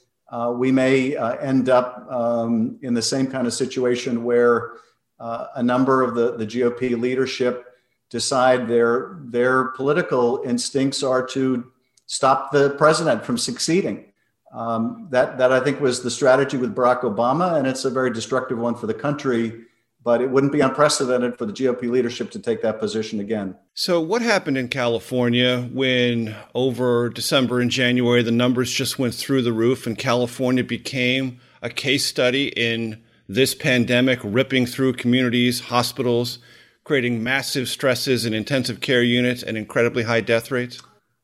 we 0.56 0.72
may 0.72 1.16
end 1.38 1.68
up 1.68 2.06
um, 2.10 2.78
in 2.82 2.94
the 2.94 3.02
same 3.02 3.26
kind 3.26 3.46
of 3.46 3.52
situation 3.52 4.24
where 4.24 4.72
a 5.18 5.62
number 5.62 6.02
of 6.02 6.14
the, 6.14 6.36
the 6.36 6.46
GOP 6.46 6.98
leadership 6.98 7.74
decide 8.10 8.68
their 8.68 9.18
their 9.24 9.64
political 9.70 10.42
instincts 10.44 11.02
are 11.02 11.26
to 11.26 11.72
stop 12.06 12.52
the 12.52 12.70
president 12.70 13.24
from 13.24 13.36
succeeding. 13.36 14.12
Um, 14.52 15.08
that 15.10 15.36
that 15.38 15.50
I 15.50 15.58
think 15.58 15.80
was 15.80 16.02
the 16.02 16.10
strategy 16.10 16.56
with 16.56 16.76
Barack 16.76 17.00
Obama, 17.00 17.58
and 17.58 17.66
it's 17.66 17.84
a 17.84 17.90
very 17.90 18.12
destructive 18.12 18.58
one 18.58 18.76
for 18.76 18.86
the 18.86 18.94
country. 18.94 19.64
But 20.04 20.20
it 20.20 20.30
wouldn't 20.30 20.52
be 20.52 20.60
unprecedented 20.60 21.38
for 21.38 21.46
the 21.46 21.52
GOP 21.52 21.90
leadership 21.90 22.30
to 22.32 22.38
take 22.38 22.60
that 22.62 22.78
position 22.78 23.20
again. 23.20 23.56
So, 23.72 24.00
what 24.00 24.20
happened 24.22 24.58
in 24.58 24.68
California 24.68 25.62
when 25.72 26.36
over 26.54 27.08
December 27.08 27.60
and 27.60 27.70
January 27.70 28.22
the 28.22 28.30
numbers 28.30 28.70
just 28.70 28.98
went 28.98 29.14
through 29.14 29.42
the 29.42 29.52
roof, 29.52 29.86
and 29.86 29.98
California 29.98 30.62
became 30.62 31.40
a 31.62 31.70
case 31.70 32.04
study 32.06 32.48
in 32.48 33.02
this 33.28 33.54
pandemic 33.54 34.20
ripping 34.22 34.66
through 34.66 34.92
communities, 34.92 35.60
hospitals, 35.60 36.38
creating 36.84 37.22
massive 37.22 37.68
stresses 37.68 38.26
in 38.26 38.34
intensive 38.34 38.80
care 38.80 39.02
units 39.02 39.42
and 39.42 39.56
incredibly 39.56 40.02
high 40.02 40.20
death 40.20 40.50
rates? 40.50 40.80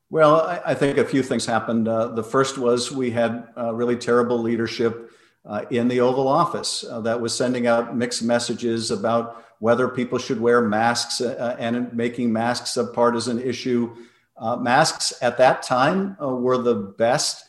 Well, 0.08 0.40
I, 0.40 0.60
I 0.66 0.74
think 0.74 0.98
a 0.98 1.04
few 1.04 1.22
things 1.22 1.46
happened. 1.46 1.86
Uh, 1.86 2.08
the 2.08 2.24
first 2.24 2.58
was 2.58 2.90
we 2.90 3.10
had 3.10 3.46
uh, 3.56 3.72
really 3.74 3.96
terrible 3.96 4.38
leadership 4.38 5.12
uh, 5.44 5.64
in 5.70 5.88
the 5.88 6.00
Oval 6.00 6.28
Office 6.28 6.84
uh, 6.88 7.00
that 7.00 7.20
was 7.20 7.34
sending 7.34 7.66
out 7.66 7.96
mixed 7.96 8.22
messages 8.22 8.90
about 8.90 9.44
whether 9.58 9.88
people 9.88 10.18
should 10.18 10.40
wear 10.40 10.62
masks 10.62 11.20
uh, 11.20 11.56
and 11.58 11.92
making 11.92 12.32
masks 12.32 12.76
a 12.76 12.84
partisan 12.84 13.40
issue. 13.40 13.94
Uh, 14.36 14.56
masks 14.56 15.12
at 15.20 15.36
that 15.38 15.62
time 15.62 16.16
were 16.18 16.58
the 16.58 16.74
best 16.74 17.44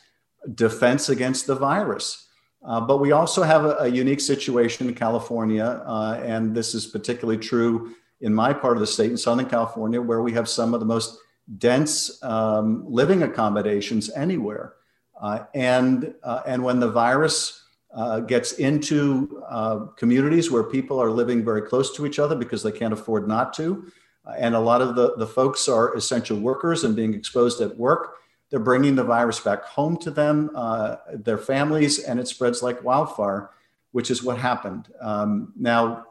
defense 0.54 1.08
against 1.08 1.46
the 1.46 1.54
virus. 1.54 2.28
Uh, 2.64 2.80
but 2.80 2.98
we 2.98 3.12
also 3.12 3.42
have 3.42 3.64
a, 3.64 3.76
a, 3.78 3.88
unique 3.88 4.20
situation 4.20 4.86
in 4.86 4.94
California, 4.94 5.82
uh, 5.84 6.20
and 6.22 6.54
this 6.54 6.74
is 6.74 6.86
particularly 6.86 7.38
true 7.38 7.94
in 8.20 8.32
my 8.32 8.52
part 8.52 8.76
of 8.76 8.80
the 8.80 8.86
state 8.86 9.10
in 9.10 9.16
Southern 9.16 9.46
California, 9.46 10.00
where 10.00 10.22
we 10.22 10.32
have 10.32 10.48
some 10.48 10.72
of 10.72 10.78
the 10.78 10.86
most 10.86 11.18
dense 11.58 12.22
um, 12.22 12.84
living 12.86 13.24
accommodations 13.24 14.10
anywhere. 14.10 14.74
Uh, 15.20 15.44
and, 15.54 16.14
uh, 16.22 16.42
and 16.46 16.62
when 16.62 16.78
the 16.78 16.90
virus 16.90 17.61
uh, 17.94 18.20
gets 18.20 18.52
into 18.52 19.42
uh, 19.48 19.80
communities 19.96 20.50
where 20.50 20.64
people 20.64 21.00
are 21.00 21.10
living 21.10 21.44
very 21.44 21.62
close 21.62 21.94
to 21.96 22.06
each 22.06 22.18
other 22.18 22.34
because 22.34 22.62
they 22.62 22.72
can't 22.72 22.92
afford 22.92 23.28
not 23.28 23.52
to, 23.54 23.86
uh, 24.26 24.34
and 24.38 24.54
a 24.54 24.60
lot 24.60 24.80
of 24.80 24.94
the, 24.94 25.14
the 25.16 25.26
folks 25.26 25.68
are 25.68 25.94
essential 25.94 26.38
workers 26.38 26.84
and 26.84 26.96
being 26.96 27.14
exposed 27.14 27.60
at 27.60 27.76
work, 27.76 28.16
they're 28.50 28.60
bringing 28.60 28.94
the 28.94 29.04
virus 29.04 29.40
back 29.40 29.64
home 29.64 29.96
to 29.96 30.10
them, 30.10 30.50
uh, 30.54 30.96
their 31.12 31.38
families, 31.38 31.98
and 32.00 32.20
it 32.20 32.28
spreads 32.28 32.62
like 32.62 32.84
wildfire, 32.84 33.50
which 33.92 34.10
is 34.10 34.22
what 34.22 34.36
happened. 34.36 34.88
Um, 35.00 35.52
now, 35.56 36.04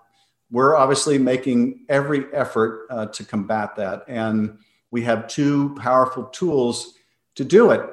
we're 0.51 0.75
obviously 0.75 1.17
making 1.17 1.86
every 1.88 2.25
effort 2.34 2.88
uh, 2.89 3.05
to 3.07 3.23
combat 3.23 3.75
that. 3.77 4.03
And 4.07 4.57
we 4.91 5.03
have 5.03 5.27
two 5.27 5.75
powerful 5.75 6.25
tools 6.25 6.95
to 7.36 7.45
do 7.45 7.71
it. 7.71 7.89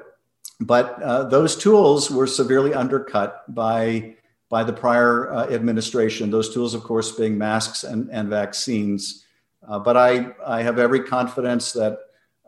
But 0.60 1.00
uh, 1.02 1.24
those 1.24 1.56
tools 1.56 2.10
were 2.10 2.26
severely 2.26 2.74
undercut 2.74 3.52
by, 3.54 4.16
by 4.48 4.64
the 4.64 4.72
prior 4.72 5.32
uh, 5.32 5.48
administration. 5.50 6.30
Those 6.30 6.52
tools, 6.52 6.74
of 6.74 6.82
course, 6.82 7.12
being 7.12 7.38
masks 7.38 7.84
and, 7.84 8.10
and 8.10 8.28
vaccines. 8.28 9.24
Uh, 9.66 9.78
but 9.78 9.96
I, 9.96 10.32
I 10.44 10.62
have 10.62 10.78
every 10.78 11.00
confidence 11.00 11.72
that 11.72 11.98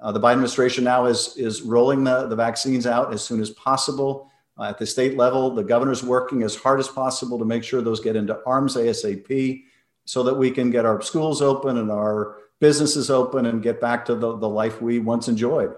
uh, 0.03 0.11
the 0.11 0.21
Biden 0.21 0.33
administration 0.33 0.85
now 0.85 1.07
is, 1.07 1.37
is 1.37 1.63
rolling 1.63 2.05
the, 2.05 2.27
the 2.27 2.37
vaccines 2.37 2.87
out 2.87 3.13
as 3.13 3.23
soon 3.23 3.41
as 3.41 3.51
possible. 3.51 4.31
Uh, 4.59 4.65
at 4.65 4.79
the 4.79 4.87
state 4.87 5.17
level, 5.17 5.51
the 5.51 5.63
governor's 5.63 6.03
working 6.03 6.43
as 6.43 6.57
hard 6.57 6.81
as 6.81 6.89
possible 6.89 7.39
to 7.39 7.45
make 7.45 7.63
sure 7.63 7.81
those 7.81 8.01
get 8.01 8.17
into 8.17 8.39
arms 8.45 8.77
ASAP 8.77 9.65
so 10.05 10.23
that 10.23 10.35
we 10.35 10.51
can 10.51 10.71
get 10.71 10.85
our 10.85 11.01
schools 11.01 11.41
open 11.41 11.79
and 11.79 11.91
our 11.91 12.39
businesses 12.59 13.11
open 13.11 13.47
and 13.47 13.63
get 13.63 13.81
back 13.81 14.05
to 14.05 14.15
the, 14.15 14.37
the 14.37 14.49
life 14.49 14.83
we 14.83 14.99
once 14.99 15.29
enjoyed. 15.29 15.73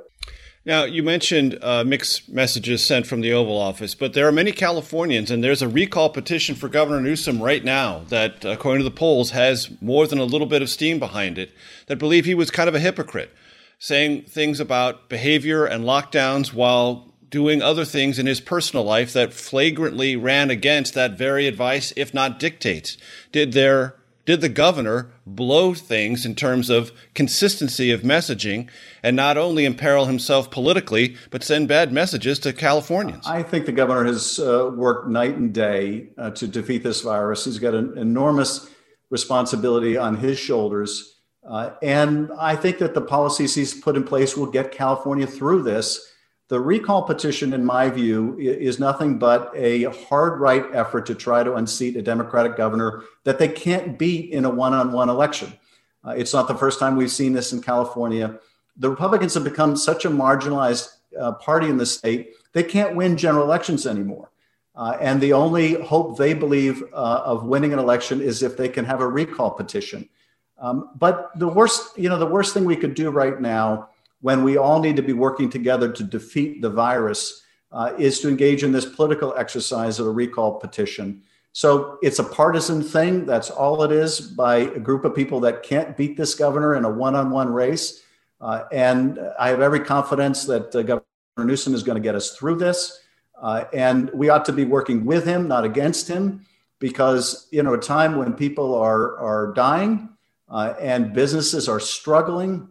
Now, 0.65 0.85
you 0.85 1.03
mentioned 1.03 1.59
uh, 1.61 1.83
mixed 1.83 2.29
messages 2.29 2.87
sent 2.87 3.09
from 3.09 3.21
the 3.21 3.33
Oval 3.33 3.59
Office, 3.59 3.97
but 3.97 4.13
there 4.13 4.29
are 4.29 4.33
many 4.33 4.53
Californians, 4.53 5.29
and 5.29 5.43
there's 5.43 5.61
a 5.61 5.67
recall 5.67 6.09
petition 6.09 6.55
for 6.55 6.69
Governor 6.69 7.01
Newsom 7.01 7.43
right 7.43 7.65
now 7.65 8.05
that, 8.11 8.45
according 8.45 8.79
to 8.79 8.89
the 8.89 8.97
polls, 8.97 9.33
has 9.33 9.71
more 9.81 10.07
than 10.07 10.21
a 10.21 10.25
little 10.25 10.47
bit 10.47 10.63
of 10.63 10.71
steam 10.71 11.01
behind 11.01 11.37
it, 11.37 11.51
that 11.87 11.99
believe 11.99 12.27
he 12.27 12.35
was 12.35 12.53
kind 12.53 12.69
of 12.69 12.77
a 12.77 12.81
hypocrite, 12.81 13.35
saying 13.81 14.23
things 14.23 14.61
about 14.61 15.09
behavior 15.09 15.65
and 15.65 15.85
lockdowns 15.85 16.53
while 16.53 17.13
doing 17.29 17.61
other 17.61 17.85
things 17.85 18.21
in 18.21 18.27
his 18.27 18.41
personal 18.41 18.85
life 18.85 19.13
that 19.15 19.33
flagrantly 19.33 20.15
ran 20.15 20.49
against 20.49 20.95
that 20.95 21.19
very 21.19 21.49
advice, 21.49 21.93
if 21.97 22.15
not 22.15 22.39
dictates. 22.39 22.97
Did 23.33 23.51
there 23.51 23.97
did 24.25 24.41
the 24.41 24.49
governor 24.49 25.11
blow 25.27 25.75
things 25.75 26.25
in 26.25 26.35
terms 26.35 26.71
of 26.71 26.93
consistency 27.15 27.91
of 27.91 28.03
messaging 28.03 28.69
and 29.03 29.17
not 29.17 29.37
only 29.37 29.65
imperil 29.65 30.07
himself 30.07 30.51
politically, 30.51 31.17
but 31.31 31.43
send 31.43 31.69
bad 31.69 31.93
messages 31.93 32.39
to 32.41 32.53
Californians? 32.53 33.27
I 33.27 33.43
think 33.43 33.67
the 33.67 33.73
governor 33.73 34.05
has 34.05 34.39
uh, 34.39 34.71
worked 34.75 35.09
night 35.09 35.37
and 35.37 35.53
day 35.53 36.11
uh, 36.17 36.31
to 36.31 36.47
defeat 36.47 36.83
this 36.83 37.01
virus. 37.01 37.45
He's 37.45 37.59
got 37.59 37.75
an 37.75 37.99
enormous 37.99 38.69
responsibility 39.11 39.97
on 39.97 40.17
his 40.17 40.39
shoulders. 40.39 41.21
Uh, 41.49 41.71
and 41.83 42.31
I 42.39 42.55
think 42.55 42.79
that 42.79 42.95
the 42.95 43.01
policies 43.01 43.55
he's 43.55 43.75
put 43.75 43.97
in 43.97 44.05
place 44.05 44.37
will 44.37 44.47
get 44.47 44.71
California 44.71 45.27
through 45.27 45.65
this 45.65 46.12
the 46.49 46.61
recall 46.61 47.03
petition, 47.03 47.53
in 47.53 47.65
my 47.65 47.89
view, 47.89 48.37
is 48.39 48.79
nothing 48.79 49.19
but 49.19 49.53
a 49.55 49.85
hard 49.85 50.41
right 50.41 50.65
effort 50.75 51.07
to 51.07 51.15
try 51.15 51.43
to 51.43 51.55
unseat 51.55 51.97
a 51.97 52.03
Democratic 52.03 52.57
governor 52.57 53.05
that 53.25 53.39
they 53.39 53.49
can't 53.49 53.99
beat 53.99 54.31
in 54.31 54.45
a 54.45 54.51
one 54.51 54.75
on 54.75 54.93
one 54.93 55.09
election. 55.09 55.53
Uh, 56.05 56.11
it's 56.11 56.33
not 56.33 56.49
the 56.49 56.55
first 56.55 56.79
time 56.79 56.97
we've 56.97 57.11
seen 57.11 57.33
this 57.33 57.53
in 57.53 57.63
California. 57.63 58.39
The 58.77 58.91
Republicans 58.91 59.35
have 59.35 59.45
become 59.45 59.77
such 59.77 60.05
a 60.05 60.11
marginalized 60.11 60.89
uh, 61.19 61.33
party 61.33 61.69
in 61.69 61.77
the 61.77 61.87
state, 61.87 62.35
they 62.53 62.63
can't 62.63 62.97
win 62.97 63.17
general 63.17 63.45
elections 63.45 63.87
anymore. 63.87 64.31
Uh, 64.75 64.97
and 65.01 65.21
the 65.21 65.33
only 65.33 65.75
hope 65.83 66.17
they 66.17 66.33
believe 66.33 66.83
uh, 66.93 67.23
of 67.25 67.45
winning 67.45 67.73
an 67.73 67.79
election 67.79 68.21
is 68.21 68.43
if 68.43 68.57
they 68.57 68.69
can 68.69 68.85
have 68.85 69.01
a 69.01 69.07
recall 69.07 69.51
petition. 69.51 70.09
Um, 70.59 70.91
but 70.97 71.31
the 71.39 71.49
worst, 71.49 71.99
you 71.99 72.09
know, 72.09 72.19
the 72.19 72.27
worst 72.27 72.55
thing 72.55 72.65
we 72.65 72.77
could 72.77 72.95
do 72.95 73.11
right 73.11 73.39
now 73.41 73.91
when 74.23 74.43
we 74.43 74.57
all 74.57 74.81
need 74.81 74.97
to 74.97 75.03
be 75.03 75.13
working 75.13 75.51
together 75.51 75.93
to 75.93 76.03
defeat 76.03 76.63
the 76.63 76.71
virus 76.71 77.45
uh, 77.71 77.93
is 77.99 78.21
to 78.21 78.29
engage 78.29 78.65
in 78.65 78.73
this 78.73 78.87
political 78.87 79.35
exercise 79.37 79.99
of 79.99 80.07
a 80.07 80.11
recall 80.11 80.59
petition. 80.59 81.23
So 81.53 81.99
it's 82.03 82.19
a 82.19 82.25
partisan 82.25 82.83
thing. 82.83 83.27
That's 83.27 83.51
all 83.51 83.83
it 83.83 83.93
is 83.93 84.21
by 84.21 84.57
a 84.57 84.79
group 84.79 85.05
of 85.05 85.15
people 85.15 85.41
that 85.41 85.63
can't 85.63 85.97
beat 85.97 86.17
this 86.17 86.35
governor 86.35 86.77
in 86.77 86.85
a 86.85 86.91
one 86.91 87.15
on 87.15 87.31
one 87.31 87.53
race. 87.53 88.03
Uh, 88.41 88.65
and 88.73 89.21
I 89.39 89.49
have 89.49 89.61
every 89.61 89.81
confidence 89.81 90.47
that 90.47 90.75
uh, 90.75 90.83
Governor 90.83 91.05
Newsom 91.39 91.75
is 91.75 91.83
going 91.83 91.97
to 91.97 92.03
get 92.03 92.15
us 92.15 92.37
through 92.37 92.57
this. 92.57 93.01
Uh, 93.41 93.65
and 93.73 94.11
we 94.15 94.29
ought 94.29 94.45
to 94.47 94.53
be 94.53 94.65
working 94.65 95.05
with 95.05 95.27
him, 95.27 95.49
not 95.49 95.65
against 95.65 96.09
him, 96.09 96.47
because 96.79 97.49
you 97.51 97.63
know 97.63 97.75
a 97.75 97.79
time 97.79 98.17
when 98.17 98.33
people 98.33 98.75
are 98.75 99.19
are 99.19 99.53
dying 99.53 100.09
uh, 100.49 100.75
and 100.81 101.13
businesses 101.13 101.69
are 101.69 101.81
struggling. 101.81 102.69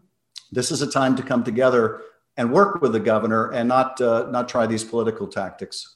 This 0.52 0.72
is 0.72 0.82
a 0.82 0.90
time 0.90 1.16
to 1.16 1.24
come 1.24 1.44
together 1.44 2.02
and 2.38 2.52
work 2.52 2.82
with 2.82 2.94
the 2.94 3.00
governor 3.00 3.52
and 3.52 3.68
not 3.68 4.02
uh, 4.02 4.28
not 4.30 4.50
try 4.50 4.66
these 4.66 4.84
political 4.84 5.28
tactics. 5.28 5.96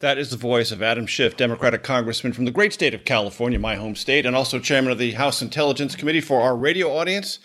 That 0.00 0.18
is 0.18 0.30
the 0.30 0.36
voice 0.36 0.70
of 0.70 0.80
Adam 0.80 1.06
Schiff, 1.06 1.36
Democratic 1.36 1.82
Congressman 1.82 2.32
from 2.32 2.44
the 2.44 2.52
great 2.52 2.72
state 2.72 2.94
of 2.94 3.04
California, 3.04 3.58
my 3.58 3.74
home 3.74 3.96
state, 3.96 4.26
and 4.26 4.36
also 4.36 4.60
chairman 4.60 4.92
of 4.92 4.98
the 4.98 5.12
House 5.12 5.42
Intelligence 5.42 5.96
Committee 5.96 6.20
for 6.20 6.40
our 6.40 6.56
radio 6.56 6.96
audience. 6.96 7.40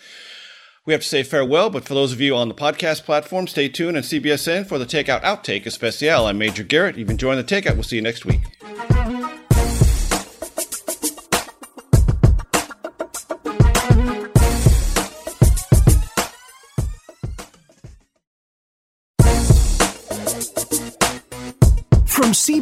We 0.86 0.92
have 0.92 1.02
to 1.02 1.08
say 1.08 1.24
farewell, 1.24 1.70
but 1.70 1.84
for 1.84 1.94
those 1.94 2.12
of 2.12 2.20
you 2.20 2.36
on 2.36 2.48
the 2.48 2.54
podcast 2.54 3.04
platform, 3.04 3.48
stay 3.48 3.68
tuned 3.68 3.96
and 3.96 4.06
CBSN 4.06 4.66
for 4.66 4.78
the 4.78 4.86
Takeout 4.86 5.22
Outtake 5.22 5.66
Especial. 5.66 6.26
I'm 6.26 6.38
Major 6.38 6.62
Garrett. 6.62 6.96
You've 6.96 7.08
been 7.08 7.14
enjoying 7.14 7.38
the 7.38 7.44
Takeout. 7.44 7.74
We'll 7.74 7.82
see 7.82 7.96
you 7.96 8.02
next 8.02 8.24
week. 8.24 8.42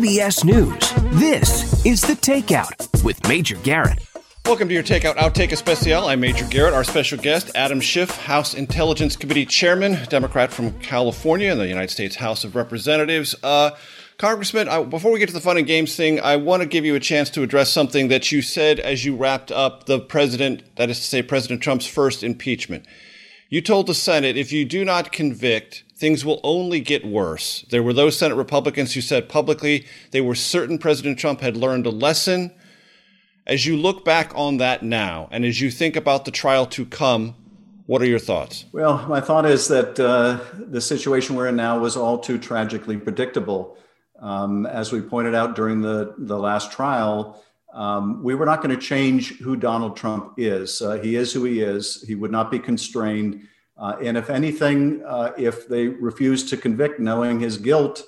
CBS 0.03 0.44
News, 0.44 1.20
this 1.20 1.86
is 1.86 2.00
The 2.00 2.14
Takeout 2.14 3.05
with 3.05 3.24
Major 3.28 3.55
Garrett. 3.59 4.05
Welcome 4.44 4.66
to 4.66 4.74
your 4.74 4.82
Takeout 4.82 5.14
Outtake 5.14 5.53
Especial. 5.53 6.07
I'm 6.07 6.18
Major 6.18 6.44
Garrett. 6.48 6.74
Our 6.74 6.82
special 6.82 7.18
guest, 7.18 7.53
Adam 7.55 7.80
Schiff, 7.80 8.11
House 8.22 8.53
Intelligence 8.53 9.14
Committee 9.14 9.46
Chairman, 9.46 9.96
Democrat 10.09 10.53
from 10.53 10.76
California 10.80 11.53
in 11.53 11.59
the 11.59 11.68
United 11.68 11.92
States 11.92 12.16
House 12.16 12.42
of 12.42 12.57
Representatives. 12.57 13.36
Uh, 13.44 13.70
Congressman, 14.18 14.68
I, 14.68 14.82
before 14.82 15.12
we 15.12 15.20
get 15.20 15.28
to 15.28 15.34
the 15.34 15.40
fun 15.40 15.57
and 15.57 15.68
games 15.68 15.94
thing, 15.94 16.18
I 16.18 16.34
want 16.34 16.64
to 16.64 16.68
give 16.68 16.84
you 16.84 16.96
a 16.96 17.00
chance 17.00 17.30
to 17.30 17.44
address 17.44 17.70
something 17.70 18.09
that 18.09 18.32
you 18.32 18.42
said 18.42 18.80
as 18.80 19.05
you 19.05 19.14
wrapped 19.14 19.53
up 19.53 19.86
the 19.86 20.00
president, 20.00 20.64
that 20.74 20.90
is 20.90 20.98
to 20.98 21.05
say, 21.05 21.22
President 21.22 21.62
Trump's 21.62 21.86
first 21.86 22.24
impeachment. 22.24 22.86
You 23.48 23.61
told 23.61 23.86
the 23.86 23.94
Senate 23.94 24.36
if 24.36 24.50
you 24.50 24.64
do 24.64 24.84
not 24.84 25.12
convict, 25.12 25.84
things 26.03 26.24
will 26.24 26.40
only 26.42 26.80
get 26.80 27.07
worse. 27.07 27.64
There 27.70 27.80
were 27.80 27.92
those 27.92 28.18
Senate 28.18 28.34
Republicans 28.34 28.92
who 28.92 29.00
said 29.00 29.28
publicly 29.28 29.86
they 30.11 30.20
were 30.20 30.34
certain 30.34 30.76
President 30.76 31.16
Trump 31.16 31.40
had 31.40 31.57
learned 31.57 31.86
a 31.86 31.90
lesson. 31.90 32.50
As 33.46 33.66
you 33.66 33.76
look 33.76 34.05
back 34.05 34.32
on 34.34 34.57
that 34.57 34.82
now, 34.82 35.28
and 35.30 35.44
as 35.44 35.61
you 35.61 35.70
think 35.70 35.94
about 35.94 36.24
the 36.24 36.32
trial 36.32 36.66
to 36.66 36.84
come, 36.84 37.36
what 37.86 38.03
are 38.03 38.07
your 38.07 38.18
thoughts? 38.18 38.64
Well, 38.72 39.07
my 39.07 39.20
thought 39.20 39.46
is 39.46 39.68
that 39.68 40.00
uh, 40.00 40.40
the 40.59 40.80
situation 40.80 41.36
we're 41.36 41.46
in 41.46 41.55
now 41.55 41.78
was 41.78 41.96
all 41.96 42.18
too 42.18 42.36
tragically 42.36 42.96
predictable. 42.96 43.76
Um, 44.18 44.66
as 44.66 44.90
we 44.90 45.00
pointed 45.03 45.36
out 45.36 45.55
during 45.55 45.82
the, 45.82 46.16
the 46.18 46.36
last 46.36 46.72
trial, 46.72 47.40
um, 47.72 48.24
we 48.24 48.34
were 48.34 48.46
not 48.46 48.61
going 48.61 48.74
to 48.74 48.80
change 48.80 49.38
who 49.38 49.55
Donald 49.55 49.96
Trump 49.96 50.34
is. 50.36 50.82
Uh, 50.82 50.98
he 50.98 51.14
is 51.14 51.32
who 51.32 51.44
he 51.44 51.61
is. 51.61 52.05
He 52.09 52.16
would 52.16 52.32
not 52.32 52.50
be 52.50 52.59
constrained. 52.59 53.46
Uh, 53.76 53.96
and 54.02 54.16
if 54.16 54.30
anything, 54.30 55.02
uh, 55.04 55.32
if 55.36 55.66
they 55.68 55.88
refused 55.88 56.48
to 56.48 56.56
convict, 56.56 57.00
knowing 57.00 57.40
his 57.40 57.56
guilt, 57.56 58.04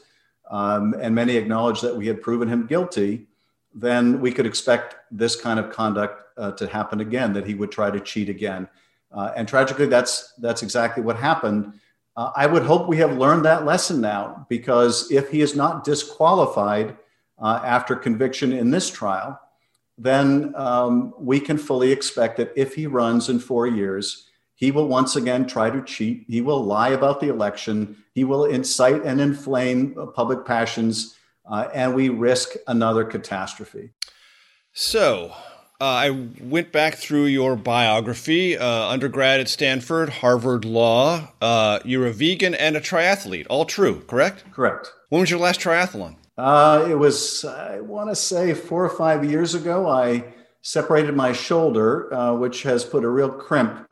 um, 0.51 0.95
and 1.01 1.15
many 1.15 1.37
acknowledge 1.37 1.81
that 1.81 1.97
we 1.97 2.07
had 2.07 2.21
proven 2.21 2.49
him 2.49 2.67
guilty, 2.67 3.27
then 3.75 4.21
we 4.21 4.31
could 4.31 4.47
expect 4.47 4.97
this 5.11 5.35
kind 5.35 5.59
of 5.59 5.71
conduct 5.71 6.23
uh, 6.37 6.53
to 6.53 6.67
happen 6.67 7.01
again, 7.01 7.33
that 7.33 7.47
he 7.47 7.55
would 7.55 7.73
try 7.73 7.91
to 7.91 7.99
cheat 8.01 8.29
again. 8.29 8.69
Uh, 9.11 9.33
and 9.37 9.49
tragically, 9.49 9.87
that's, 9.87 10.33
that's 10.39 10.63
exactly 10.63 11.03
what 11.03 11.17
happened. 11.17 11.73
Uh, 12.17 12.31
I 12.37 12.47
would 12.47 12.63
hope 12.63 12.89
we 12.89 12.99
have 12.99 13.17
learned 13.17 13.45
that 13.45 13.65
lesson 13.65 14.01
now, 14.01 14.47
because 14.49 15.11
if 15.11 15.31
he 15.31 15.41
is 15.41 15.57
not 15.57 15.83
disqualified 15.83 16.97
uh, 17.39 17.61
after 17.65 17.97
conviction 17.97 18.53
in 18.53 18.71
this 18.71 18.91
trial, 18.91 19.41
then 19.97 20.53
um, 20.57 21.15
we 21.19 21.41
can 21.41 21.57
fully 21.57 21.91
expect 21.91 22.37
that 22.37 22.53
if 22.57 22.75
he 22.75 22.87
runs 22.87 23.29
in 23.29 23.39
four 23.39 23.67
years, 23.67 24.29
he 24.55 24.71
will 24.71 24.89
once 24.89 25.17
again 25.17 25.47
try 25.47 25.71
to 25.71 25.83
cheat. 25.83 26.25
He 26.29 26.41
will 26.41 26.63
lie 26.63 26.91
about 26.91 27.21
the 27.21 27.29
election. 27.29 27.97
He 28.15 28.25
will 28.25 28.45
incite 28.45 29.03
and 29.05 29.21
inflame 29.21 29.95
public 30.15 30.47
passions, 30.47 31.17
uh, 31.51 31.69
and 31.75 31.95
we 31.95 32.09
risk 32.09 32.51
another 32.67 33.05
catastrophe. 33.05 33.91
So, 34.73 35.33
uh, 35.81 35.85
I 35.85 36.11
went 36.41 36.71
back 36.73 36.95
through 36.95 37.27
your 37.27 37.57
biography 37.57 38.57
uh, 38.57 38.89
undergrad 38.89 39.41
at 39.41 39.49
Stanford, 39.49 40.09
Harvard 40.09 40.65
Law. 40.65 41.29
Uh, 41.41 41.81
you're 41.85 42.07
a 42.07 42.13
vegan 42.13 42.55
and 42.55 42.77
a 42.77 42.81
triathlete. 42.81 43.47
All 43.51 43.65
true, 43.65 44.01
correct? 44.07 44.45
Correct. 44.53 44.93
When 45.09 45.21
was 45.21 45.31
your 45.31 45.41
last 45.41 45.61
triathlon? 45.61 46.17
Uh, 46.39 46.87
it 46.89 46.95
was, 46.95 47.45
I 47.45 47.81
want 47.81 48.11
to 48.11 48.17
say, 48.17 48.55
four 48.55 48.85
or 48.85 48.89
five 48.89 49.25
years 49.25 49.55
ago. 49.55 49.89
I 49.89 50.25
separated 50.63 51.15
my 51.15 51.33
shoulder, 51.33 52.13
uh, 52.15 52.35
which 52.35 52.63
has 52.63 52.85
put 52.85 53.05
a 53.05 53.09
real 53.09 53.29
crimp 53.29 53.87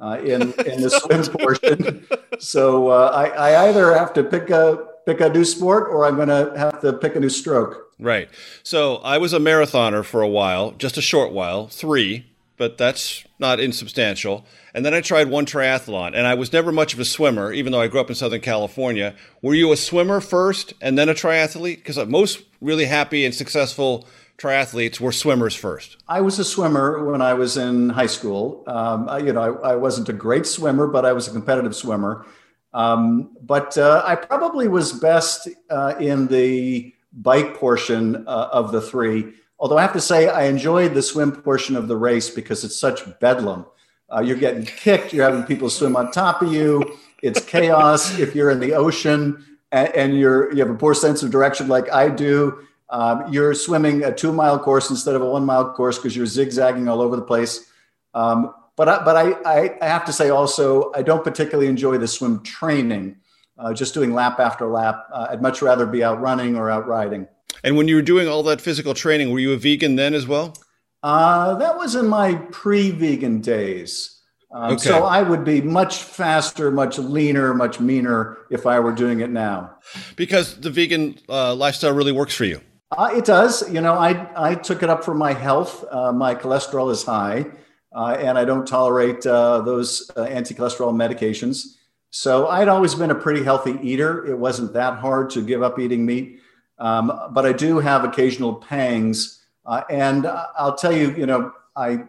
uh, 0.00 0.18
in 0.20 0.42
in 0.42 0.82
the 0.82 0.90
swim 1.02 1.24
portion. 1.38 2.06
So 2.38 2.88
uh, 2.88 3.10
I, 3.14 3.28
I 3.50 3.68
either 3.68 3.94
have 3.94 4.12
to 4.14 4.24
pick 4.24 4.50
a 4.50 4.86
pick 5.06 5.20
a 5.20 5.28
new 5.28 5.44
sport 5.44 5.88
or 5.90 6.04
I'm 6.04 6.16
going 6.16 6.28
to 6.28 6.52
have 6.58 6.80
to 6.82 6.92
pick 6.92 7.16
a 7.16 7.20
new 7.20 7.30
stroke. 7.30 7.88
Right. 7.98 8.28
So 8.62 8.96
I 8.96 9.16
was 9.18 9.32
a 9.32 9.38
marathoner 9.38 10.04
for 10.04 10.20
a 10.20 10.28
while, 10.28 10.72
just 10.72 10.98
a 10.98 11.02
short 11.02 11.32
while, 11.32 11.66
three, 11.66 12.26
but 12.58 12.76
that's 12.76 13.24
not 13.38 13.58
insubstantial. 13.58 14.44
And 14.74 14.84
then 14.84 14.92
I 14.92 15.00
tried 15.00 15.30
one 15.30 15.46
triathlon, 15.46 16.08
and 16.08 16.26
I 16.26 16.34
was 16.34 16.52
never 16.52 16.70
much 16.70 16.92
of 16.92 17.00
a 17.00 17.04
swimmer, 17.04 17.52
even 17.52 17.72
though 17.72 17.80
I 17.80 17.88
grew 17.88 18.00
up 18.00 18.10
in 18.10 18.14
Southern 18.14 18.42
California. 18.42 19.14
Were 19.40 19.54
you 19.54 19.72
a 19.72 19.76
swimmer 19.76 20.20
first 20.20 20.74
and 20.80 20.98
then 20.98 21.08
a 21.08 21.14
triathlete? 21.14 21.76
Because 21.76 21.98
most 22.06 22.42
really 22.60 22.84
happy 22.84 23.24
and 23.24 23.34
successful 23.34 24.06
triathletes 24.38 25.00
were 25.00 25.12
swimmers 25.12 25.54
first. 25.54 25.96
I 26.06 26.20
was 26.20 26.38
a 26.38 26.44
swimmer 26.44 27.04
when 27.04 27.20
I 27.20 27.34
was 27.34 27.56
in 27.56 27.90
high 27.90 28.06
school. 28.06 28.62
Um, 28.66 29.08
I, 29.08 29.18
you 29.18 29.32
know, 29.32 29.60
I, 29.62 29.72
I, 29.72 29.76
wasn't 29.76 30.08
a 30.08 30.12
great 30.12 30.46
swimmer, 30.46 30.86
but 30.86 31.04
I 31.04 31.12
was 31.12 31.26
a 31.26 31.32
competitive 31.32 31.74
swimmer. 31.74 32.24
Um, 32.72 33.36
but 33.42 33.76
uh, 33.76 34.02
I 34.06 34.14
probably 34.14 34.68
was 34.68 34.92
best 34.92 35.48
uh, 35.70 35.94
in 35.98 36.28
the 36.28 36.94
bike 37.12 37.56
portion 37.56 38.24
uh, 38.28 38.48
of 38.52 38.70
the 38.70 38.80
three. 38.80 39.34
Although 39.58 39.78
I 39.78 39.82
have 39.82 39.92
to 39.94 40.00
say, 40.00 40.28
I 40.28 40.44
enjoyed 40.44 40.94
the 40.94 41.02
swim 41.02 41.32
portion 41.32 41.74
of 41.74 41.88
the 41.88 41.96
race 41.96 42.30
because 42.30 42.62
it's 42.62 42.78
such 42.78 43.02
bedlam. 43.18 43.66
Uh, 44.14 44.20
you're 44.20 44.36
getting 44.36 44.64
kicked. 44.64 45.12
You're 45.12 45.28
having 45.28 45.44
people 45.44 45.68
swim 45.68 45.96
on 45.96 46.12
top 46.12 46.42
of 46.42 46.52
you. 46.52 46.96
It's 47.22 47.44
chaos. 47.44 48.18
if 48.18 48.34
you're 48.36 48.50
in 48.50 48.60
the 48.60 48.74
ocean 48.74 49.44
and, 49.72 49.88
and, 49.94 50.18
you're 50.18 50.52
you 50.52 50.60
have 50.60 50.70
a 50.70 50.78
poor 50.78 50.94
sense 50.94 51.22
of 51.22 51.30
direction, 51.30 51.66
like 51.68 51.90
I 51.92 52.08
do, 52.08 52.66
um, 52.90 53.32
you're 53.32 53.54
swimming 53.54 54.04
a 54.04 54.14
two 54.14 54.32
mile 54.32 54.58
course 54.58 54.90
instead 54.90 55.14
of 55.14 55.22
a 55.22 55.26
one 55.26 55.44
mile 55.44 55.72
course 55.72 55.98
because 55.98 56.16
you're 56.16 56.26
zigzagging 56.26 56.88
all 56.88 57.00
over 57.00 57.16
the 57.16 57.22
place. 57.22 57.70
Um, 58.14 58.54
but 58.76 58.88
I, 58.88 59.04
but 59.04 59.16
I, 59.16 59.76
I, 59.80 59.86
have 59.86 60.04
to 60.04 60.12
say 60.12 60.30
also, 60.30 60.92
I 60.94 61.02
don't 61.02 61.24
particularly 61.24 61.68
enjoy 61.68 61.98
the 61.98 62.06
swim 62.06 62.42
training, 62.44 63.16
uh, 63.58 63.74
just 63.74 63.92
doing 63.92 64.14
lap 64.14 64.38
after 64.38 64.66
lap. 64.66 65.06
Uh, 65.12 65.28
I'd 65.30 65.42
much 65.42 65.60
rather 65.60 65.84
be 65.84 66.04
out 66.04 66.20
running 66.20 66.56
or 66.56 66.70
out 66.70 66.86
riding. 66.86 67.26
And 67.64 67.76
when 67.76 67.88
you 67.88 67.96
were 67.96 68.02
doing 68.02 68.28
all 68.28 68.42
that 68.44 68.60
physical 68.60 68.94
training, 68.94 69.32
were 69.32 69.40
you 69.40 69.52
a 69.52 69.56
vegan 69.56 69.96
then 69.96 70.14
as 70.14 70.26
well? 70.26 70.54
Uh, 71.02 71.56
that 71.56 71.76
was 71.76 71.94
in 71.94 72.06
my 72.06 72.36
pre 72.52 72.90
vegan 72.90 73.40
days. 73.40 74.20
Um, 74.50 74.74
okay. 74.74 74.84
So 74.84 75.04
I 75.04 75.22
would 75.22 75.44
be 75.44 75.60
much 75.60 75.96
faster, 75.96 76.70
much 76.70 76.98
leaner, 76.98 77.52
much 77.52 77.80
meaner 77.80 78.38
if 78.50 78.64
I 78.64 78.80
were 78.80 78.92
doing 78.92 79.20
it 79.20 79.30
now. 79.30 79.76
Because 80.16 80.58
the 80.58 80.70
vegan 80.70 81.18
uh, 81.28 81.54
lifestyle 81.54 81.92
really 81.92 82.12
works 82.12 82.34
for 82.34 82.44
you. 82.44 82.60
Uh, 82.90 83.10
it 83.14 83.24
does. 83.24 83.70
You 83.70 83.80
know, 83.80 83.94
I, 83.94 84.50
I 84.50 84.54
took 84.54 84.82
it 84.82 84.88
up 84.88 85.04
for 85.04 85.14
my 85.14 85.32
health. 85.32 85.84
Uh, 85.90 86.12
my 86.12 86.34
cholesterol 86.34 86.90
is 86.90 87.04
high, 87.04 87.46
uh, 87.94 88.16
and 88.18 88.38
I 88.38 88.44
don't 88.44 88.66
tolerate 88.66 89.26
uh, 89.26 89.60
those 89.60 90.10
uh, 90.16 90.22
anti 90.22 90.54
cholesterol 90.54 90.94
medications. 90.94 91.76
So 92.10 92.48
I'd 92.48 92.68
always 92.68 92.94
been 92.94 93.10
a 93.10 93.14
pretty 93.14 93.44
healthy 93.44 93.78
eater. 93.82 94.24
It 94.26 94.38
wasn't 94.38 94.72
that 94.72 94.98
hard 94.98 95.28
to 95.30 95.42
give 95.42 95.62
up 95.62 95.78
eating 95.78 96.06
meat. 96.06 96.40
Um, 96.78 97.12
but 97.32 97.44
I 97.44 97.52
do 97.52 97.78
have 97.78 98.04
occasional 98.04 98.54
pangs. 98.54 99.44
Uh, 99.66 99.82
and 99.90 100.26
I'll 100.26 100.76
tell 100.76 100.92
you, 100.92 101.10
you 101.14 101.26
know, 101.26 101.52
I, 101.76 102.04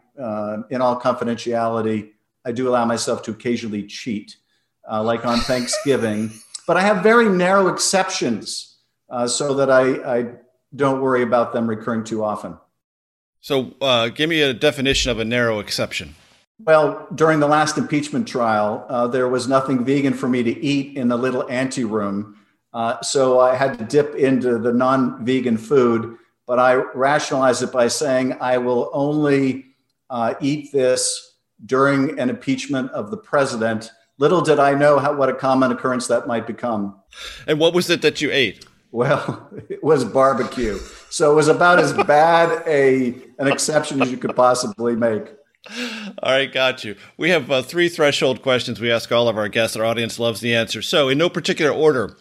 in 0.70 0.82
all 0.82 1.00
confidentiality, 1.00 2.12
I 2.46 2.54
do 2.54 2.70
allow 2.70 2.86
myself 2.86 3.22
to 3.24 3.32
occasionally 3.32 3.84
cheat, 3.84 4.38
like 4.90 5.26
on 5.26 5.40
Thanksgiving. 5.42 6.32
but 6.66 6.78
I 6.78 6.82
have 6.82 7.04
very 7.04 7.28
narrow 7.28 7.68
exceptions 7.68 8.78
so 9.28 9.54
that 9.56 9.70
I, 9.70 10.20
I 10.20 10.26
don't 10.76 11.02
worry 11.02 11.24
about 11.24 11.54
them 11.54 11.68
recurring 11.68 12.04
too 12.04 12.24
often. 12.24 12.58
So, 13.42 13.74
uh, 13.82 14.10
give 14.10 14.30
me 14.30 14.42
a 14.42 14.54
definition 14.54 15.12
of 15.12 15.20
a 15.20 15.26
narrow 15.26 15.60
exception. 15.60 16.16
Well, 16.60 17.08
during 17.16 17.40
the 17.40 17.48
last 17.48 17.78
impeachment 17.78 18.28
trial, 18.28 18.86
uh, 18.90 19.08
there 19.08 19.30
was 19.30 19.48
nothing 19.48 19.86
vegan 19.86 20.14
for 20.14 20.28
me 20.28 20.44
to 20.44 20.64
eat 20.64 20.98
in 20.98 21.08
the 21.08 21.18
little 21.18 21.50
ante 21.50 21.86
room. 21.86 22.38
Uh, 22.74 23.02
so 23.02 23.40
I 23.40 23.56
had 23.56 23.80
to 23.80 23.86
dip 23.86 24.14
into 24.16 24.58
the 24.58 24.74
non 24.74 25.26
vegan 25.26 25.58
food, 25.58 26.18
but 26.46 26.60
I 26.60 26.74
rationalized 26.74 27.64
it 27.64 27.72
by 27.72 27.88
saying 27.88 28.38
I 28.42 28.58
will 28.58 28.90
only 28.94 29.68
uh, 30.10 30.34
eat 30.42 30.72
this 30.74 31.38
during 31.66 32.20
an 32.20 32.30
impeachment 32.30 32.92
of 32.92 33.10
the 33.10 33.18
president. 33.18 33.92
Little 34.18 34.42
did 34.42 34.60
I 34.60 34.74
know 34.74 35.00
how, 35.00 35.16
what 35.16 35.30
a 35.30 35.34
common 35.34 35.72
occurrence 35.72 36.08
that 36.08 36.28
might 36.28 36.46
become. 36.46 37.00
And 37.48 37.58
what 37.58 37.74
was 37.74 37.90
it 37.90 38.02
that 38.02 38.22
you 38.22 38.32
ate? 38.32 38.66
Well, 38.92 39.50
it 39.70 39.84
was 39.84 40.04
barbecue. 40.04 40.80
So 41.10 41.32
it 41.32 41.36
was 41.36 41.48
about 41.48 41.80
as 41.80 41.94
bad 41.94 42.64
a 42.68 43.16
an 43.40 43.48
exception 43.48 44.02
as 44.02 44.12
you 44.12 44.18
could 44.18 44.36
possibly 44.36 44.96
make. 44.96 45.28
All 46.24 46.32
right, 46.32 46.52
got 46.52 46.84
you. 46.84 46.96
We 47.18 47.30
have 47.32 47.52
uh, 47.52 47.62
three 47.62 47.90
threshold 47.90 48.42
questions 48.42 48.80
we 48.80 48.92
ask 48.92 49.12
all 49.12 49.28
of 49.28 49.38
our 49.38 49.50
guests. 49.50 49.76
Our 49.76 49.86
audience 49.86 50.18
loves 50.18 50.40
the 50.40 50.56
answer. 50.56 50.82
So, 50.82 51.10
in 51.10 51.18
no 51.18 51.30
particular 51.30 51.72
order, 51.72 52.16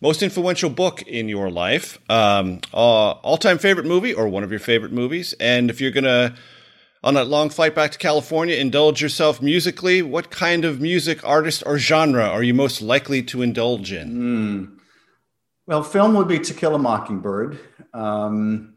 most 0.00 0.22
influential 0.22 0.70
book 0.70 1.02
in 1.02 1.28
your 1.28 1.50
life, 1.50 1.98
um, 2.08 2.60
uh, 2.72 2.76
all 2.76 3.36
time 3.36 3.58
favorite 3.58 3.86
movie, 3.86 4.14
or 4.14 4.28
one 4.28 4.44
of 4.44 4.50
your 4.50 4.60
favorite 4.60 4.92
movies. 4.92 5.34
And 5.40 5.68
if 5.68 5.80
you're 5.80 5.90
going 5.90 6.04
to, 6.04 6.34
on 7.02 7.14
that 7.14 7.26
long 7.26 7.50
flight 7.50 7.74
back 7.74 7.90
to 7.92 7.98
California, 7.98 8.56
indulge 8.56 9.02
yourself 9.02 9.42
musically, 9.42 10.00
what 10.00 10.30
kind 10.30 10.64
of 10.64 10.80
music, 10.80 11.26
artist, 11.26 11.62
or 11.66 11.78
genre 11.78 12.24
are 12.24 12.42
you 12.42 12.54
most 12.54 12.80
likely 12.80 13.22
to 13.24 13.42
indulge 13.42 13.92
in? 13.92 14.14
Mm. 14.14 14.75
Well, 15.66 15.82
film 15.82 16.14
would 16.14 16.28
be 16.28 16.38
To 16.38 16.54
Kill 16.54 16.74
a 16.74 16.78
Mockingbird. 16.78 17.58
Um, 17.92 18.76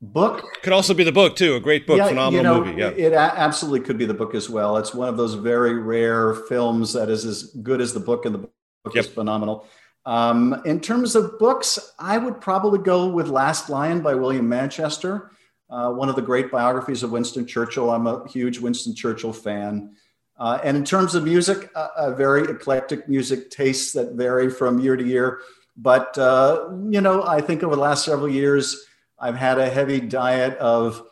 book 0.00 0.44
could 0.62 0.72
also 0.72 0.94
be 0.94 1.02
the 1.02 1.12
book 1.12 1.34
too. 1.34 1.56
A 1.56 1.60
great 1.60 1.86
book, 1.86 1.98
yeah, 1.98 2.08
phenomenal 2.08 2.36
you 2.36 2.42
know, 2.42 2.64
movie. 2.64 2.80
Yeah, 2.80 2.90
it 2.90 3.12
absolutely 3.12 3.80
could 3.80 3.98
be 3.98 4.06
the 4.06 4.14
book 4.14 4.34
as 4.34 4.48
well. 4.48 4.76
It's 4.76 4.94
one 4.94 5.08
of 5.08 5.16
those 5.16 5.34
very 5.34 5.74
rare 5.74 6.34
films 6.34 6.92
that 6.92 7.08
is 7.08 7.24
as 7.24 7.44
good 7.62 7.80
as 7.80 7.92
the 7.92 8.00
book, 8.00 8.24
and 8.24 8.34
the 8.34 8.38
book 8.38 8.52
yep. 8.94 9.04
is 9.04 9.10
phenomenal. 9.10 9.66
Um, 10.06 10.62
in 10.64 10.80
terms 10.80 11.16
of 11.16 11.38
books, 11.38 11.92
I 11.98 12.16
would 12.18 12.40
probably 12.40 12.78
go 12.78 13.08
with 13.08 13.28
Last 13.28 13.68
Lion 13.68 14.00
by 14.00 14.14
William 14.14 14.48
Manchester, 14.48 15.32
uh, 15.68 15.90
one 15.90 16.08
of 16.08 16.16
the 16.16 16.22
great 16.22 16.50
biographies 16.50 17.02
of 17.02 17.10
Winston 17.10 17.46
Churchill. 17.46 17.90
I'm 17.90 18.06
a 18.06 18.26
huge 18.28 18.58
Winston 18.58 18.94
Churchill 18.94 19.32
fan. 19.32 19.96
Uh, 20.38 20.60
and 20.62 20.76
in 20.76 20.84
terms 20.84 21.16
of 21.16 21.24
music, 21.24 21.68
uh, 21.74 21.88
a 21.96 22.14
very 22.14 22.44
eclectic 22.44 23.08
music 23.08 23.50
tastes 23.50 23.92
that 23.92 24.12
vary 24.12 24.48
from 24.48 24.78
year 24.78 24.96
to 24.96 25.04
year. 25.04 25.40
But, 25.80 26.18
uh, 26.18 26.68
you 26.90 27.00
know, 27.00 27.22
I 27.22 27.40
think 27.40 27.62
over 27.62 27.76
the 27.76 27.80
last 27.80 28.04
several 28.04 28.28
years, 28.28 28.84
I've 29.18 29.36
had 29.36 29.58
a 29.58 29.70
heavy 29.70 30.00
diet 30.00 30.58
of 30.58 31.02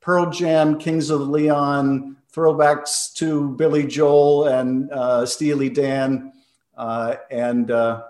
Pearl 0.00 0.30
Jam, 0.30 0.78
Kings 0.78 1.10
of 1.10 1.22
Leon, 1.22 2.16
throwbacks 2.32 3.12
to 3.14 3.50
Billy 3.56 3.86
Joel 3.86 4.46
and 4.46 4.90
uh, 4.90 5.26
Steely 5.26 5.68
Dan, 5.68 6.32
uh, 6.76 7.16
and 7.30 7.70
uh, 7.70 8.04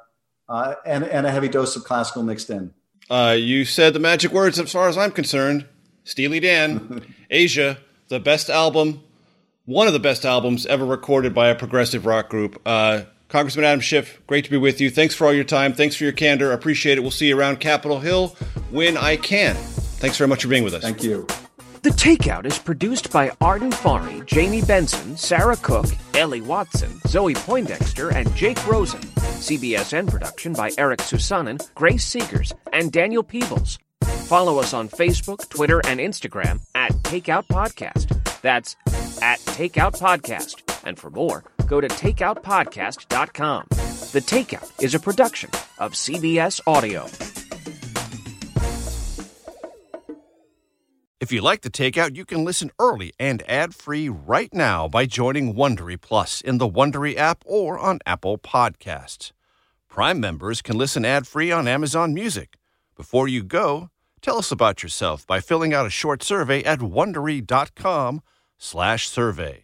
uh, 0.48 0.74
and, 0.84 1.04
and 1.04 1.26
a 1.26 1.30
heavy 1.30 1.48
dose 1.48 1.74
of 1.74 1.84
classical 1.84 2.22
mixed 2.22 2.50
in. 2.50 2.72
Uh, 3.10 3.36
you 3.38 3.64
said 3.64 3.92
the 3.94 3.98
magic 3.98 4.32
words 4.32 4.58
as 4.58 4.72
far 4.72 4.88
as 4.88 4.98
I'm 4.98 5.10
concerned. 5.10 5.66
Steely 6.04 6.40
Dan, 6.40 7.02
Aja, 7.32 7.78
the 8.08 8.20
best 8.20 8.50
album, 8.50 9.02
one 9.64 9.86
of 9.86 9.94
the 9.94 10.00
best 10.00 10.26
albums 10.26 10.66
ever 10.66 10.84
recorded 10.84 11.34
by 11.34 11.48
a 11.48 11.54
progressive 11.54 12.04
rock 12.04 12.28
group. 12.28 12.60
Congressman 13.34 13.64
Adam 13.64 13.80
Schiff, 13.80 14.24
great 14.28 14.44
to 14.44 14.50
be 14.52 14.56
with 14.56 14.80
you. 14.80 14.90
Thanks 14.90 15.12
for 15.12 15.26
all 15.26 15.32
your 15.32 15.42
time. 15.42 15.72
Thanks 15.72 15.96
for 15.96 16.04
your 16.04 16.12
candor. 16.12 16.52
Appreciate 16.52 16.98
it. 16.98 17.00
We'll 17.00 17.10
see 17.10 17.26
you 17.26 17.36
around 17.36 17.58
Capitol 17.58 17.98
Hill 17.98 18.28
when 18.70 18.96
I 18.96 19.16
can. 19.16 19.56
Thanks 19.56 20.16
very 20.16 20.28
much 20.28 20.42
for 20.42 20.48
being 20.48 20.62
with 20.62 20.72
us. 20.72 20.82
Thank 20.84 21.02
you. 21.02 21.26
The 21.82 21.90
Takeout 21.90 22.46
is 22.46 22.60
produced 22.60 23.10
by 23.10 23.32
Arden 23.40 23.72
Farhi, 23.72 24.24
Jamie 24.24 24.62
Benson, 24.62 25.16
Sarah 25.16 25.56
Cook, 25.56 25.86
Ellie 26.14 26.42
Watson, 26.42 27.00
Zoe 27.08 27.34
Poindexter, 27.34 28.10
and 28.10 28.32
Jake 28.36 28.64
Rosen. 28.68 29.00
CBSN 29.00 30.08
production 30.08 30.52
by 30.52 30.70
Eric 30.78 31.00
Susanen, 31.00 31.60
Grace 31.74 32.08
Segers, 32.08 32.52
and 32.72 32.92
Daniel 32.92 33.24
Peebles. 33.24 33.80
Follow 34.28 34.60
us 34.60 34.72
on 34.72 34.88
Facebook, 34.88 35.48
Twitter, 35.48 35.80
and 35.86 35.98
Instagram 35.98 36.60
at 36.76 36.92
Takeout 37.02 37.48
Podcast. 37.48 38.16
That's 38.42 38.76
at 39.20 39.40
Takeout 39.40 39.98
Podcast. 39.98 40.60
And 40.84 40.96
for 40.96 41.10
more, 41.10 41.42
go 41.64 41.80
to 41.80 41.88
takeoutpodcast.com. 41.88 43.66
The 43.70 44.20
Takeout 44.20 44.82
is 44.82 44.94
a 44.94 45.00
production 45.00 45.50
of 45.78 45.92
CBS 45.92 46.60
Audio. 46.66 47.06
If 51.20 51.30
you 51.32 51.40
like 51.40 51.62
the 51.62 51.70
takeout, 51.70 52.16
you 52.16 52.26
can 52.26 52.44
listen 52.44 52.70
early 52.78 53.14
and 53.18 53.42
ad-free 53.48 54.10
right 54.10 54.52
now 54.52 54.86
by 54.88 55.06
joining 55.06 55.54
Wondery 55.54 55.98
Plus 55.98 56.42
in 56.42 56.58
the 56.58 56.68
Wondery 56.68 57.16
app 57.16 57.42
or 57.46 57.78
on 57.78 58.00
Apple 58.04 58.36
Podcasts. 58.36 59.32
Prime 59.88 60.20
members 60.20 60.60
can 60.60 60.76
listen 60.76 61.02
ad-free 61.04 61.50
on 61.50 61.66
Amazon 61.66 62.12
Music. 62.12 62.58
Before 62.94 63.26
you 63.26 63.42
go, 63.42 63.88
tell 64.20 64.36
us 64.36 64.52
about 64.52 64.82
yourself 64.82 65.26
by 65.26 65.40
filling 65.40 65.72
out 65.72 65.86
a 65.86 65.90
short 65.90 66.22
survey 66.22 66.62
at 66.62 66.80
wondery.com/survey. 66.80 69.63